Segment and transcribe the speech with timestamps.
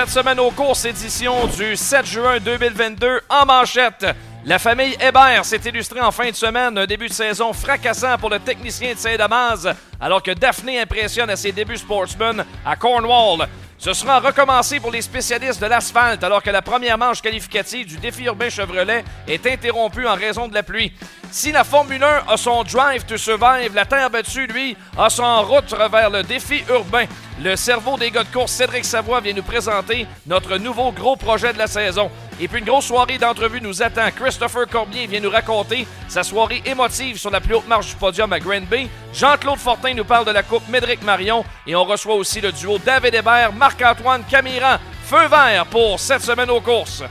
[0.00, 4.06] Cette semaine aux courses, édition du 7 juin 2022, en manchette.
[4.46, 6.78] La famille Hébert s'est illustrée en fin de semaine.
[6.78, 9.68] Un début de saison fracassant pour le technicien de Saint-Damas,
[10.00, 13.46] alors que Daphné impressionne à ses débuts sportsmen à Cornwall.
[13.76, 17.98] Ce sera recommencé pour les spécialistes de l'asphalte alors que la première manche qualificative du
[17.98, 20.94] défi urbain Chevrolet est interrompue en raison de la pluie.
[21.32, 25.42] Si la Formule 1 a son drive to survive, la terre battue, lui, a son
[25.42, 27.04] route vers le défi urbain.
[27.40, 31.52] Le cerveau des gars de course, Cédric Savoie, vient nous présenter notre nouveau gros projet
[31.52, 32.10] de la saison.
[32.40, 34.10] Et puis une grosse soirée d'entrevue nous attend.
[34.10, 38.32] Christopher Corbier vient nous raconter sa soirée émotive sur la plus haute marche du podium
[38.32, 38.88] à Grand Bay.
[39.14, 41.44] Jean-Claude Fortin nous parle de la Coupe Médric Marion.
[41.64, 44.78] Et on reçoit aussi le duo David Hébert, Marc-Antoine Camiran.
[45.04, 47.04] Feu vert pour cette semaine aux courses.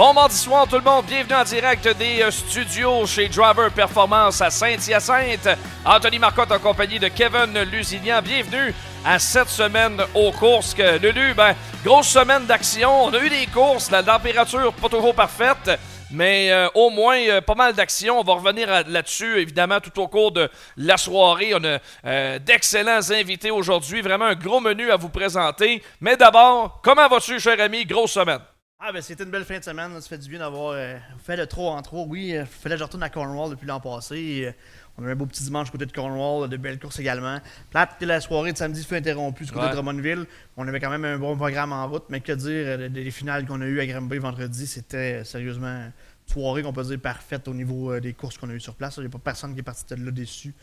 [0.00, 4.40] Bon mardi soir tout le monde, bienvenue en direct des euh, studios chez Driver Performance
[4.40, 5.46] à Saint-Hyacinthe.
[5.84, 8.74] Anthony Marcotte en compagnie de Kevin Lusignan, bienvenue
[9.04, 10.72] à cette semaine aux courses.
[10.72, 11.54] Que Lulu, ben,
[11.84, 15.78] grosse semaine d'action, on a eu des courses, la température pas toujours parfaite.
[16.10, 18.20] Mais euh, au moins, euh, pas mal d'action.
[18.20, 20.48] On va revenir là-dessus, évidemment, tout au cours de
[20.78, 21.52] la soirée.
[21.54, 24.00] On a d'excellents invités aujourd'hui.
[24.00, 25.82] Vraiment un gros menu à vous présenter.
[26.00, 27.84] Mais d'abord, comment vas-tu, cher ami?
[27.84, 28.40] Grosse semaine.
[28.82, 31.36] Ah ben c'était une belle fin de semaine, ça fait du bien d'avoir euh, fait
[31.36, 32.06] le 3 en 3.
[32.08, 34.44] Oui, il euh, fallait que je retourne à Cornwall depuis l'an passé.
[34.46, 34.52] Euh,
[34.96, 37.40] on a eu un beau petit dimanche côté de Cornwall, de belles courses également.
[37.68, 40.24] Plate que la soirée de samedi fut interrompue du côté de Drummondville.
[40.56, 43.60] On avait quand même un bon programme en route, mais que dire des finales qu'on
[43.60, 45.92] a eues à Granby vendredi, c'était sérieusement une
[46.24, 48.96] soirée qu'on peut dire parfaite au niveau des courses qu'on a eues sur place.
[48.96, 50.54] Il n'y a pas personne qui est parti de là déçu.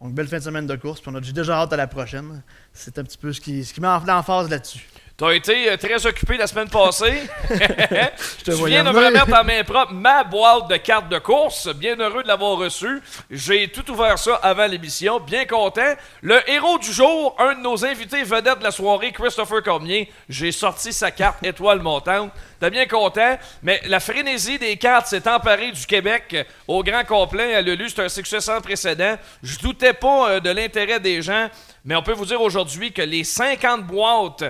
[0.00, 2.42] Donc belle fin de semaine de course, puis on a déjà hâte à la prochaine.
[2.72, 4.88] C'est un petit peu ce qui, ce qui met en phase là-dessus.
[5.18, 7.24] Tu as été euh, très occupé la semaine passée.
[7.50, 11.74] je viens de me remettre en main propre ma boîte de cartes de course.
[11.74, 13.02] Bien heureux de l'avoir reçue.
[13.28, 15.18] J'ai tout ouvert ça avant l'émission.
[15.18, 15.92] Bien content.
[16.22, 20.08] Le héros du jour, un de nos invités vedettes de la soirée, Christopher Cormier.
[20.28, 22.30] J'ai sorti sa carte étoile montante.
[22.60, 23.36] T'es bien content.
[23.64, 27.54] Mais la frénésie des cartes s'est emparée du Québec au grand complet.
[27.54, 29.16] Elle a lu, c'est un succès sans précédent.
[29.42, 31.48] Je doutais pas euh, de l'intérêt des gens.
[31.84, 34.44] Mais on peut vous dire aujourd'hui que les 50 boîtes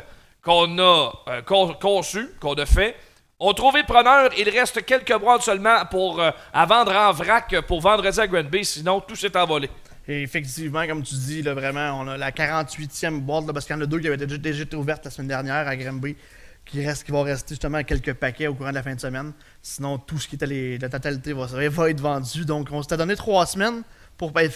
[0.49, 1.43] qu'on a euh,
[1.79, 2.97] conçu, qu'on a fait,
[3.39, 4.31] ont trouvé preneur.
[4.39, 9.01] Il reste quelques boîtes seulement euh, à vendre en vrac pour vendredi à Granby, sinon
[9.01, 9.69] tout s'est envolé.
[10.09, 13.79] Et effectivement, comme tu dis, là, vraiment, on a la 48e boîte, parce qu'il y
[13.79, 16.17] en a deux qui avaient déjà, été ouvertes la semaine dernière à Granby,
[16.65, 19.35] qui, reste, qui vont rester justement quelques paquets au courant de la fin de semaine.
[19.61, 21.45] Sinon, tout ce qui était la totalité va,
[21.91, 22.47] être vendu.
[22.47, 23.83] Donc, on s'était donné trois semaines
[24.17, 24.49] pour euh,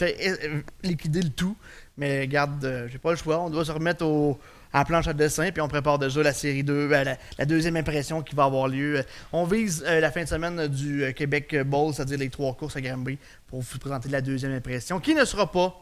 [0.83, 1.55] liquider le tout.
[1.99, 3.41] Mais garde, j'ai pas le choix.
[3.41, 4.41] On doit se remettre au,
[4.73, 7.05] à la planche à dessin, puis on prépare déjà la série 2, euh,
[7.39, 8.99] la, deuxième impression qui va avoir lieu.
[8.99, 9.03] Euh,
[9.33, 12.81] on vise euh, la fin de semaine du Québec Bowl, c'est-à-dire les trois courses à
[12.81, 15.75] Granby, pour vous présenter la deuxième impression, qui ne sera pas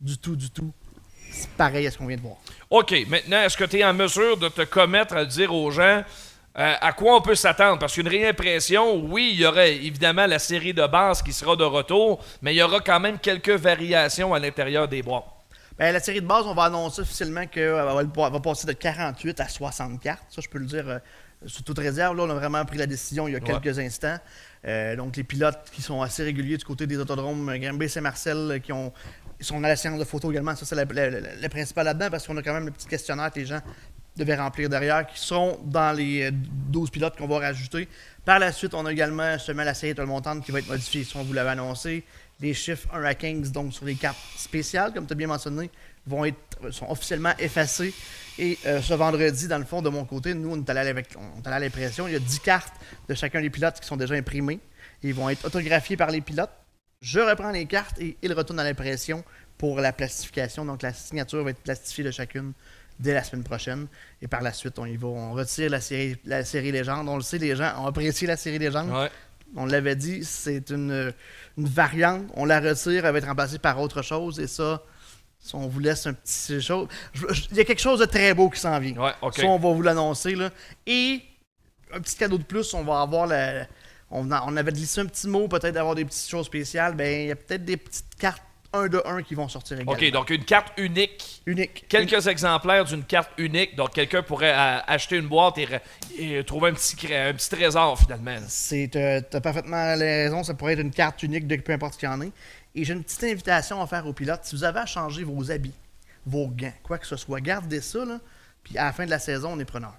[0.00, 0.72] du tout, du tout
[1.56, 2.36] pareil à ce qu'on vient de voir.
[2.70, 6.02] OK, maintenant, est-ce que tu es en mesure de te commettre à dire aux gens
[6.54, 7.78] à quoi on peut s'attendre?
[7.78, 11.64] Parce qu'une réimpression, oui, il y aurait évidemment la série de base qui sera de
[11.64, 15.41] retour, mais il y aura quand même quelques variations à l'intérieur des bois.
[15.82, 19.48] Ben, la série de base, on va annoncer officiellement qu'elle va, passer de 48 à
[19.48, 20.22] 60 cartes.
[20.28, 20.98] Ça, je peux le dire euh,
[21.44, 22.16] sous toute réserve.
[22.16, 24.16] Là, on a vraiment pris la décision il y a quelques instants.
[24.64, 28.60] Euh, donc, les pilotes qui sont assez réguliers du côté des autodromes euh, Grimby Saint-Marcel,
[28.62, 28.92] qui ont,
[29.40, 30.54] sont à la séance de photo également.
[30.54, 33.46] Ça, c'est le principal là-dedans parce qu'on a quand même le petit questionnaire que les
[33.46, 33.60] gens
[34.16, 37.88] devaient remplir derrière, qui sont dans les 12 pilotes qu'on va rajouter.
[38.24, 41.02] Par la suite, on a également seulement la série de montante qui va être modifiée,
[41.02, 42.04] si on vous l'avait annoncé
[42.42, 45.70] les chiffres 1 à 15, donc sur les cartes spéciales, comme tu as bien mentionné,
[46.06, 47.94] vont être, sont officiellement effacés.
[48.38, 51.58] Et euh, ce vendredi, dans le fond, de mon côté, nous, on est allé, à
[51.60, 52.08] l'impression.
[52.08, 52.74] Il y a 10 cartes
[53.08, 54.58] de chacun des pilotes qui sont déjà imprimées.
[55.02, 56.50] Ils vont être autographiés par les pilotes.
[57.00, 59.24] Je reprends les cartes et ils retournent à l'impression
[59.56, 60.64] pour la plastification.
[60.64, 62.52] Donc, la signature va être plastifiée de chacune
[62.98, 63.86] dès la semaine prochaine.
[64.20, 65.08] Et par la suite, on y va.
[65.08, 67.08] On retire la série, la Légende.
[67.08, 68.90] On le sait, les gens ont apprécié la série Légende.
[69.56, 71.12] On l'avait dit, c'est une,
[71.56, 72.24] variante.
[72.34, 74.40] On la retire, elle va être remplacée par autre chose.
[74.40, 74.82] Et ça,
[75.38, 76.88] si on vous laisse un petit chose.
[77.50, 78.96] Il y a quelque chose de très beau qui s'en vient.
[78.96, 80.36] Ouais, Ça, on va vous l'annoncer.
[80.86, 81.20] Et
[81.92, 83.66] un petit cadeau de plus, on va avoir la.
[84.10, 86.94] On, on avait glissé un petit mot, peut-être d'avoir des petites choses spéciales.
[86.94, 89.92] Ben, il y a peut-être des petites cartes un de un qui vont sortir également.
[89.92, 91.42] OK, donc une carte unique.
[91.46, 91.86] Unique.
[91.88, 93.76] Quelques exemplaires d'une carte unique.
[93.76, 98.36] Donc quelqu'un pourrait acheter une boîte et, trouver un petit, un petit trésor finalement.
[98.48, 101.98] C'est, euh, as parfaitement raison, ça pourrait être une carte unique de peu importe ce
[101.98, 102.32] qu'il y en ait.
[102.74, 104.40] Et j'ai une petite invitation à faire aux pilotes.
[104.44, 105.74] Si vous avez à changer vos habits,
[106.26, 108.18] vos gants, quoi que ce soit, gardez ça, là,
[108.62, 109.94] puis à la fin de la saison, on est preneur.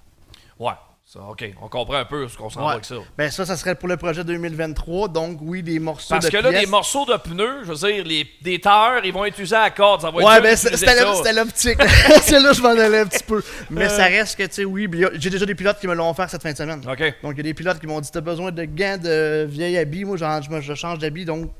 [0.59, 0.73] Ouais.
[1.19, 2.95] OK, on comprend un peu ce qu'on s'en va avec ça.
[3.17, 5.09] Ben ça, ça serait pour le projet 2023.
[5.09, 8.03] Donc, oui, des morceaux Parce de que là, des morceaux de pneus, je veux dire,
[8.03, 10.01] les, des tailleurs, ils vont être usés à corde.
[10.01, 11.77] Ça va être Ouais, dur ben c'était l'optique.
[12.21, 13.43] C'est là que je m'en allais un petit peu.
[13.69, 16.29] Mais ça reste que, tu sais, oui, j'ai déjà des pilotes qui me l'ont offert
[16.29, 16.81] cette fin de semaine.
[16.87, 17.13] OK.
[17.21, 19.77] Donc, il y a des pilotes qui m'ont dit T'as besoin de gants de vieil
[19.77, 20.05] habit.
[20.05, 20.25] Moi, je,
[20.61, 21.25] je change d'habit.
[21.25, 21.51] Donc,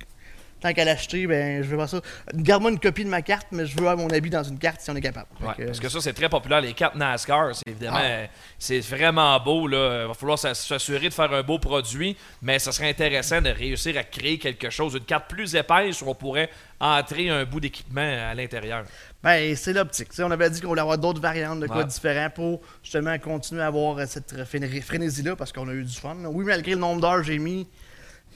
[0.63, 1.99] tant qu'à l'acheter, ben, je veux voir ça.
[2.33, 4.79] Garde-moi une copie de ma carte, mais je veux avoir mon habit dans une carte
[4.81, 5.27] si on est capable.
[5.39, 6.61] Fait Ouais, que, parce que ça, c'est très populaire.
[6.61, 8.27] Les cartes NASCAR, c'est évidemment, Ah.
[8.57, 9.67] c'est vraiment beau.
[9.67, 10.03] Là.
[10.03, 13.49] Il va falloir s'ass- s'assurer de faire un beau produit, mais ça serait intéressant de
[13.49, 17.59] réussir à créer quelque chose, une carte plus épaisse où on pourrait entrer un bout
[17.59, 18.85] d'équipement à l'intérieur.
[19.21, 20.09] Ben, c'est l'optique.
[20.19, 21.85] On avait dit qu'on voulait avoir d'autres variantes de quoi Ouais.
[21.85, 26.15] différents pour justement continuer à avoir cette fréné- frénésie-là parce qu'on a eu du fun.
[26.25, 27.67] Oui, malgré le nombre d'heures que j'ai mis,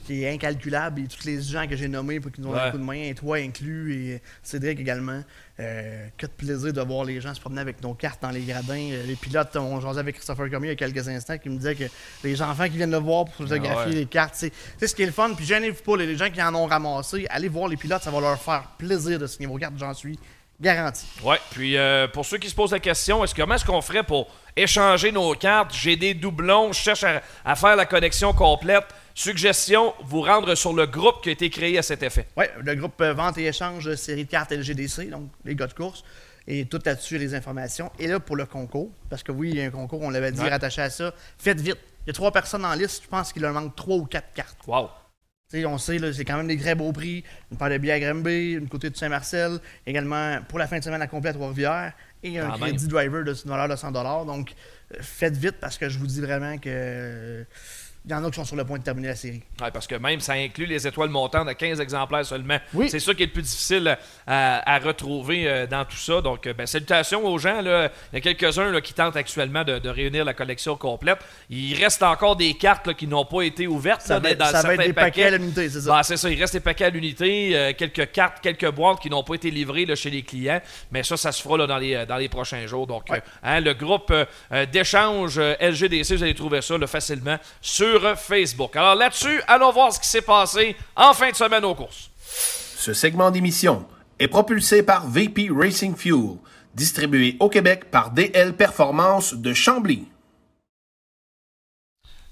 [0.08, 2.68] qui est incalculable, et tous les gens que j'ai nommés pour qu'ils nous donnent Ouais.
[2.68, 5.22] un coup de main, et toi inclus, et Cédric également.
[5.60, 8.42] Euh, que de plaisir de voir les gens se promener avec nos cartes dans les
[8.42, 8.78] gradins.
[8.92, 11.56] Euh, Les pilotes, on jasait avec Christopher Comey il y a quelques instants qui me
[11.56, 11.84] disait que
[12.22, 13.92] les enfants qui viennent le voir pour photographier Ah ouais.
[13.94, 15.32] les cartes, c'est c'est ce qui est le fun.
[15.34, 18.20] Puis gênez-vous pas, les gens qui en ont ramassé, allez voir les pilotes, ça va
[18.20, 20.16] leur faire plaisir de signer vos cartes, j'en suis
[20.60, 21.06] garanti.
[21.22, 23.80] Ouais, puis euh, pour ceux qui se posent la question, est-ce que comment est-ce qu'on
[23.80, 25.72] ferait pour échanger nos cartes?
[25.74, 28.84] J'ai des doublons, je cherche à, à faire la connexion complète.
[29.14, 32.26] Suggestion, vous rendre sur le groupe qui a été créé à cet effet.
[32.36, 35.66] Oui, le groupe euh, Vente et Échange de série de cartes LGDC, donc les gars
[35.66, 36.04] de course.
[36.46, 37.92] Et tout là-dessus, les informations.
[37.98, 40.32] Et là, pour le concours, parce que oui, il y a un concours, on l'avait
[40.32, 40.48] dit, Ouais.
[40.48, 41.12] rattaché à ça.
[41.36, 41.76] Faites vite.
[42.06, 44.32] Il y a trois personnes en liste, je pense qu'il leur manque trois ou quatre
[44.32, 44.56] cartes.
[44.66, 44.88] Wow.
[45.54, 47.24] On sait, là, c'est quand même des très beaux prix.
[47.50, 50.84] Une paire de billets à Granby, une côté de Saint-Marcel, également pour la fin de
[50.84, 52.68] semaine à complet à Trois-Rivières, et un Quand même.
[52.68, 54.52] crédit driver de de 100 Donc,
[54.92, 57.46] euh, faites vite parce que je vous dis vraiment que.
[58.08, 59.42] Il y en a qui sont sur le point de terminer la série.
[59.60, 62.56] Ouais, parce que même ça inclut les étoiles montantes de 15 exemplaires seulement.
[62.72, 62.88] Oui.
[62.88, 66.22] C'est ça qui est le plus difficile à, à retrouver euh, dans tout ça.
[66.22, 67.60] Donc, euh, ben, salutations aux gens.
[67.60, 67.90] Là.
[68.12, 71.18] Il y a quelques-uns qui tentent actuellement de, de réunir la collection complète.
[71.50, 74.46] Il reste encore des cartes là, qui n'ont pas été ouvertes Ça là, va, dans
[74.46, 75.90] ça va être des paquets à l'unité, c'est ça.
[75.90, 79.10] Ben, c'est ça, il reste des paquets à l'unité, euh, quelques cartes, quelques boîtes qui
[79.10, 80.62] n'ont pas été livrées là, chez les clients.
[80.90, 82.86] Mais ça, ça se fera dans, les, dans les prochains jours.
[82.86, 83.18] Donc, Ouais.
[83.18, 88.76] euh, hein, le groupe euh, d'échange LGDC, vous allez trouver ça facilement sur Facebook.
[88.76, 92.10] Alors là-dessus, allons voir ce qui s'est passé en fin de semaine aux courses.
[92.76, 93.86] Ce segment d'émission
[94.18, 96.36] est propulsé par VP Racing Fuel,
[96.74, 100.06] distribué au Québec par DL Performance de Chambly.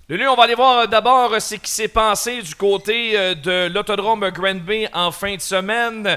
[0.09, 3.35] Lulu, on va aller voir euh, d'abord euh, ce qui s'est passé du côté euh,
[3.35, 6.17] de l'autodrome Granby en fin de semaine.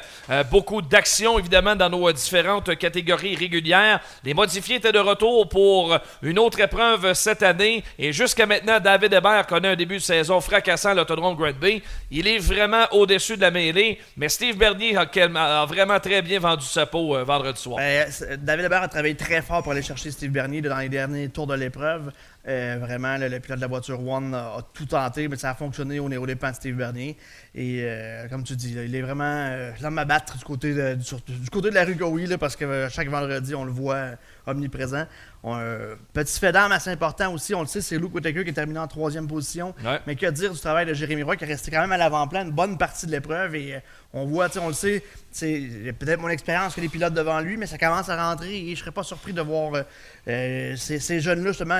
[0.51, 3.99] Beaucoup d'actions, évidemment, dans nos différentes catégories régulières.
[4.23, 7.83] Les modifiés étaient de retour pour une autre épreuve cette année.
[7.97, 11.81] Et jusqu'à maintenant, David Hébert connaît un début de saison fracassant l'autodrome Granby.
[12.11, 13.99] Il est vraiment au-dessus de la mêlée.
[14.17, 17.77] Mais Steve Bernier a, vraiment très bien vendu sa peau vendredi soir.
[17.77, 21.29] Ben, David Hébert a travaillé très fort pour aller chercher Steve Bernier dans les derniers
[21.29, 22.11] tours de l'épreuve.
[22.49, 25.99] Euh, vraiment, le pilote de la voiture One a, tout tenté, mais ça a fonctionné
[25.99, 27.15] au, au dépens de Steve Bernier.
[27.53, 30.95] Et euh, comme tu dis, il est vraiment euh, l'homme à battre du côté de,
[30.95, 34.13] du, côté de la rue Gowie, là, parce que euh, chaque vendredi, on le voit
[34.49, 35.05] omniprésent.
[35.43, 38.49] On, euh, petit fait d'armes assez important aussi, on le sait, c'est Luke Whittaker qui
[38.49, 39.73] est terminé en troisième position.
[39.85, 39.99] Ouais.
[40.05, 42.43] Mais que dire du travail de Jérémy Roy qui est resté quand même à l'avant-plan
[42.43, 43.79] une bonne partie de l'épreuve et euh,
[44.13, 47.39] on voit, tu sais, on le sait, c'est peut-être mon expérience que les pilotes devant
[47.39, 49.83] lui, mais ça commence à rentrer et je serais pas surpris de voir euh,
[50.27, 51.79] euh, ces, ces jeunes-là justement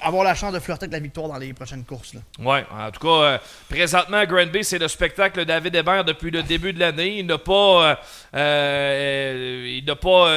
[0.00, 2.14] avoir la chance de flirter avec la victoire dans les prochaines courses.
[2.14, 2.20] Là.
[2.38, 3.38] Ouais, en tout cas, euh,
[3.68, 7.18] présentement, Granby, c'est le spectacle de David Hébert depuis le début de l'année.
[7.18, 7.94] Il n'a pas, euh,
[8.58, 10.28] euh, il n'a pas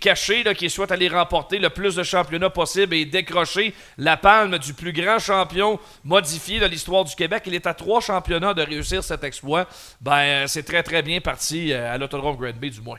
[0.00, 4.74] caché qu'il souhaite aller remporter le plus de championnats possible et décrocher la palme du
[4.74, 7.42] plus grand champion modifié de l'histoire du Québec.
[7.46, 9.66] Il est à trois championnats de réussir cet exploit.
[10.00, 12.98] Ben, c'est très, très bien parti à l'autodrome Granby, du moins.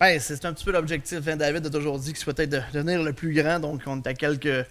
[0.00, 1.18] Ben, c'est un petit peu l'objectif.
[1.26, 1.36] hein.
[1.36, 4.14] David a toujours dit qu'il souhaitait de- devenir le plus grand, donc on est à
[4.14, 4.64] quelques,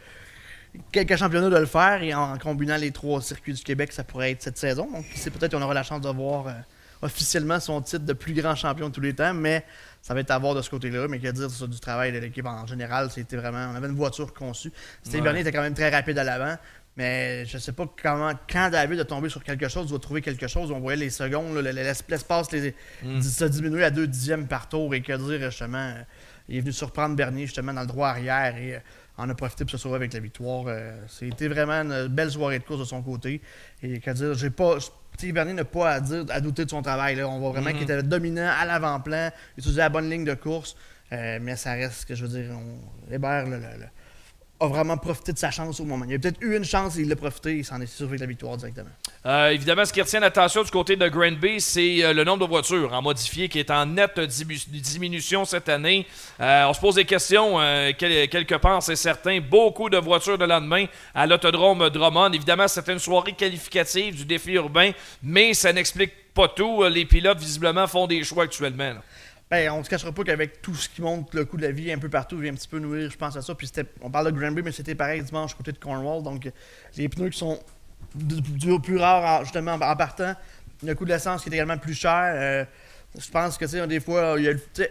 [0.91, 4.31] quelques championnats de le faire et en combinant les trois circuits du Québec, ça pourrait
[4.31, 4.89] être cette saison.
[4.91, 6.51] Donc, c'est peut-être qu'on aura la chance de voir euh,
[7.01, 9.63] officiellement son titre de plus grand champion de tous les temps, mais
[10.01, 11.07] ça va être à voir de ce côté-là.
[11.07, 13.69] Mais qu'à dire ça, du travail de l'équipe en général, c'était vraiment.
[13.71, 14.71] On avait une voiture conçue.
[15.11, 15.21] Ouais.
[15.21, 16.55] Bernier était quand même très rapide à l'avant.
[16.95, 20.21] Mais je sais pas comment, quand David a tombé sur quelque chose, il va trouver
[20.23, 20.71] quelque chose.
[20.71, 22.73] On voyait les secondes, l'es- l'espace les,
[23.21, 24.95] se diminuer à deux dixièmes par tour.
[24.95, 26.01] Et que dire, justement, euh,
[26.49, 28.79] il est venu surprendre Bernier justement dans le droit arrière et euh,
[29.17, 30.65] en a profité pour se sauver avec la victoire.
[30.67, 33.41] Euh, C'était vraiment une belle soirée de course de son côté.
[33.81, 34.77] Et que dire, j'ai pas.
[35.15, 37.15] Steve Bernier n'a pas à dire, à douter de son travail.
[37.15, 37.27] là.
[37.27, 40.75] On voit vraiment qu'il était dominant à l'avant-plan, il utilisait la bonne ligne de course.
[41.11, 43.87] Euh, mais ça reste, que je veux dire, on, Hébert, le- le- le-
[44.59, 46.05] a vraiment profité de sa chance au moment.
[46.07, 48.27] Il a peut-être eu une chance et il l'a profité, il s'en est survécu la
[48.27, 48.89] victoire directement.
[49.25, 52.49] Euh, évidemment, ce qui retient l'attention du côté de Granby, c'est euh, le nombre de
[52.49, 56.07] voitures en modifié qui est en nette diminution cette année.
[56.39, 57.57] Euh, on se pose des questions,
[57.97, 59.39] quelque part, c'est certain.
[59.39, 62.31] Beaucoup de voitures de lendemain à l'autodrome Drummond.
[62.33, 66.83] Évidemment, c'était une soirée qualificative du défi urbain, mais ça n'explique pas tout.
[66.85, 68.95] Les pilotes, visiblement, font des choix actuellement.
[69.49, 71.71] Ben, on ne se cachera pas qu'avec tout ce qui monte le coût de la
[71.71, 73.55] vie un peu partout, vient un petit peu nourrir, je pense à ça.
[73.55, 76.21] Puis on parle de Granby, mais c'était pareil dimanche côté de Cornwall.
[76.21, 76.49] Donc
[76.97, 77.59] les pneus qui sont
[78.83, 80.35] plus rares justement en partant.
[80.83, 82.33] Le coût de l'essence qui est également plus cher.
[82.35, 82.65] Euh,
[83.17, 84.35] je pense que tu sais, des fois,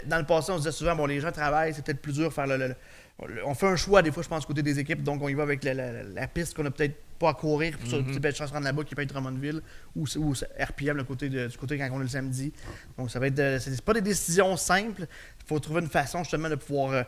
[0.07, 2.33] dans le passé, on se disait souvent, bon, les gens travaillent, c'est peut-être plus dur
[2.33, 2.75] faire le,
[3.19, 5.43] On fait un choix, des fois, je pense, côté des équipes, donc on y va
[5.43, 8.19] avec la, piste qu'on a peut-être pas à courir pour mm -hmm.
[8.19, 9.63] belle chance de rendre là-bas qui peut être Drummondville
[9.95, 12.53] ou, ou RPM le côté du côté quand on est le samedi.
[12.99, 15.07] Donc ça va être c'est pas des décisions simples.
[15.41, 17.03] Il faut trouver une façon justement de pouvoir euh,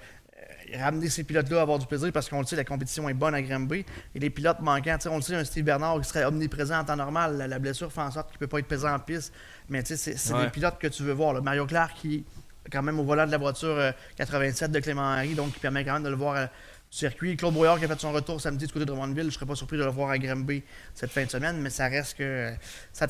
[0.77, 3.35] ramener ces pilotes-là à avoir du plaisir parce qu'on le sait, la compétition est bonne
[3.35, 3.85] à Granby.
[4.15, 6.97] Et les pilotes manquants, on le sait, un Steve Bernard qui serait omniprésent en temps
[6.97, 9.33] normal, la, blessure fait en sorte qu'il ne peut pas être présent en piste.
[9.69, 11.43] Mais c'est des pilotes que tu veux voir.
[11.43, 12.25] Mario Clark qui
[12.71, 15.85] quand même au volant de la voiture 87 euh, de Clément Henry, donc qui permet
[15.85, 16.47] quand même de le voir euh,
[16.91, 17.37] circuit.
[17.37, 19.23] Claude Boyard qui a fait son retour samedi du côté de Drummondville.
[19.23, 20.63] Je ne serais pas surpris de le voir à Granby
[20.95, 22.53] cette fin de semaine, mais ça reste que.
[22.93, 23.07] Ça,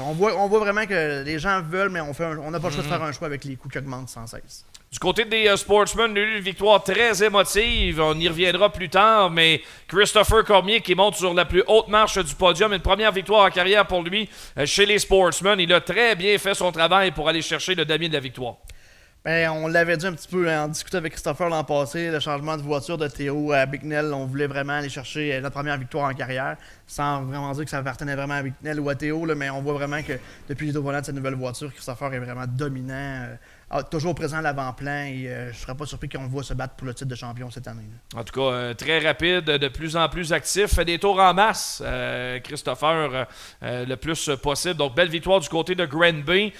[0.00, 2.82] on, voit, on voit vraiment que les gens veulent, mais on n'a pas le choix
[2.82, 2.88] de mm-hmm.
[2.88, 4.64] faire un choix avec les coûts qui augmentent sans cesse.
[4.94, 8.00] Du côté des uh, Sportsmen, il a eu une victoire très émotive.
[8.00, 12.16] On y reviendra plus tard, mais Christopher Cormier qui monte sur la plus haute marche
[12.16, 15.58] du podium, une première victoire en carrière pour lui euh, chez les Sportsmen.
[15.58, 18.54] Il a très bien fait son travail pour aller chercher le damier de la victoire.
[19.24, 22.20] Ben, on l'avait dit un petit peu hein, en discutant avec Christopher l'an passé, le
[22.20, 25.78] changement de voiture de Théo à Bicknell, on voulait vraiment aller chercher euh, notre première
[25.78, 29.24] victoire en carrière, sans vraiment dire que ça appartenait vraiment à Bicknell ou à Théo,
[29.34, 30.12] mais on voit vraiment que
[30.46, 32.92] depuis les deux volants de cette nouvelle voiture, Christopher est vraiment dominant.
[32.92, 33.36] Euh,
[33.70, 36.54] ah, toujours présent à l'avant-plan et euh, je ne serais pas surpris qu'on voit se
[36.54, 37.82] battre pour le titre de champion cette année.
[38.14, 41.32] En tout cas, euh, très rapide, de plus en plus actif, fait des tours en
[41.32, 43.26] masse, euh, Christopher,
[43.62, 44.74] le plus possible.
[44.74, 46.52] Donc, belle victoire du côté de Granby.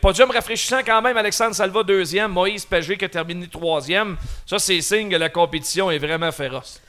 [0.00, 4.16] podium rafraîchissant quand même, Alexandre Salva deuxième, Moïse Pagé qui a terminé troisième.
[4.46, 6.80] Ça, c'est signe que la compétition est vraiment féroce.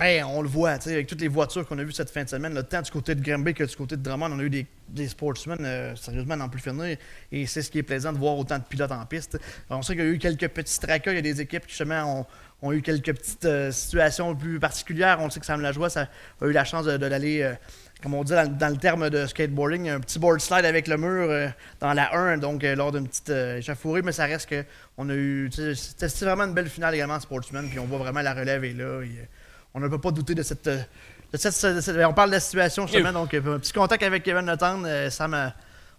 [0.00, 2.54] Ben, on le voit, avec toutes les voitures qu'on a vues cette fin de semaine,
[2.54, 4.66] le tant du côté de Granby que du côté de Drummond, on a eu des,
[4.88, 6.96] des sportsmen, euh, sérieusement, n'en plus finir.
[7.30, 9.38] Et c'est ce qui est plaisant de voir autant de pilotes en piste.
[9.68, 11.72] on sait qu'il y a eu quelques petits tracas, il y a des équipes qui,
[11.76, 12.26] justement,
[12.62, 15.18] ont, eu quelques petites euh, situations plus particulières.
[15.20, 16.08] On sait que Sam Lajoie ça
[16.40, 17.52] a eu la chance d'aller, euh,
[18.02, 21.52] comme on dit dans, le terme de skateboarding, un petit board slide avec le mur
[21.78, 24.64] dans la 1, donc lors d'une petite échafourée, mais ça reste que
[24.96, 25.50] on a eu.
[25.52, 29.02] C'était vraiment une belle finale également, Sportsman, puis on voit vraiment la relève est là
[29.74, 30.68] on ne peut pas douter de cette,
[31.32, 35.28] On parle de la situation justement, donc un petit contact avec Kevin Notan, euh, ça
[35.28, 35.54] m'a.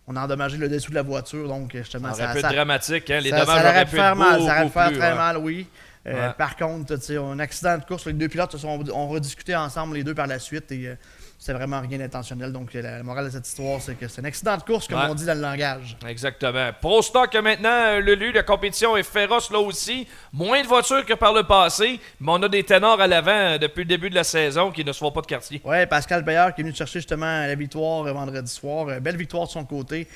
[0.08, 2.12] On a endommagé le dessous de la voiture, donc justement.
[2.14, 3.20] Ça aurait pu être dramatique, hein?
[3.20, 5.68] Les ça, dommages ça aurait pu faire mal, Ça aurait pu faire très mal, oui.
[6.08, 10.16] Euh, par contre, un accident de course, les deux pilotes ont rediscuté ensemble les deux
[10.16, 10.96] par la suite et euh,
[11.42, 12.52] c'est vraiment rien d'intentionnel.
[12.52, 15.16] Donc, la morale de cette histoire, c'est que c'est un accident de course, comme on
[15.16, 15.98] dit dans le langage.
[16.08, 16.70] Exactement.
[16.80, 20.08] Pro Stock, maintenant, le lieu, la compétition est féroce là aussi.
[20.32, 23.58] Moins de voitures que par le passé, mais on a des ténors à l'avant euh,
[23.58, 25.60] depuis le début de la saison qui ne se font pas de quartier.
[25.66, 28.90] Oui, Pascal Bayard qui est venu chercher justement la victoire euh, vendredi soir.
[28.90, 30.08] Euh, belle victoire de son côté.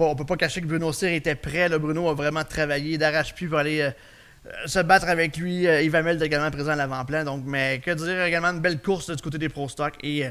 [0.00, 1.68] On ne peut pas cacher que Bruno Cyr était prêt.
[1.68, 3.88] Le Bruno a vraiment travaillé d'arrache-pied pour aller.
[4.66, 5.62] se battre avec lui.
[5.62, 7.22] Yves est également présent à l'avant-plan.
[7.22, 9.94] Donc, mais que dire également une belle course du côté des Pro Stock.
[10.02, 10.26] Et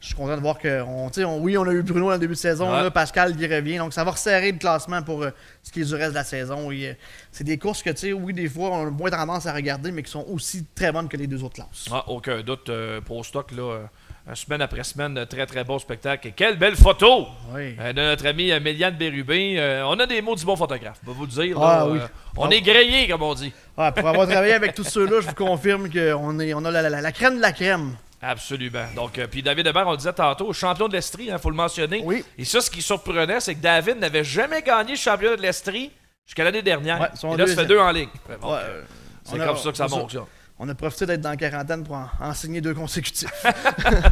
[0.00, 2.18] je suis content de voir que, on, on, oui, on a eu Bruno dans le
[2.18, 5.30] début de saison, Pascal qui revient, donc ça va resserrer le classement pour euh,
[5.62, 6.70] ce qui est du reste de la saison.
[6.70, 6.92] Euh,
[7.32, 9.90] c'est des courses que, tu sais, oui, des fois, on a moins tendance à regarder,
[9.92, 11.86] mais qui sont aussi très bonnes que les deux autres classes.
[11.90, 13.88] Ah, aucun doute euh, pour stock, là.
[14.34, 16.26] Semaine après semaine, très très bon spectacle.
[16.26, 19.84] Et quelle belle photo de notre ami Méliane Bérubin.
[19.86, 21.56] on a des mots du bon photographe, va vous dire.
[21.62, 22.00] Ah, oui.
[22.36, 23.52] on est grillé, comme on dit.
[23.76, 27.36] Ah, pour avoir travaillé avec tous ceux-là, je vous confirme qu'on on a la crème
[27.36, 27.94] de la crème.
[28.26, 28.86] Absolument.
[28.94, 31.50] Donc, euh, puis David Hébert, on le disait tantôt, champion de l'Estrie, il hein, faut
[31.50, 32.02] le mentionner.
[32.04, 32.24] Oui.
[32.36, 35.92] Et ça, ce qui surprenait, c'est que David n'avait jamais gagné le championnat de l'Estrie
[36.24, 37.00] jusqu'à l'année dernière.
[37.00, 38.08] Ouais, et là, ça fait deux en ligne.
[38.30, 38.82] Euh,
[39.24, 40.16] c'est comme ça que ça monte
[40.58, 43.30] on a profité d'être dans la quarantaine pour enseigner deux consécutifs.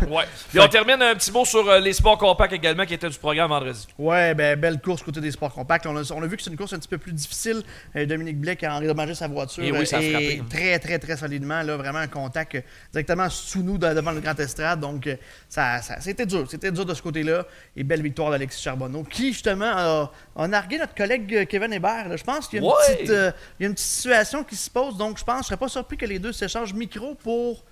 [0.09, 0.25] ouais.
[0.51, 3.19] Puis on termine un petit mot sur euh, les sports compacts également, qui était du
[3.19, 3.87] programme vendredi.
[3.99, 5.87] Ouais, ben, belle course côté des sports compacts.
[5.87, 7.63] On a, vu que c'est une course un petit peu plus difficile.
[7.97, 9.65] Euh, Dominique Blake a endommagé sa voiture.
[9.65, 10.43] Et oui, ça a frappé.
[10.51, 11.63] Très, très, très solidement.
[11.63, 12.61] Là, vraiment un contact euh,
[12.93, 14.81] directement sous nous devant le Grand Estrade.
[14.81, 15.09] Donc,
[15.49, 16.47] ça, c'était dur.
[16.51, 17.47] C'était dur de ce côté-là.
[17.75, 22.15] Et belle victoire d'Alexis Charbonneau, qui justement a, nargué notre collègue Kevin Hébert.
[22.19, 24.99] Je pense qu'il y, y, a une petite situation qui se pose.
[24.99, 27.65] Donc, je pense, je serais pas surpris que les deux s'échangent micro pour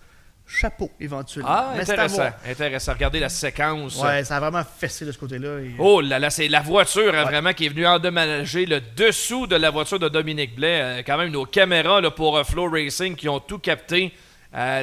[0.47, 1.51] chapeau, éventuellement.
[1.51, 2.31] Ah, intéressant.
[2.49, 2.93] Intéressant.
[2.93, 4.03] Regardez la séquence.
[4.03, 5.59] Ouais, ça a vraiment fessé de ce côté-là.
[5.79, 9.57] Oh là là, c'est la voiture hein, vraiment qui est venue endommager le dessous de
[9.57, 10.81] la voiture de Dominique Blais.
[10.83, 14.13] Euh, quand même, nos caméras là, pour euh, Flow Racing qui ont tout capté.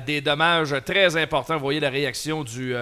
[0.06, 1.56] des dommages très importants.
[1.56, 2.74] Vous voyez la réaction du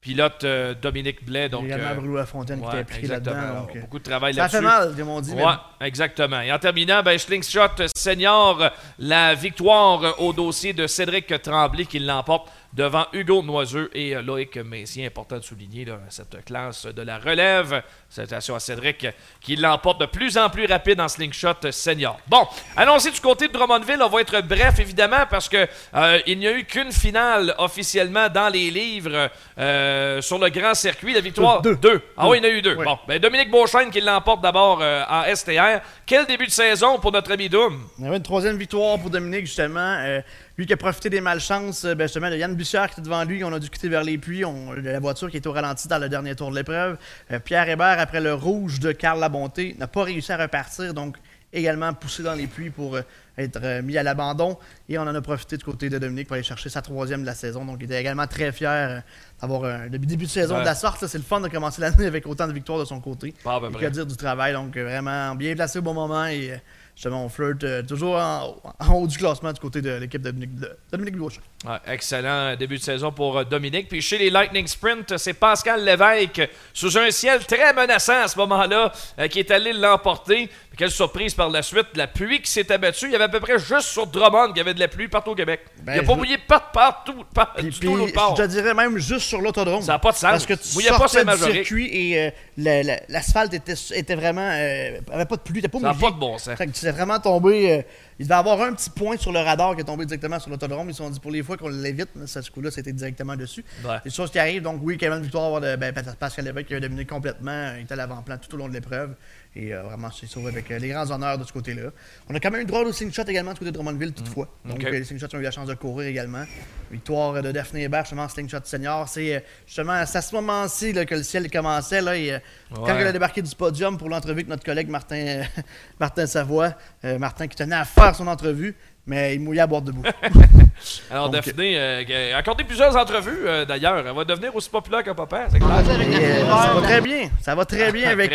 [0.00, 0.46] pilote
[0.80, 1.48] Dominique Blais.
[1.48, 3.66] Donc, également Bruno Lafontaine qui était impliqué là-dedans.
[3.80, 4.56] Beaucoup de travail là-dessus.
[4.56, 5.32] Ça fait mal, comme on dit.
[5.34, 6.40] Oui, exactement.
[6.40, 12.48] Et en terminant, ben, Slingshot Senior, la victoire au dossier de Cédric Tremblay qui l'emporte
[12.72, 15.06] devant Hugo Noiseux et euh, Loïc Messier.
[15.06, 17.82] Important de souligner cette classe de la relève.
[18.08, 19.06] Salutations à Cédric
[19.40, 22.18] qui l'emporte de plus en plus rapide en slingshot senior.
[22.26, 24.02] Bon, allons-y du côté de Drummondville.
[24.02, 28.28] On va être bref, évidemment, parce que euh, il n'y a eu qu'une finale officiellement
[28.28, 31.14] dans les livres euh, sur le grand circuit.
[31.14, 31.62] La victoire.
[31.62, 31.76] Deux.
[31.76, 32.02] deux.
[32.16, 32.74] Ah oui, il y en a eu deux.
[32.74, 35.80] Bon, ben, Dominique Beauchesne qui l'emporte d'abord en STR.
[36.06, 37.88] Quel début de saison pour notre ami Doom?
[37.98, 40.20] Il y avait une troisième victoire pour Dominique, justement.
[40.58, 43.22] Lui qui a profité des malchances, euh, ben justement, de Yann Bussière qui était devant
[43.22, 45.86] lui, on a dû quitter vers les puits, on, la voiture qui était au ralenti
[45.86, 46.98] dans le dernier tour de l'épreuve.
[47.30, 51.16] Euh, Pierre Hébert, après le rouge de Carl Labonté, n'a pas réussi à repartir, donc
[51.52, 53.02] également poussé dans les puits pour euh,
[53.38, 54.58] être mis à l'abandon.
[54.88, 57.26] Et on en a profité du côté de Dominique pour aller chercher sa troisième de
[57.26, 57.64] la saison.
[57.64, 59.04] Donc il était également très fier
[59.40, 61.06] d'avoir un début de saison de la sorte.
[61.06, 63.32] C'est le fun de commencer l'année avec autant de victoires de son côté.
[63.44, 64.54] Pas dire du travail.
[64.54, 66.60] Donc vraiment bien placé au bon moment et
[66.98, 68.56] justement, on flirte euh, toujours en,
[68.92, 71.40] haut du classement du côté de l'équipe de Dominique, de, Dominique
[71.86, 73.88] excellent début de saison pour euh, Dominique.
[73.88, 78.36] Puis chez les Lightning Sprint, c'est Pascal Lévesque, sous un ciel très menaçant à ce
[78.38, 80.50] moment-là, euh, qui est allé l'emporter.
[80.78, 83.06] Quelle surprise par la suite, la pluie qui s'est abattue.
[83.06, 85.08] Il y avait à peu près juste sur Drummond qu'il y avait de la pluie
[85.08, 85.62] partout au Québec.
[85.82, 88.36] Ben, il n'y a pas mouillé pas partout, pas, du tout l'autre part.
[88.36, 89.82] Je te dirais même juste sur l'autodrome.
[89.82, 90.30] Ça n'a pas de sens.
[90.30, 94.48] Parce que tu mouillais pas du circuit et euh, l'asphalte était, était, vraiment...
[94.54, 95.92] Euh, avait pas de pluie, pas mouillé.
[95.92, 96.56] Ça n'a pas de bon sens.
[96.74, 97.72] C'est vraiment tombé...
[97.72, 97.82] Euh,
[98.20, 100.88] il devait avoir un petit point sur le radar qui est tombé directement sur l'autodrome.
[100.90, 103.64] Ils se sont dit pour les fois qu'on l'évite, ce coup-là, c'était directement dessus.
[103.84, 103.96] Ouais.
[104.04, 104.62] C'est chose qui arrive.
[104.62, 107.72] Donc, oui, Kevin Victoire, ben, Pascal Lévesque qui a dominé complètement.
[107.76, 109.14] Il était à l'avant-plan tout au long de l'épreuve.
[109.58, 111.90] Et euh, vraiment, c'est sauvé avec euh, les grands honneurs de ce côté-là.
[112.28, 114.48] On a quand même eu droit au slingshot également du côté de Drummondville, toutefois.
[114.64, 114.70] Mm.
[114.70, 116.44] Donc, euh, les slingshots ont eu la chance de courir également.
[116.92, 119.08] Victoire de Daphné Hébert, justement, slingshot senior.
[119.08, 122.00] C'est justement à ce moment-ci que le ciel commençait.
[122.00, 122.38] Là, et,
[122.72, 125.42] Quand elle a débarqué du podium pour l'entrevue avec notre collègue Martin,
[126.00, 126.74] Martin Savoie,
[127.18, 128.76] Martin qui tenait à faire son entrevue,
[129.08, 130.02] mais il mouillait à bord debout.
[131.10, 134.06] Alors, Daphné euh, a accordé plusieurs entrevues, euh, d'ailleurs.
[134.06, 135.70] Elle va devenir aussi populaire que papa, c'est clair.
[135.70, 137.30] Euh, ça va très bien.
[137.40, 138.32] Ça va très bien avec,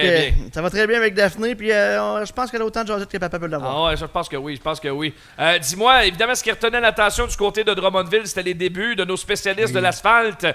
[0.51, 1.55] ça va très bien avec Daphné.
[1.55, 3.75] Puis je pense qu'elle a autant de choses que papa peut l'avoir.
[3.75, 4.55] Ah ouais, je pense que oui.
[4.55, 5.13] Je pense que oui.
[5.61, 9.17] Dis-moi, évidemment, ce qui retenait l'attention du côté de Drummondville, c'était les débuts de nos
[9.17, 10.47] spécialistes de l'asphalte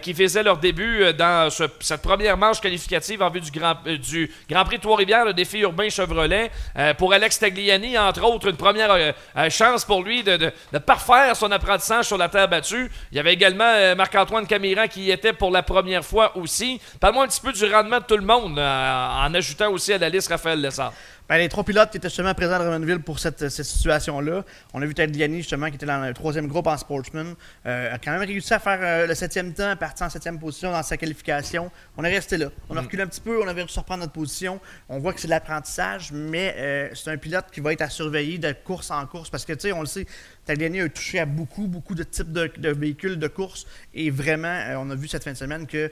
[0.00, 4.64] qui faisaient leur début dans cette première manche qualificative en vue du Grand, du Grand
[4.64, 6.50] Prix Trois-Rivières, le défi urbain Chevrolet.
[6.96, 9.14] pour Alex Tagliani, entre autres, une première
[9.50, 12.90] chance pour lui de, parfaire son apprentissage sur la terre battue.
[13.10, 16.80] Il y avait également euh, Marc-Antoine Camiran qui y était pour la première fois aussi.
[17.00, 19.98] Parle-moi un petit peu du rendement de tout le monde, euh, en ajoutant aussi à
[19.98, 20.92] la liste Raphaël Lessard.
[21.28, 24.44] Ben, les trois pilotes qui étaient justement présents à Drummondville pour cette, situation-là.
[24.72, 27.34] On a vu Ted Diani, justement, qui était dans le troisième groupe en Sportsman.
[27.66, 30.70] Euh, a quand même réussi à faire euh, le septième temps, parti en septième position
[30.70, 31.70] dans sa qualification.
[31.96, 32.50] On est resté là.
[32.68, 32.84] On a mm.
[32.84, 34.60] reculé un petit peu, on avait réussi à reprendre notre position.
[34.88, 37.90] On voit que c'est de l'apprentissage, mais euh, c'est un pilote qui va être à
[37.90, 40.06] surveiller de course en course parce que, tu sais, on le sait,
[40.46, 44.88] Tagliani a touché à beaucoup, beaucoup de types de, véhicules de course et vraiment, on
[44.90, 45.90] a vu cette fin de semaine que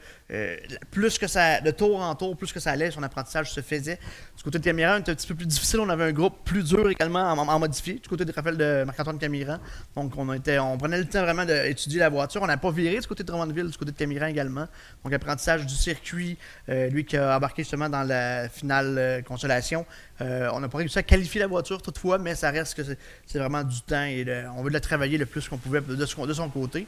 [0.91, 3.99] plus que ça, de tour en tour, plus que ça allait, son apprentissage se faisait.
[4.37, 5.81] Du côté de Camiran, c'était un petit peu plus difficile.
[5.81, 9.19] On avait un groupe plus dur également en, modifié, du côté de Raphaël de Marc-Antoine
[9.19, 9.59] Camiran.
[9.97, 10.27] Donc, on,
[10.79, 12.43] prenait le temps vraiment d'étudier la voiture.
[12.43, 14.67] On n'a pas viré du côté de Drummondville, du côté de Camiran également.
[15.05, 16.37] Donc, apprentissage du circuit,
[16.69, 19.87] euh, lui qui a embarqué justement dans la finale euh, consolation.
[20.21, 22.83] Euh, on n'a pas réussi à qualifier la voiture toutefois, mais ça reste que
[23.27, 24.25] c'est vraiment du temps et
[24.57, 26.87] on veut la travailler le plus qu'on pouvait de, son, de son côté.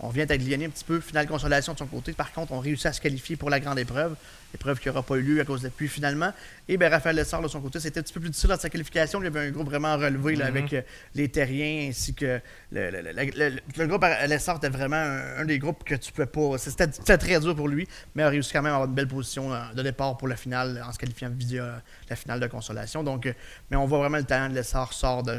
[0.00, 2.12] On vient Tagliani un petit peu, finale consolation de son côté.
[2.12, 4.14] Par contre, on réussit à se qualifier pour la grande épreuve.
[4.54, 6.32] Épreuve qui n'aura pas eu lieu à cause de pluie finalement.
[6.68, 8.68] Et bien, Raphaël Lessard, de son côté, c'était un petit peu plus difficile dans sa
[8.68, 9.20] qualification.
[9.20, 10.48] Il y avait un groupe vraiment relevé là, mm-hmm.
[10.48, 10.82] avec euh,
[11.14, 12.40] les terriens ainsi que
[12.72, 16.58] le, le, groupe Lessard était vraiment un, des groupes que tu peux pas.
[16.58, 19.08] C'était très dur pour lui, mais il a réussi quand même à avoir une belle
[19.08, 23.02] position euh, de départ pour la finale en se qualifiant via la finale de consolation.
[23.02, 23.32] Donc, euh,
[23.70, 25.32] mais on voit vraiment le talent de Lessard sort de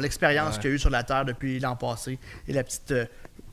[0.00, 2.92] l'expérience qu'il a eu sur la Terre depuis l'an passé et la petite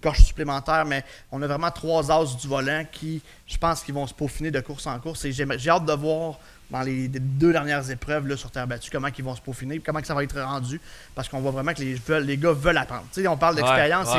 [0.02, 4.08] coche supplémentaire, mais on a vraiment trois as du volant qui, je pense, qu'ils vont
[4.08, 5.26] se peaufiner de course en course.
[5.26, 9.08] Et j'ai hâte de voir dans les deux dernières épreuves là, sur terre battue comment
[9.16, 10.80] ils vont se peaufiner, comment que ça va être rendu,
[11.16, 13.06] parce qu'on voit vraiment que les, les gars veulent apprendre.
[13.28, 14.10] on parle d'expérience.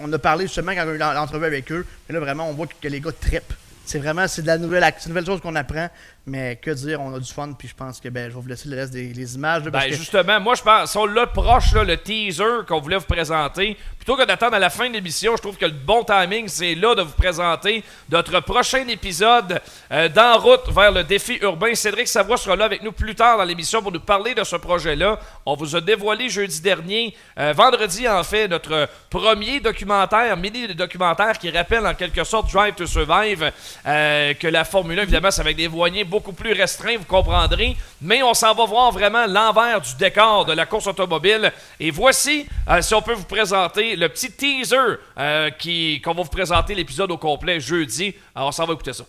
[0.00, 2.52] On a parlé justement quand on a eu l'entrevue avec eux, mais là vraiment on
[2.52, 3.54] voit que les gars trippent.
[3.84, 5.88] C'est vraiment c'est de la nouvelle, une nouvelle chose qu'on apprend.
[6.26, 8.48] Mais que dire, on a du fun, puis je pense que ben, je vais vous
[8.48, 9.62] laisser le reste des les images.
[9.64, 13.76] ben, justement, moi je pense, si on l'a proche, le teaser qu'on voulait vous présenter,
[13.98, 16.74] plutôt que d'attendre à la fin de l'émission, je trouve que le bon timing, c'est
[16.74, 19.60] là de vous présenter notre prochain épisode
[19.92, 21.74] euh, d'En route vers le défi urbain.
[21.74, 24.56] Cédric Savoie sera là avec nous plus tard dans l'émission pour nous parler de ce
[24.56, 25.20] projet-là.
[25.44, 31.38] On vous a dévoilé jeudi dernier, euh, vendredi en fait, notre premier documentaire, mini documentaire
[31.38, 33.52] qui rappelle en quelque sorte Drive to Survive,
[33.86, 37.76] euh, que la Formule 1, évidemment, c'est avec des voyants beaucoup plus restreint, vous comprendrez.
[38.00, 41.52] Mais on s'en va voir vraiment l'envers du décor de la course automobile.
[41.80, 44.76] Et voici, euh, si on peut vous présenter le petit teaser
[45.18, 48.14] euh, qui, qu'on va vous présenter l'épisode au complet jeudi.
[48.32, 49.04] Alors, on s'en va écouter ça.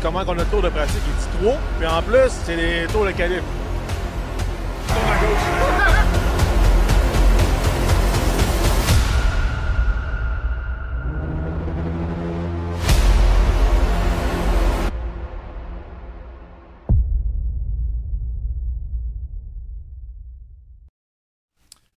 [0.00, 1.02] Comment on a le tour de pratique.
[1.04, 3.42] Il dit 3, puis en plus, c'est des tours de calibre.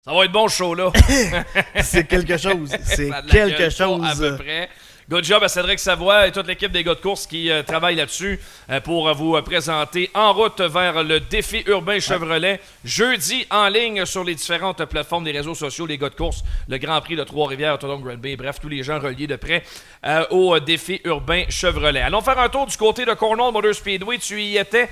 [0.02, 0.90] Ça va être bon ce show-là.
[1.82, 2.74] c'est quelque chose.
[2.84, 4.02] C'est quelque chose.
[4.02, 4.70] À peu près.
[5.10, 7.96] Good job à Cédric Savoie et toute l'équipe des gars de course qui euh, travaillent
[7.96, 8.38] là-dessus
[8.70, 12.60] euh, pour vous euh, présenter en route vers le défi urbain Chevrolet.
[12.84, 16.78] Jeudi en ligne sur les différentes plateformes des réseaux sociaux, les gars de course, le
[16.78, 19.64] Grand Prix de Trois-Rivières, Autonome Grand Bay, bref, tous les gens reliés de près
[20.30, 22.00] au défi urbain Chevrolet.
[22.00, 24.16] Allons faire un tour du côté de Cornwall Motor Speedway.
[24.18, 24.88] Tu y étais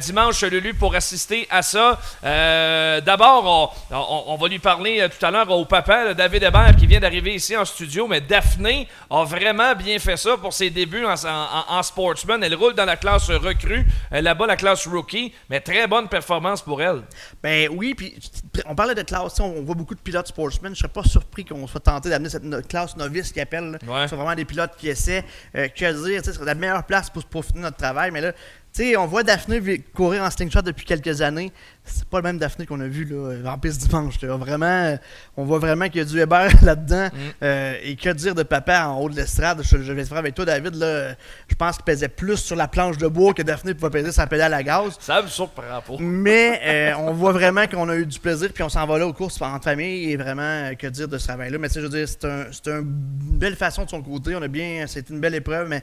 [0.00, 1.98] dimanche, Lulu, pour assister à ça.
[2.22, 7.34] D'abord, on, va lui parler tout à l'heure au papa, David Hébert, qui vient d'arriver
[7.34, 12.42] ici en studio, mais Daphné a vraiment bien fait ça pour ses débuts en, sportsman.
[12.42, 16.62] Elle roule dans la classe recrue, euh, là-bas la classe rookie, mais très bonne performance
[16.62, 17.02] pour elle.
[17.42, 18.18] Ben oui, puis
[18.66, 20.74] on parlait de classe, on voit beaucoup de pilotes sportsmen.
[20.74, 23.78] Je serais pas surpris qu'on soit tenté d'amener cette classe novice qui appelle.
[23.80, 25.24] C'est vraiment des pilotes qui essaient.
[25.56, 28.32] Euh, que dire, c'est la meilleure place pour, pour finir notre travail, mais là,
[28.72, 31.52] tu sais, on voit Daphné courir en slingshot depuis quelques années.
[31.92, 34.18] C'est pas le même Daphné qu'on a vu là, en piste dimanche.
[34.22, 34.98] Vraiment,
[35.36, 37.06] on voit vraiment qu'il y a du Weber là-dedans.
[37.06, 37.18] Mm.
[37.42, 39.62] Euh, et que dire de papa en haut de l'estrade?
[39.62, 40.74] Je, vais te faire avec toi, David.
[40.76, 41.14] Là,
[41.48, 44.26] je pense qu'il pesait plus sur la planche de bois que Daphné pouvait peser sa
[44.26, 44.96] pédale à gaz.
[45.00, 45.94] Ça me surprend pas.
[45.98, 48.50] Mais euh, on voit vraiment qu'on a eu du plaisir.
[48.52, 50.10] Puis on s'en va là aux courses en famille.
[50.10, 51.58] Et vraiment, euh, que dire de ce travail-là?
[51.58, 54.34] Mais tu sais, je veux dire, c'est un, une belle façon de son côté.
[54.36, 54.86] On a bien.
[54.86, 55.68] C'était une belle épreuve.
[55.68, 55.82] Mais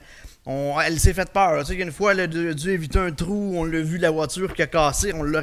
[0.86, 1.64] elle s'est fait peur.
[1.66, 4.54] Tu sais, une fois, elle a dû éviter un trou, on l'a vu, la voiture
[4.54, 5.42] qui a cassé, on l'a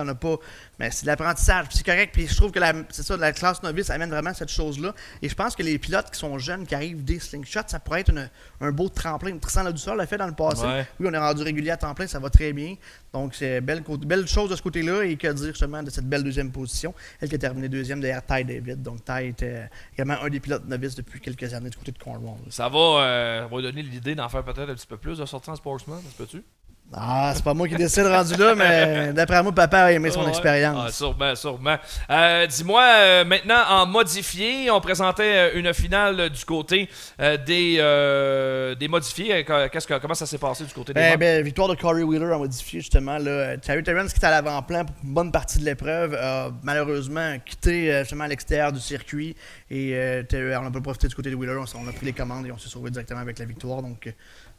[0.00, 0.36] on n'a pas.
[0.78, 2.10] Mais c'est de l'apprentissage, c'est correct.
[2.12, 4.94] Puis je trouve que c'est ça, la classe novice amène vraiment cette chose-là.
[5.22, 8.00] Et je pense que les pilotes qui sont jeunes, qui arrivent des slingshots, ça pourrait
[8.00, 8.12] être
[8.60, 9.36] un beau tremplin.
[9.38, 10.62] Tristan Ladouceur l'a fait dans le passé.
[11.00, 12.76] Oui, on est rendu régulier à temps plein, ça va très bien.
[13.12, 15.02] Donc c'est belle, belle chose de ce côté-là.
[15.04, 16.94] Et que dire justement de cette belle deuxième position?
[17.20, 18.82] Elle qui a terminé deuxième derrière Ty David.
[18.82, 22.38] Donc Ty était également un des pilotes novices depuis quelques années du côté de Cornwall.
[22.50, 25.52] Ça va, euh, va donner l'idée d'en faire peut-être un petit peu plus de sortir
[25.52, 26.42] en sportsman, ça peut-tu?
[26.92, 30.26] Ah, c'est pas moi qui décide rendu là, mais d'après moi, papa a aimé son
[30.26, 30.84] expérience.
[30.86, 31.76] Ah, sûrement, sûrement.
[32.08, 38.88] Euh, dis-moi, euh, maintenant, en modifié, on présentait euh, une finale du côté des, des
[38.88, 39.44] modifiés.
[39.70, 42.32] Qu'est-ce que, comment ça s'est passé du côté des ben, ben, Victoire de Corey Wheeler
[42.32, 43.18] en modifié, justement.
[43.18, 43.58] Là.
[43.58, 47.98] Terry Terrence, qui était à l'avant-plan pour une bonne partie de l'épreuve, a malheureusement quitté
[48.00, 49.36] justement à l'extérieur du circuit.
[49.70, 49.94] Et
[50.32, 51.58] on n'a pas profité du côté de Wheeler.
[51.58, 53.82] On, a pris les commandes et on s'est sauvé directement avec la victoire.
[53.82, 54.08] Donc,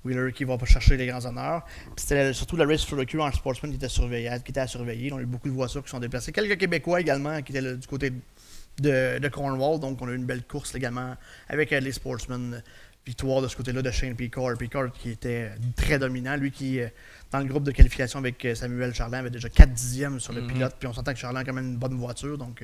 [0.06, 1.66] Wheeler qui va pas chercher les grands honneurs.
[1.96, 4.68] C'était surtout la race for the Q en sportsman qui était surveillé, qui était à
[4.68, 5.12] surveiller.
[5.12, 6.32] On a eu beaucoup de voitures qui sont déplacées.
[6.32, 8.14] Quelques Québécois également qui étaient du côté
[8.80, 9.80] de, Cornwall.
[9.80, 11.16] Donc on a eu une belle course également
[11.48, 12.64] avec euh, les sportsmen.
[13.06, 14.56] Victoire de ce côté-là de Shane Picard.
[14.58, 16.36] Picard qui était très dominant.
[16.36, 16.90] Lui qui, euh,
[17.32, 20.42] dans le groupe de qualification avec euh, Samuel Charlin, avait déjà 4 dixièmes sur le
[20.42, 20.48] mm-hmm.
[20.48, 20.76] pilote.
[20.78, 22.38] Puis on s'entend que Charlin a quand même une bonne voiture.
[22.38, 22.64] Donc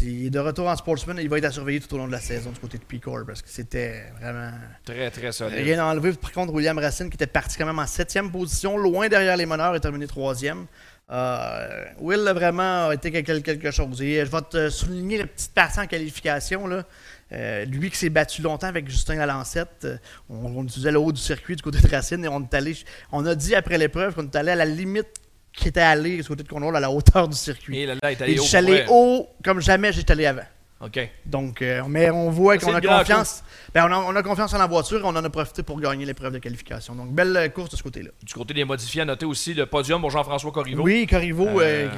[0.00, 2.06] il est de retour en sportsman et il va être à surveiller tout au long
[2.06, 4.50] de la saison du côté de Picor parce que c'était vraiment.
[4.84, 5.58] Très, très solide.
[5.58, 6.12] Rien à enlever.
[6.12, 9.46] Par contre, William Racine qui était parti quand même en septième position, loin derrière les
[9.46, 10.66] meneurs, est terminé troisième.
[11.10, 14.00] Euh, Will a vraiment été quelque chose.
[14.00, 16.66] Et je vais te souligner la petite partie en qualification.
[16.66, 16.84] Là.
[17.32, 19.96] Euh, lui qui s'est battu longtemps avec Justin Lalancette, euh,
[20.28, 22.76] on, on, utilisait le haut du circuit du côté de Racine et on, est allé,
[23.12, 25.08] on a dit après l'épreuve qu'on est allé à la limite
[25.54, 27.78] qui était allé du côté de Cornwall à la hauteur du circuit.
[27.78, 30.26] Et là, là, est allé Et je haut suis allé haut comme jamais j'étais allé
[30.26, 30.42] avant.
[30.80, 30.98] OK.
[31.24, 33.42] Donc, euh, mais on voit qu'on a confiance.
[33.72, 35.80] Ben, on, a, on a confiance en la voiture et on en a profité pour
[35.80, 36.94] gagner l'épreuve de qualification.
[36.94, 38.10] Donc, belle euh, course de ce côté-là.
[38.22, 40.82] Du côté des modifiés, à noter aussi le podium pour Jean-François Corriveau.
[40.82, 41.88] Oui, Corriveau, Euh, euh,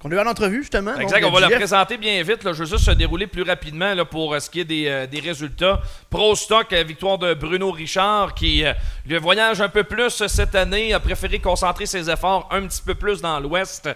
[0.00, 0.96] qu'on a eu en entrevue justement.
[0.96, 2.42] Exact, Donc, on va la présenter bien vite.
[2.42, 2.54] là.
[2.54, 5.06] Je veux juste se dérouler plus rapidement là, pour euh, ce qui est des, euh,
[5.06, 5.80] des résultats.
[6.08, 8.64] Pro Stock, euh, victoire de Bruno Richard qui
[9.06, 12.94] le voyage un peu plus cette année, a préféré concentrer ses efforts un petit peu
[12.94, 13.88] plus dans l'Ouest.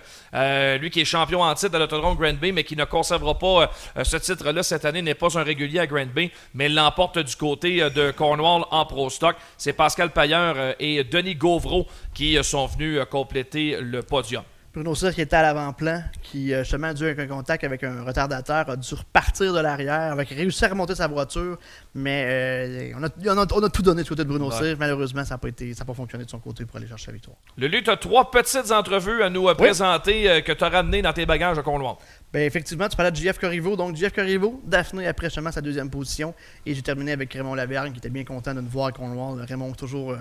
[0.81, 3.71] Lui qui est champion en titre à l'autodrome Grand Bay, mais qui ne conservera pas
[4.03, 7.89] ce titre-là cette année, n'est pas un régulier à Grand Bay, mais l'emporte du côté
[7.91, 9.37] de Cornwall en Pro Stock.
[9.57, 14.43] C'est Pascal Pailleur et Denis Gauvreau qui sont venus compléter le podium.
[14.75, 17.85] Bruno Cyr qui était à l'avant-plan, qui euh, justement a dû avoir un contact avec
[17.85, 21.59] un retardateur, a dû repartir de l'arrière, avec réussi à remonter sa voiture,
[21.95, 24.57] mais euh, on, a, on a- on a tout donné du côté de Bruno Ouais.
[24.57, 24.77] Cyr.
[24.79, 27.07] Malheureusement, ça n'a pas, été- ça a pas fonctionné de son côté pour aller chercher
[27.09, 27.37] la victoire.
[27.57, 31.03] Lulu, tu as trois petites entrevues à nous euh, présenter euh, que tu as ramenées
[31.03, 31.95] dans tes bagages à Cornwall.
[32.33, 33.77] Ben, effectivement, tu parlais de JF Corriveau.
[33.77, 36.35] Donc, JF Corriveau, Daphné après justement sa deuxième position.
[36.67, 39.41] Et j'ai terminé avec Raymond Lavergne, qui était bien content de nous voir à Cornwall.
[39.49, 40.17] Raymond, toujours euh,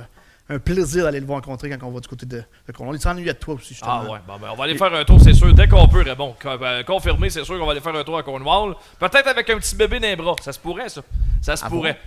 [0.50, 2.98] un plaisir d'aller le voir rencontrer quand on va du côté de, de Cornwall.
[2.98, 4.02] Il s'ennuie de toi aussi, justement.
[4.06, 6.04] Ah ouais, bon, ben, on va aller faire un tour, c'est sûr, dès qu'on peut.
[6.42, 8.76] Co- ben, confirmé, c'est sûr qu'on va aller faire un tour à Cornwall.
[9.00, 10.36] Peut-être avec un petit bébé dans les bras.
[10.42, 11.02] Ça se pourrait, ça.
[11.42, 11.98] Ça se Ah pourrait.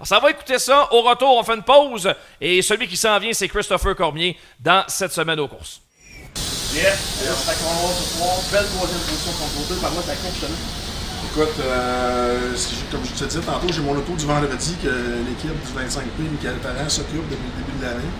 [0.00, 0.88] on s'en va écouter ça.
[0.92, 2.12] Au retour, on fait une pause.
[2.40, 5.80] Et celui qui s'en vient, c'est Christopher Cormier dans cette semaine aux courses.
[6.74, 8.36] Yeah, c'est à Cornwall ce soir.
[8.50, 9.80] Belle troisième position.
[9.82, 10.02] Par moi,
[10.32, 10.56] justement.
[11.34, 12.52] Écoute, euh,
[12.90, 14.92] comme je te disais tantôt, j'ai mon auto du vendredi que
[15.26, 18.12] l'équipe du 25P, Michael Parent, s'occupe depuis le début de l'année.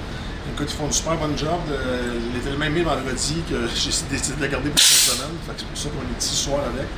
[0.54, 1.60] Écoute, ils font une super bonne job.
[1.68, 5.36] Il était le même mis vendredi que j'ai décidé de la garder pour cette semaine.
[5.44, 6.88] C'est pour ça qu'on est ici soir avec.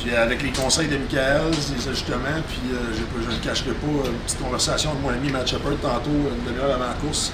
[0.00, 4.08] Puis euh, avec les conseils de Michael, les ajustements, puis euh, je ne cacherai pas,
[4.08, 7.32] une petite conversation avec mon ami Matt Shepard tantôt, une demi-heure avant la course.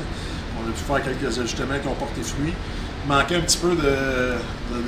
[0.58, 2.54] On a pu faire quelques ajustements qui ont porté fruit.
[3.08, 4.38] Manquait un petit peu de,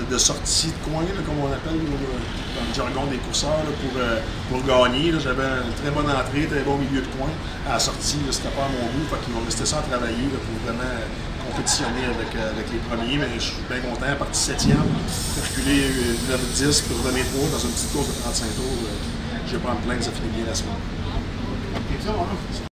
[0.09, 4.62] de, sortie de coin, comme on appelle dans le jargon des courseurs, pour, euh, pour
[4.62, 5.11] gagner.
[5.18, 7.27] J'avais une très bonne entrée, très bon milieu de coin.
[7.66, 9.03] À la sortie, c'était pas à mon goût.
[9.11, 10.94] Fait qu'ils m'ont resté ça à travailler pour vraiment
[11.50, 13.18] compétitionner avec, euh, avec les premiers.
[13.18, 14.87] Mais je suis bien content, parti septième.
[15.35, 15.90] Reculé
[16.31, 18.79] 9-10 pour donner 3 dans une petite course de 35 tours.
[18.79, 20.79] euh, Je vais me plaindre, ça finit bien la semaine.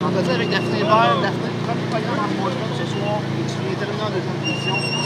[0.01, 1.21] On va dire avec Daphné Hébert.
[1.21, 3.21] Daphné, premier en ce soir.
[3.21, 4.96] Tu en deuxième position.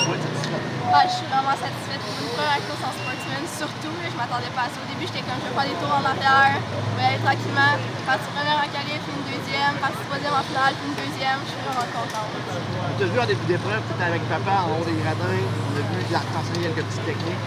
[0.91, 0.97] Tu.
[0.99, 3.95] Ah, je suis vraiment satisfaite pour une première course en sportsman, surtout.
[4.03, 4.77] là, Je m'attendais pas à ça.
[4.83, 7.73] Au début, j'étais comme je vais faire des tours en arrière, je vais aller tranquillement.
[8.03, 11.39] Partie première en qualif, puis une deuxième, partie troisième en finale, puis une deuxième.
[11.47, 12.27] Je suis vraiment contente.
[12.35, 15.39] On t'a vu en début d'épreuve, tu étais avec papa en haut des gradins.
[15.39, 17.43] On a vu t'enseigner quelques petites techniques.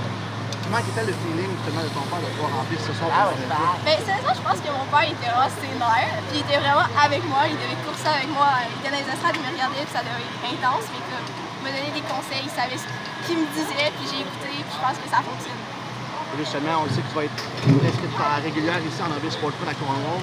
[0.65, 3.13] Comment était le feeling justement de ton père de pouvoir remplir ce soir?
[3.13, 3.77] Pour le tour?
[3.85, 5.53] Mais sérieusement, je pense que mon père était vraiment
[5.85, 8.49] nerfs, puis il était vraiment avec moi, il devait courser avec moi.
[8.73, 11.29] Il était dans les estrades, il me regardait, puis ça devait être intense, mais comme,
[11.29, 14.69] il me donnait des conseils, il savait ce qu'il me disait, puis j'ai écouté, puis
[14.77, 15.57] je pense que ça fonctionne.
[16.37, 17.41] Justement, on sait que tu vas être
[17.89, 20.21] inscrit à la régulière ici en Novice Sportsman à Cornwall.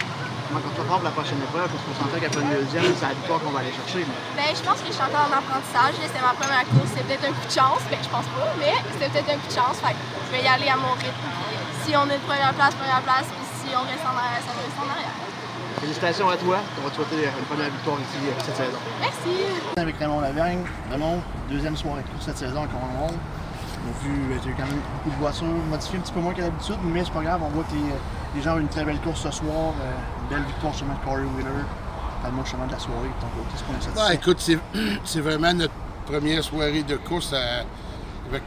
[0.51, 1.71] Comment on te pour la prochaine épreuve?
[1.71, 4.03] Parce qu'on sentait qu'après une deuxième, c'est la victoire qu'on va aller chercher.
[4.03, 5.95] mais- Ben, je pense que je suis encore en apprentissage.
[6.03, 6.91] C'était ma première course.
[6.91, 7.81] C'était peut-être un coup de chance.
[7.87, 9.79] Ben, je pense pas, mais c'était peut-être un coup de chance.
[9.79, 11.15] Fait que je vais y aller à mon rythme.
[11.15, 11.55] Puis,
[11.87, 13.31] si on est de première place, première place.
[13.31, 15.15] Puis si on reste en arrière, ça va rester en arrière.
[15.81, 16.59] Félicitations à toi.
[16.79, 18.77] On va te souhaiter une première victoire ici euh, cette saison.
[18.99, 19.41] Merci.
[19.77, 20.63] Avec Raymond Lavergne.
[20.91, 23.15] Raymond, deuxième soirée de course cette saison à Cornwall.
[23.83, 26.19] On a vu, tu as eu quand même beaucoup de voitures modifiées un petit peu
[26.19, 27.41] moins qu'à d'habitude, mais c'est pas grave.
[27.43, 27.81] On voit que les,
[28.35, 29.73] les gens ont eu une très belle course ce soir.
[29.81, 29.91] euh,
[30.21, 31.49] une belle victoire justement de Corey Wheeler.
[32.21, 33.55] Parle-moi justement de la soirée de ton côté.
[33.55, 34.07] Est-ce qu'on est satisfait?
[34.07, 35.73] Ouais, écoute, c'est, vraiment notre
[36.05, 37.65] première soirée de course à-
[38.29, 38.43] avec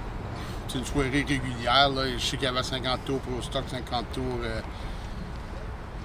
[0.69, 1.89] c'est une soirée régulière.
[1.89, 2.03] Là.
[2.17, 4.61] Je sais qu'il y avait 50 tours pour stock, 50 tours euh,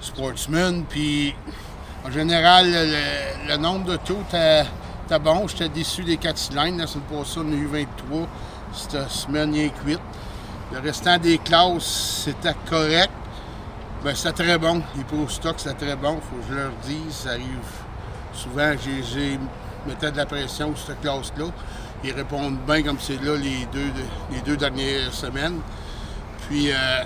[0.00, 0.84] Sportsman.
[0.88, 1.34] Puis
[2.06, 2.66] en général,
[3.48, 5.46] le, nombre de tours était, bon.
[5.48, 6.78] J'étais déçu des 4 cylindres.
[6.78, 8.26] La semaine passée, on a eu 23.
[8.72, 10.00] Cette semaine, il y a que 8.
[10.72, 13.10] Le restant des classes, c'était correct.
[14.04, 14.82] Ben, c'était très bon.
[14.96, 16.20] Les pro stock, c'était très bon.
[16.20, 17.12] Faut que je leur dise.
[17.12, 17.58] Ça arrive
[18.32, 19.38] souvent j'ai
[19.86, 21.46] mettais de la pression sur cette classe-là.
[22.04, 23.90] Ils répondent bien comme c'est là les deux,
[24.32, 25.60] les deux dernières semaines.
[26.48, 27.04] Puis, euh,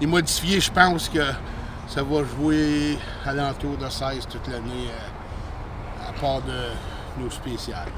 [0.00, 1.20] les modifiés, je pense que
[1.86, 7.88] ça va jouer à l'entour de 16 toute l'année, euh, à part de nos spéciales.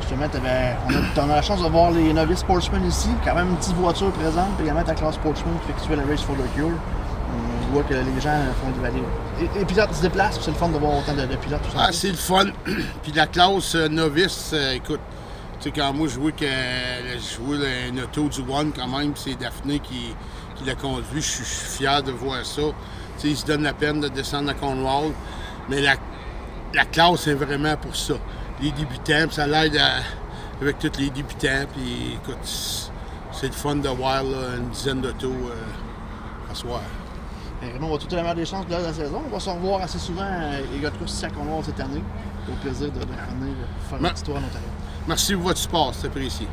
[0.00, 3.08] Justement, on, a, on a la chance de voir les novices sportsmen ici.
[3.24, 5.88] Quand même une petite voiture présente, puis également ta classe sportsman qui fait que tu
[5.88, 6.70] fais le race for the cure.
[6.70, 9.02] On voit que les gens font du aller.
[9.40, 11.62] Et les pilotes se déplacent, puis c'est le fun de voir autant de, de pilotes.
[11.62, 11.86] Tout ça.
[11.88, 12.46] Ah, c'est le fun.
[13.02, 15.00] Puis la classe euh, novice, euh, écoute,
[15.60, 19.12] tu sais, quand moi je jouais, que, je jouais une auto du One quand même,
[19.14, 20.14] c'est Daphné qui,
[20.56, 22.62] qui l'a conduit, je suis fier de voir ça.
[23.20, 25.12] Tu sais, il se donne la peine de descendre à Cornwall,
[25.68, 25.94] mais la,
[26.72, 28.14] la classe est vraiment pour ça.
[28.62, 29.96] Les débutants, ça l'aide à,
[30.62, 31.66] avec tous les débutants.
[31.74, 32.38] Puis écoute,
[33.32, 36.80] c'est le fun de voir là, une dizaine d'autos euh, à soir.
[37.60, 39.22] Ben, Raymond, on va tout la meilleure des chances de la saison.
[39.26, 41.80] On va se revoir assez souvent, euh, les gars de course ici à Cornwall cette
[41.80, 42.02] année.
[42.48, 44.68] Au plaisir de, de revenir euh, faire une tour en Ontario.
[45.06, 46.48] Merci pour votre support, c'est apprécié.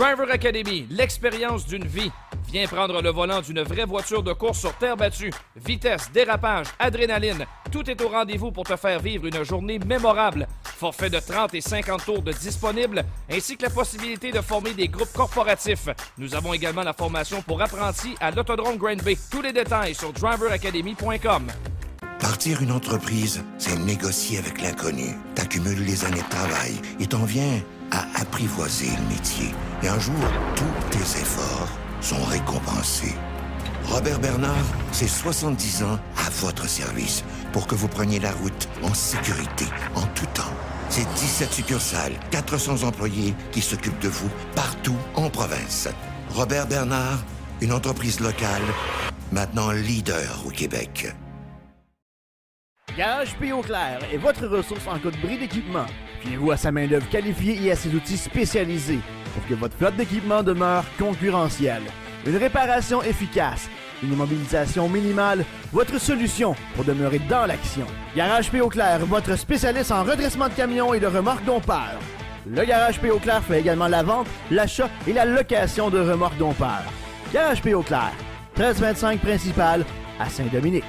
[0.00, 2.10] Driver Academy, l'expérience d'une vie.
[2.50, 5.30] Viens prendre le volant d'une vraie voiture de course sur terre battue.
[5.56, 10.48] Vitesse, dérapage, adrénaline, tout est au rendez-vous pour te faire vivre une journée mémorable.
[10.64, 14.88] Forfait de 30 et 50 tours de disponible, ainsi que la possibilité de former des
[14.88, 15.90] groupes corporatifs.
[16.16, 19.18] Nous avons également la formation pour apprentis à l'Autodrome Grand Bay.
[19.30, 21.46] Tous les détails sur driveracademy.com.
[22.20, 25.16] Partir une entreprise, c'est négocier avec l'inconnu.
[25.34, 27.60] T'accumules les années de travail et t'en viens
[27.90, 29.54] à apprivoiser le métier.
[29.82, 30.14] Et un jour,
[30.54, 31.68] tous tes efforts
[32.02, 33.14] sont récompensés.
[33.86, 38.92] Robert Bernard, c'est 70 ans à votre service pour que vous preniez la route en
[38.92, 39.64] sécurité,
[39.94, 40.54] en tout temps.
[40.90, 45.88] C'est 17 succursales, 400 employés qui s'occupent de vous partout en province.
[46.34, 47.24] Robert Bernard,
[47.62, 48.62] une entreprise locale,
[49.32, 51.14] maintenant leader au Québec.
[53.00, 53.50] Garage P.
[53.64, 55.86] Clair est votre ressource en cas de bris d'équipement.
[56.20, 58.98] Fiez-vous à sa main-d'œuvre qualifiée et à ses outils spécialisés
[59.32, 61.84] pour que votre flotte d'équipement demeure concurrentielle.
[62.26, 63.70] Une réparation efficace,
[64.02, 67.86] une immobilisation minimale, votre solution pour demeurer dans l'action.
[68.14, 68.60] Garage P.
[68.68, 71.98] Clair, votre spécialiste en redressement de camions et de remorques dompeurs.
[72.46, 73.08] Le Garage P.
[73.22, 76.84] Clair fait également la vente, l'achat et la location de remorques dompeurs.
[77.32, 77.72] Garage P.
[77.82, 78.12] Clair,
[78.58, 79.86] 1325 principal
[80.18, 80.84] à Saint-Dominique.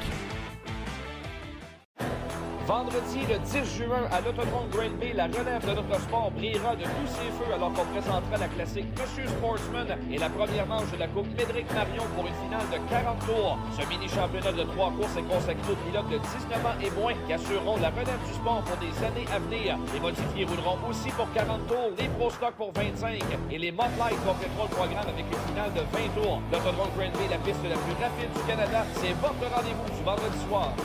[3.01, 7.07] Le 10 juin, à l'Autodrome Grand Bay, la relève de notre sport brillera de tous
[7.07, 11.07] ses feux alors qu'on présentera la classique Monsieur Sportsman et la première manche de la
[11.07, 13.57] Coupe Médéric Marion pour une finale de 40 tours.
[13.79, 17.33] Ce mini-championnat de trois courses est consacré aux pilotes de 19 ans et moins qui
[17.33, 19.79] assureront la relève du sport pour des années à venir.
[19.95, 23.15] Les modifiés rouleront aussi pour 40 tours, les Pro Stock pour 25
[23.49, 26.43] et les Mod Light compléteront le programme avec une finale de 20 tours.
[26.51, 30.39] L'Autodrome Grand Bay, la piste la plus rapide du Canada, c'est votre rendez-vous du vendredi
[30.47, 30.75] soir.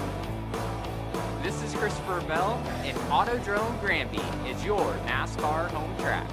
[1.42, 6.26] This is Christopher Bell, and Autodrome Granby is your NASCAR home track.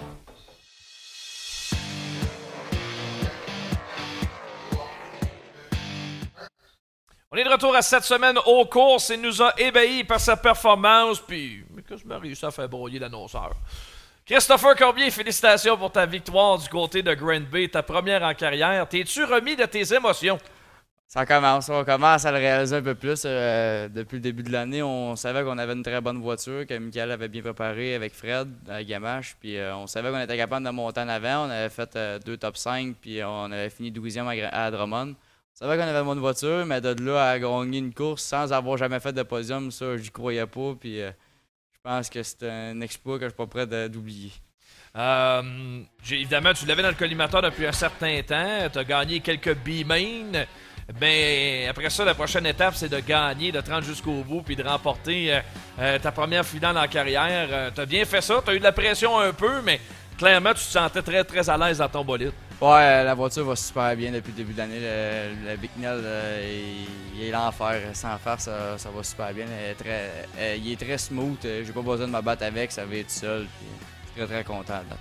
[7.31, 10.37] On est de retour à cette semaine aux courses et nous a ébahis par sa
[10.37, 11.19] performance.
[11.19, 13.53] Puis, mais que je me réussi à faire broyer l'annonceur.
[14.25, 18.87] Christopher Corbier, félicitations pour ta victoire du côté de Grand Bay, ta première en carrière.
[18.87, 20.37] T'es-tu remis de tes émotions?
[21.13, 23.21] Ça commence, on commence à le réaliser un peu plus.
[23.23, 26.75] euh, depuis le début de l'année, on savait qu'on avait une très bonne voiture, que
[26.75, 29.35] Michael avait bien préparé avec Fred à Gamache.
[29.39, 31.45] Puis euh, on savait qu'on était capable de monter en avant.
[31.45, 35.09] On avait fait euh, deux top 5, puis on avait fini 12e à, à Drummond.
[35.11, 35.15] On
[35.53, 38.77] savait qu'on avait une bonne voiture, mais de là à gagner une course sans avoir
[38.77, 40.73] jamais fait de podium, ça, j'y croyais pas.
[40.79, 44.31] Puis je pense que c'est un exploit que je suis pas prêt d'oublier.
[46.09, 48.67] Évidemment, tu l'avais dans le collimateur depuis un certain temps.
[48.73, 50.45] Tu as gagné quelques B-main.
[50.99, 54.63] Ben, après ça, la prochaine étape, c'est de gagner, de te jusqu'au bout, puis de
[54.63, 55.39] remporter euh,
[55.79, 57.71] euh, ta première finale en carrière.
[57.73, 58.41] tu as bien fait ça.
[58.43, 59.79] Tu as eu de la pression un peu, mais
[60.17, 62.33] clairement, tu te sentais très, très à l'aise dans ton bolide.
[62.61, 64.79] Ouais, la voiture va super bien depuis le début de l'année.
[64.79, 67.81] Le, le euh, il, il est l'enfer.
[67.93, 69.45] Sans faire, ça, ça va super bien.
[69.45, 71.43] Elle est très, euh, il est très smooth.
[71.43, 72.71] Euh, J'ai pas besoin de me battre avec.
[72.71, 73.47] Ça va être seul.
[74.15, 74.81] très, très content.
[74.89, 74.95] là.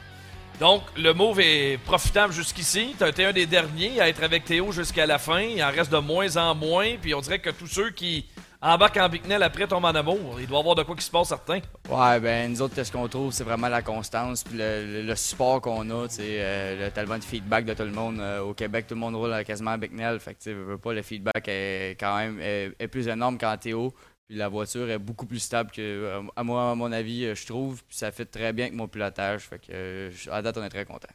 [0.63, 2.95] Donc, le move est profitable jusqu'ici.
[2.97, 5.41] Tu as été un des derniers à être avec Théo jusqu'à la fin.
[5.41, 6.87] Il en reste de moins en moins.
[7.03, 8.27] Puis on dirait que tous ceux qui
[8.61, 10.37] embarquent en Bicknell après tombent en amour.
[10.39, 11.59] Il doit y avoir de quoi qui se passe, certains.
[11.91, 15.61] Ouais, ben nous autres, qu'est-ce qu'on trouve, c'est vraiment la constance puis le, le- support
[15.61, 18.21] qu'on a, euh, le tellement de feedback de tout le monde.
[18.21, 20.93] Euh, au Québec, tout le monde roule quasiment à Bicknell, fait que tu veux, pas,
[20.93, 23.93] le feedback est quand même est, est plus énorme qu'en Théo.
[24.29, 27.35] Puis la voiture est beaucoup plus stable que, euh, à moi, à mon avis, euh,
[27.35, 27.83] je trouve.
[27.85, 30.69] Puis ça fait très bien avec mon pilotage, fait que euh, à date, on est
[30.71, 31.09] très content.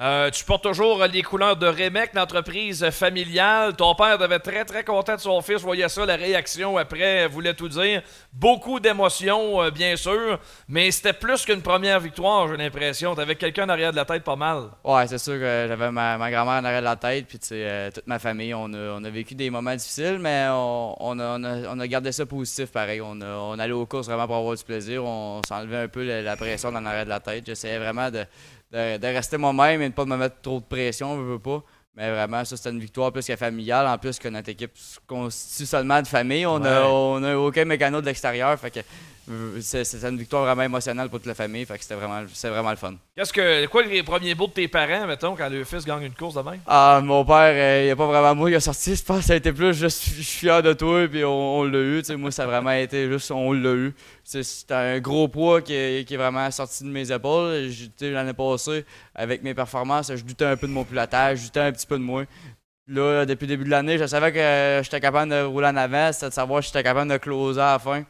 [0.00, 3.76] Euh, tu portes toujours les couleurs de Remec, l'entreprise familiale.
[3.76, 5.62] Ton père devait être très, très content de son fils.
[5.62, 8.02] Voyait ça, la réaction après voulait tout dire.
[8.32, 13.14] Beaucoup d'émotions, euh, bien sûr, mais c'était plus qu'une première victoire, j'ai l'impression.
[13.14, 14.64] T'avais quelqu'un en arrière de la tête pas mal.
[14.82, 18.08] Ouais, c'est sûr que j'avais ma, grand-mère en arrière de la tête, puis euh, toute
[18.08, 18.52] ma famille.
[18.52, 23.00] On a, vécu des moments difficiles, mais on, a, gardé ça positif pareil.
[23.00, 25.04] On, allait aux courses vraiment pour avoir du plaisir.
[25.04, 27.46] On s'enlevait un peu la, la pression dans l'arrière de la tête.
[27.46, 28.26] J'essayais vraiment de
[28.74, 31.38] de, de rester moi-même et de ne pas me mettre trop de pression, je veux
[31.38, 31.62] pas.
[31.96, 33.86] Mais vraiment, ça, c'était une victoire plus que familiale.
[33.86, 36.44] En plus, que notre équipe se constitue seulement de famille.
[36.44, 38.58] On n'a on a aucun mécano de l'extérieur.
[38.58, 38.80] Fait que
[39.60, 41.64] c'est c'est une victoire vraiment émotionnelle pour toute la famille.
[41.64, 42.94] Fait que c'était vraiment, vraiment le fun.
[43.16, 46.14] Qu'est-ce que, quoi les premiers mots de tes parents, mettons, quand le fils gagne une
[46.14, 46.60] course de même?
[46.66, 48.94] Ah, mon père, euh, il a pas vraiment moi, il a sorti.
[48.94, 51.58] Je pense que ça a été plus suis je suis fier de toi, puis on,
[51.58, 52.02] on l'a eu.
[52.16, 53.94] Moi, ça a vraiment été juste on l'a eu.
[54.24, 57.70] C'était un gros poids qui est, qui est vraiment sorti de mes épaules.
[58.00, 61.72] L'année passée, avec mes performances, je doutais un peu de mon pilotage, je doutais un
[61.72, 62.24] petit peu de moi.
[62.86, 66.12] Là, depuis le début de l'année, je savais que j'étais capable de rouler en avant,
[66.12, 68.04] c'était de savoir si j'étais capable de closer à la fin.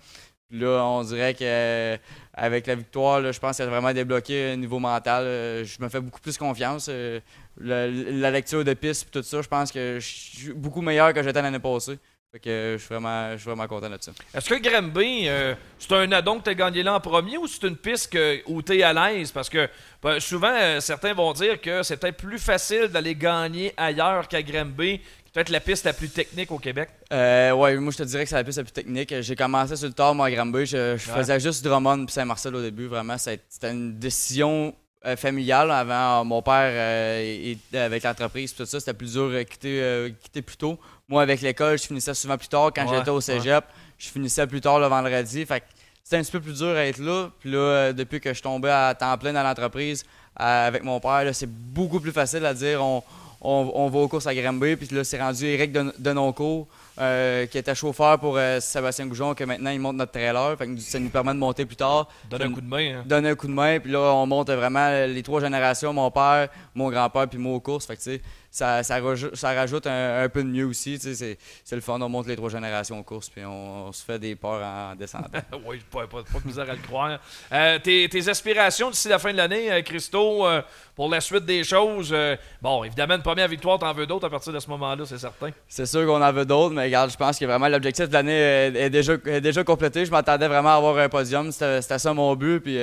[0.51, 1.97] Là, on dirait que euh,
[2.35, 5.25] avec la victoire, là, je pense qu'il a vraiment débloqué au niveau mental.
[5.25, 6.87] Euh, Je me fais beaucoup plus confiance.
[6.91, 7.21] Euh,
[7.59, 11.41] La, lecture de piste tout ça, je pense que je suis beaucoup meilleur que j'étais
[11.41, 11.99] l'année passée.
[12.33, 14.11] Fait que je suis vraiment, je suis vraiment content de ça.
[14.35, 17.47] Est-ce que Granby, euh, c'est un addon que tu as gagné là en premier ou
[17.47, 18.17] c'est une piste
[18.47, 19.31] où tu es à l'aise?
[19.31, 19.69] Parce que
[20.03, 25.01] ben, souvent, certains vont dire que c'est peut-être plus facile d'aller gagner ailleurs qu'à est
[25.35, 26.89] peut-être la piste la plus technique au Québec?
[27.13, 29.15] Euh, ouais, moi je te dirais que c'est la piste la plus technique.
[29.21, 30.65] J'ai commencé sur le tard, moi, à Granby.
[30.65, 31.19] Je, je Ouais.
[31.19, 32.87] faisais juste Drummond puis Saint-Marcel au début.
[32.87, 34.75] Vraiment, c'était une décision
[35.05, 35.71] euh, familiale.
[35.71, 40.15] Avant, euh, mon père euh, et, avec l'entreprise, tout ça, c'était plus dur de quitter,
[40.23, 40.79] quitter plus tôt.
[41.09, 42.71] Moi, avec l'école, je finissais souvent plus tard.
[42.75, 43.21] Quand Ouais, j'étais au ouais.
[43.21, 43.65] cégep,
[43.99, 45.45] je finissais plus tard le vendredi.
[45.45, 45.63] Fait
[46.03, 47.31] c'était un petit peu plus dur à être là.
[47.41, 50.05] Puis là, depuis que je tombais à temps plein dans l'entreprise
[50.37, 53.03] avec mon père, c'est beaucoup plus facile à dire on,
[53.45, 54.77] on, on va aux courses à Granby.
[54.77, 56.67] Puis là, c'est rendu Eric Den- Denoncourt
[57.01, 60.57] euh, qui était chauffeur pour euh, Sébastien Goujon, que maintenant il monte notre trailer.
[60.57, 62.09] Fait que ça nous permet de monter plus tard.
[62.31, 62.99] Donne un coup de main.
[62.99, 63.03] hein.
[63.07, 63.79] Donner un coup de main.
[63.81, 67.61] Puis là, on monte vraiment les trois générations mon père, mon grand-père, puis moi aux
[67.61, 67.87] courses.
[67.87, 68.23] Fait que tu sais,
[68.57, 70.93] ça, ça, rajou- ça rajoute un, un peu de mieux aussi.
[70.99, 72.01] tu sais, C'est c'est le fun.
[72.01, 74.95] On monte les trois générations aux courses, puis on, on se fait des peurs en
[74.95, 75.27] descendant.
[75.67, 77.19] oui, pas, pas, pas de misère à le croire.
[77.53, 80.63] Euh, tes, tes aspirations d'ici la fin de l'année, euh, Christo, euh,
[80.95, 82.11] pour la suite des choses.
[82.13, 85.19] euh, bon, évidemment, une première victoire, t'en veux d'autres à partir de ce moment-là, c'est
[85.19, 85.51] certain.
[85.67, 88.33] C'est sûr qu'on en veut d'autres, mais regarde, je pense que vraiment l'objectif de l'année
[88.39, 90.05] est, est déjà, est déjà complété.
[90.07, 91.51] Je m'attendais vraiment à avoir un podium.
[91.51, 92.61] C'était c'était ça mon but.
[92.61, 92.79] Puis,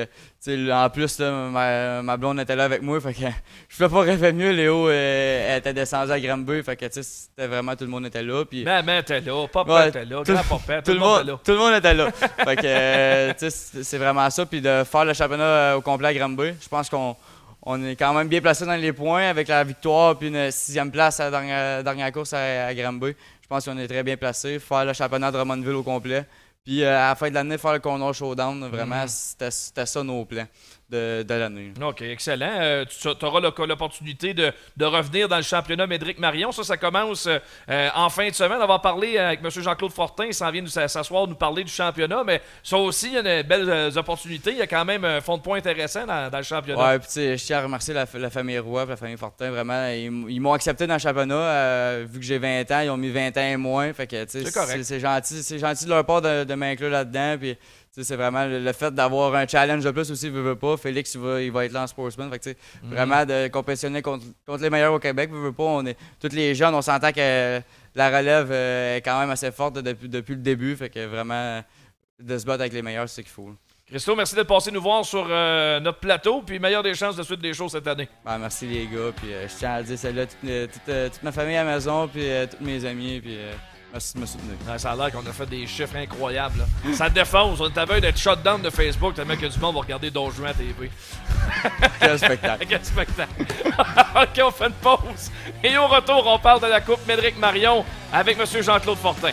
[0.48, 3.00] euh, tu sais, en plus, là, ma, ma blonde était là avec moi.
[3.00, 3.20] Fait que
[3.70, 4.52] je peux pas rêver mieux.
[4.52, 6.64] Léo euh, elle était descendu à Granby.
[6.64, 8.44] Fait que c'était vraiment tout le monde était là.
[8.46, 11.58] Puis, Maman était là, papa Ouais, était là, tout- grand-papa, tout, le monde, tout le
[11.58, 12.12] monde était là.
[12.12, 14.46] fait que, euh, c'est vraiment ça.
[14.46, 17.16] Puis de faire le championnat euh, au complet à Granby, je pense qu'on
[17.64, 20.90] on est quand même bien placé dans les points avec la victoire puis une sixième
[20.90, 23.14] place à la dernière, dernière course à, à Granby.
[23.44, 24.58] Je pense qu'on est très bien placé.
[24.58, 26.26] Faire le championnat de Drummondville au complet.
[26.64, 28.68] Puis euh, à la fin de l'année, faire le Condor Showdown.
[28.70, 30.48] Vraiment, c'était c'était ça nos plans
[30.92, 31.72] de, de l'année.
[31.82, 32.52] OK, excellent.
[32.60, 36.52] Euh, tu auras l'opportunité de, de revenir dans le championnat Médric Marion.
[36.52, 38.60] Ça, ça commence euh, en fin de semaine.
[38.62, 39.50] On va parler avec M.
[39.50, 40.26] Jean-Claude Fortin.
[40.26, 42.24] Il s'en vient nous s'asseoir, nous parler du championnat.
[42.26, 44.52] Mais ça aussi, il y a de belles euh, opportunités.
[44.52, 46.92] Il y a quand même un fond de points intéressant dans, dans le championnat.
[46.92, 49.88] Ouais, puis je tiens à remercier la, la famille Roy, la famille Fortin, vraiment.
[49.88, 51.36] Ils, m'ont accepté dans le championnat.
[51.36, 53.94] euh, vu que j'ai 20 ans, ils ont mis 20 ans et moins.
[53.94, 54.84] Fait que, C'est correct.
[54.84, 57.38] c'est gentil, c'est gentil de leur part de, de m'inclure là-dedans.
[57.40, 57.58] Puis,
[57.92, 60.78] c'est vraiment le, le fait d'avoir un challenge de plus aussi, veut, veut pas.
[60.78, 62.30] Félix, il va, il va être là en sportsman.
[62.32, 62.50] Fait que,
[62.84, 62.94] Mhm.
[62.94, 65.64] vraiment de compétitionner contre, contre les meilleurs au Québec, veut, veut pas.
[65.64, 67.62] On est, tous les jeunes, on s'entend que
[67.96, 70.76] la relève euh, est quand même assez forte depuis, depuis le début.
[70.76, 71.62] Fait que vraiment,
[72.20, 73.48] de se battre avec les meilleurs, c'est ce qu'il faut.
[73.50, 73.56] là.
[73.90, 76.42] Christo, merci d'être passé nous voir sur euh, notre plateau.
[76.44, 78.08] Puis meilleure des chances de suite des choses cette année.
[78.24, 81.24] Ben, merci les gars, puis euh, je tiens à le dire celle-là, toute, toute, toute
[81.24, 83.52] ma famille à la maison, puis euh, tous mes amis, puis euh,
[83.92, 84.56] merci de me soutenir.
[84.68, 86.60] Ouais, ça a l'air qu'on a fait des chiffres incroyables.
[86.60, 86.94] là.
[86.94, 87.60] Ça défonce.
[87.60, 90.30] On est à veille d'être shutdown de Facebook tellement que du monde va regarder Don
[90.32, 90.90] Juan à TV.
[92.00, 92.66] Quel spectacle.
[92.70, 93.32] Quel spectacle.
[94.16, 95.32] OK, on fait une pause.
[95.64, 97.84] Et au retour, on parle de la Coupe Médric Marion
[98.14, 98.46] avec M.
[98.62, 99.32] Jean-Claude Fortin.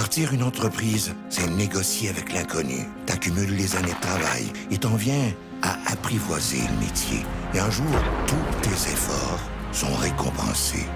[0.00, 2.88] Partir une entreprise, c'est négocier avec l'inconnu.
[3.04, 5.30] T'accumules les années de travail et t'en viens
[5.60, 7.18] à apprivoiser le métier.
[7.52, 7.84] Et un jour,
[8.26, 9.40] tous tes efforts
[9.72, 10.86] sont récompensés.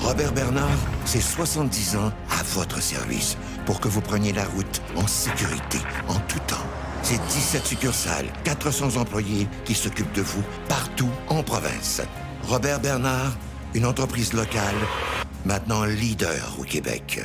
[0.00, 5.06] Robert Bernard, c'est 70 ans à votre service pour que vous preniez la route en
[5.06, 5.78] sécurité,
[6.08, 6.66] en tout temps.
[7.04, 12.02] C'est 17 succursales, 400 employés qui s'occupent de vous partout en province.
[12.48, 13.36] Robert Bernard,
[13.74, 14.74] Une entreprise locale,
[15.46, 17.24] maintenant leader au Québec.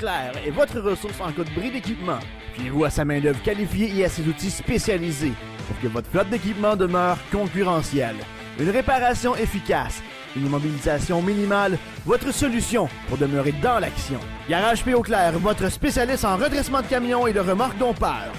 [0.00, 0.32] Garage P.
[0.32, 2.18] Clair est votre ressource en cas de bris d'équipement.
[2.54, 5.32] Fiez-vous à sa main-d'œuvre qualifiée et à ses outils spécialisés
[5.66, 8.16] pour que votre flotte d'équipement demeure concurrentielle.
[8.58, 10.02] Une réparation efficace,
[10.36, 14.20] une immobilisation minimale, votre solution pour demeurer dans l'action.
[14.48, 14.92] Garage P.
[15.02, 18.32] Clair, votre spécialiste en redressement de camions et de remorques dompeurs.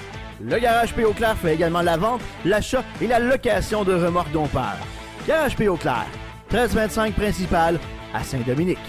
[0.43, 1.03] Le Garage P.
[1.15, 4.77] Clair fait également la vente, l'achat et la location de remorques dompeurs.
[5.27, 5.67] Garage P.
[5.79, 6.07] Clair,
[6.51, 7.79] 1325 principal
[8.13, 8.79] à Saint-Dominique.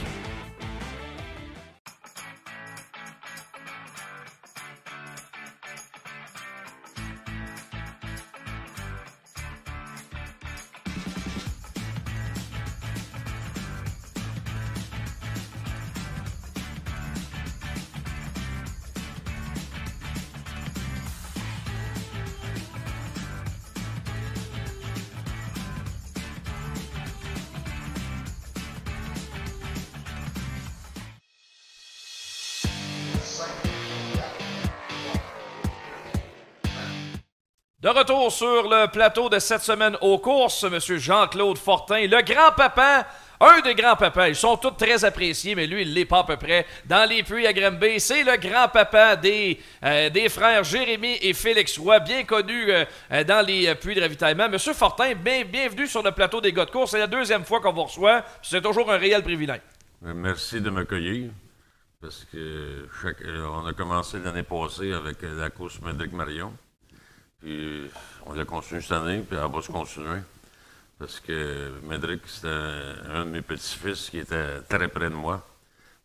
[37.93, 43.07] Retour sur le plateau de cette semaine aux courses, Monsieur Jean-Claude Fortin, le grand-papa,
[43.41, 44.29] un des grands-papas.
[44.29, 46.65] Ils sont tous très appréciés, mais lui, il l'est pas à peu près.
[46.85, 51.77] Dans les puits à Granby, c'est le grand-papa des, euh, des frères Jérémy et Félix
[51.79, 54.49] Roy, bien connu euh, euh, dans les puits de ravitaillement.
[54.49, 56.93] Monsieur Fortin, bien- bienvenue sur le plateau des gars de course.
[56.93, 58.23] C'est la deuxième fois qu'on vous reçoit.
[58.43, 59.61] C'est toujours un réel privilège.
[60.03, 61.31] Merci de m'accueillir.
[62.01, 62.89] Parce que
[63.49, 66.53] on a commencé l'année passée avec la course Médric Marion.
[67.43, 67.91] Puis
[68.27, 70.21] on l'a continué cette année, puis elle va se continuer.
[70.99, 75.45] Parce que Médric, c'était un, de mes petits-fils qui était très près de moi.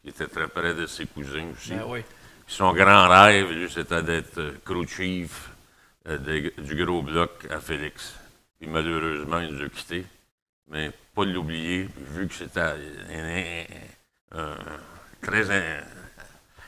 [0.01, 1.71] Qui était très près de ses cousins aussi.
[1.73, 2.01] Ben oui.
[2.45, 5.49] Puis Son grand rêve, lui, c'était d'être crew chief
[6.07, 6.17] euh,
[6.57, 8.15] du gros bloc à Félix.
[8.59, 10.05] Puis malheureusement, il nous a quittés.
[10.69, 12.75] Mais pas de l'oublier, vu que c'était un,
[13.11, 14.55] un- un-
[15.21, 15.83] très in-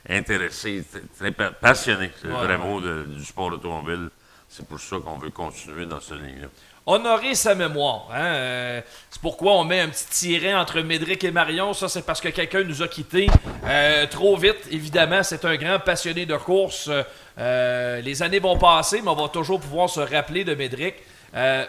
[0.08, 0.86] intéressé,
[1.18, 4.10] très pa- passionné, c'est le vrai mot de- du sport automobile.
[4.50, 6.48] C'est pour ça qu'on veut continuer dans cette ligne-là.
[6.88, 8.08] honorer sa mémoire.
[8.12, 8.18] hein.
[8.26, 8.82] Euh,
[9.12, 11.74] c'est pourquoi on met un petit tiret entre Médric et Marion.
[11.74, 13.28] Ça, c'est parce que quelqu'un nous a quittés
[13.66, 14.58] euh, trop vite.
[14.72, 16.90] Évidemment, c'est un grand passionné de course.
[17.38, 20.96] Euh, les années vont passer, mais on va toujours pouvoir se rappeler de Médric.